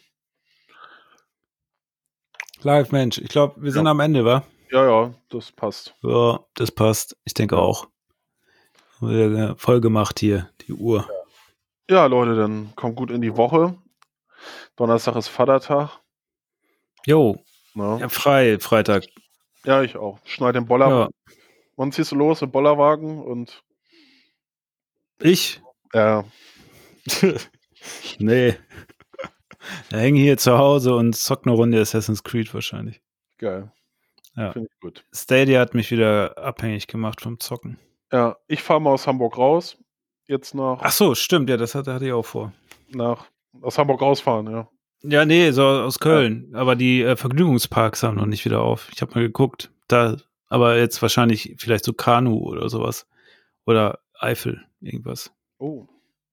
live, 2.62 2.92
Mensch. 2.92 3.18
Ich 3.18 3.28
glaube, 3.28 3.62
wir 3.62 3.72
sind 3.72 3.84
Ja. 3.84 3.90
am 3.90 4.00
Ende, 4.00 4.24
wa? 4.24 4.42
Ja, 4.70 4.84
ja, 4.86 5.14
das 5.28 5.52
passt. 5.52 5.94
Ja, 6.02 6.40
das 6.54 6.70
passt. 6.70 7.16
Ich 7.24 7.34
denke 7.34 7.58
auch. 7.58 7.88
Voll 9.00 9.80
gemacht 9.82 10.18
hier, 10.20 10.50
die 10.62 10.72
Uhr. 10.72 11.06
Ja, 11.90 12.06
Leute, 12.06 12.34
dann 12.36 12.74
kommt 12.74 12.96
gut 12.96 13.10
in 13.10 13.20
die 13.20 13.36
Woche. 13.36 13.76
Donnerstag 14.76 15.16
ist 15.16 15.28
Vatertag. 15.28 16.00
Jo, 17.06 17.36
Ne? 17.74 17.98
ja, 18.00 18.08
frei, 18.08 18.58
Freitag. 18.60 19.04
Ja, 19.64 19.82
ich 19.82 19.96
auch. 19.96 20.18
Schneid 20.24 20.54
den 20.54 20.66
Boller. 20.66 20.88
Ja. 20.88 21.08
Wann 21.76 21.90
ziehst 21.92 22.12
du 22.12 22.16
los 22.16 22.42
im 22.42 22.50
Bollerwagen? 22.50 23.20
Und 23.22 23.62
Ich? 25.20 25.60
äh, 25.92 26.22
nee. 28.18 28.56
Da 29.90 29.96
hänge 29.98 30.20
hier 30.20 30.36
zu 30.36 30.58
Hause 30.58 30.94
und 30.94 31.16
zock 31.16 31.46
eine 31.46 31.54
Runde 31.54 31.80
Assassin's 31.80 32.22
Creed 32.22 32.52
wahrscheinlich. 32.54 33.00
geil. 33.38 33.72
Ja. 34.36 34.52
Finde 34.52 34.68
ich 34.72 34.80
gut. 34.80 35.04
Stadia 35.12 35.60
hat 35.60 35.74
mich 35.74 35.90
wieder 35.92 36.36
abhängig 36.38 36.88
gemacht 36.88 37.20
vom 37.20 37.38
Zocken. 37.38 37.78
Ja, 38.10 38.36
ich 38.48 38.62
fahre 38.62 38.80
mal 38.80 38.90
aus 38.90 39.06
Hamburg 39.06 39.38
raus. 39.38 39.78
Jetzt 40.26 40.54
nach, 40.54 40.78
Ach 40.82 40.90
so, 40.90 41.14
stimmt, 41.14 41.48
ja, 41.50 41.56
das 41.56 41.74
hatte, 41.76 41.94
hatte 41.94 42.06
ich 42.06 42.12
auch 42.12 42.24
vor. 42.26 42.52
nach 42.88 43.26
aus 43.62 43.78
Hamburg 43.78 44.00
rausfahren, 44.02 44.50
ja. 44.50 44.68
Ja, 45.06 45.24
nee, 45.26 45.50
so 45.50 45.64
aus 45.66 45.98
Köln. 45.98 46.50
Aber 46.54 46.76
die 46.76 47.02
äh, 47.02 47.16
Vergnügungsparks 47.16 48.02
haben 48.02 48.16
noch 48.16 48.26
nicht 48.26 48.44
wieder 48.44 48.62
auf. 48.62 48.88
Ich 48.94 49.02
habe 49.02 49.14
mal 49.14 49.20
geguckt. 49.20 49.70
Da, 49.86 50.16
aber 50.48 50.78
jetzt 50.78 51.02
wahrscheinlich 51.02 51.54
vielleicht 51.58 51.84
so 51.84 51.92
Kanu 51.92 52.38
oder 52.38 52.68
sowas. 52.70 53.06
Oder 53.66 53.98
Eifel, 54.18 54.64
irgendwas. 54.80 55.30
Oh. 55.58 55.86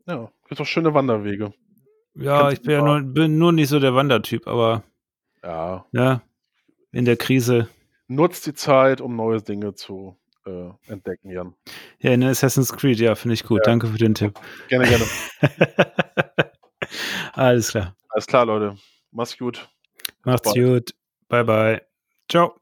Ja, 0.07 0.31
gibt 0.47 0.59
doch 0.59 0.65
schöne 0.65 0.93
Wanderwege. 0.93 1.53
Ja, 2.15 2.41
Kannst 2.41 2.53
ich 2.57 2.61
bin 2.63 2.71
ja 2.71 2.81
nur, 2.81 3.01
bin 3.01 3.37
nur 3.37 3.51
nicht 3.51 3.69
so 3.69 3.79
der 3.79 3.93
Wandertyp, 3.95 4.47
aber 4.47 4.83
Ja. 5.43 5.85
ja, 5.91 6.21
in 6.91 7.05
der 7.05 7.17
Krise. 7.17 7.69
Nutzt 8.07 8.45
die 8.47 8.53
Zeit, 8.53 8.99
um 9.01 9.15
neue 9.15 9.41
Dinge 9.41 9.73
zu 9.75 10.17
äh, 10.45 10.69
entdecken, 10.87 11.29
Jan. 11.29 11.55
Ja, 11.99 12.11
in 12.11 12.23
Assassin's 12.23 12.73
Creed, 12.73 12.99
ja, 12.99 13.15
finde 13.15 13.35
ich 13.35 13.43
gut. 13.43 13.59
Ja. 13.59 13.63
Danke 13.71 13.87
für 13.87 13.97
den 13.97 14.15
Tipp. 14.15 14.39
Gerne, 14.69 14.87
gerne. 14.87 15.05
Alles 17.33 17.69
klar. 17.71 17.95
Alles 18.11 18.27
klar, 18.27 18.45
Leute. 18.45 18.77
Mach's 19.11 19.37
gut. 19.37 19.69
Macht's 20.23 20.53
gut. 20.53 20.93
Bye, 21.27 21.43
bye. 21.43 21.81
Ciao. 22.29 22.60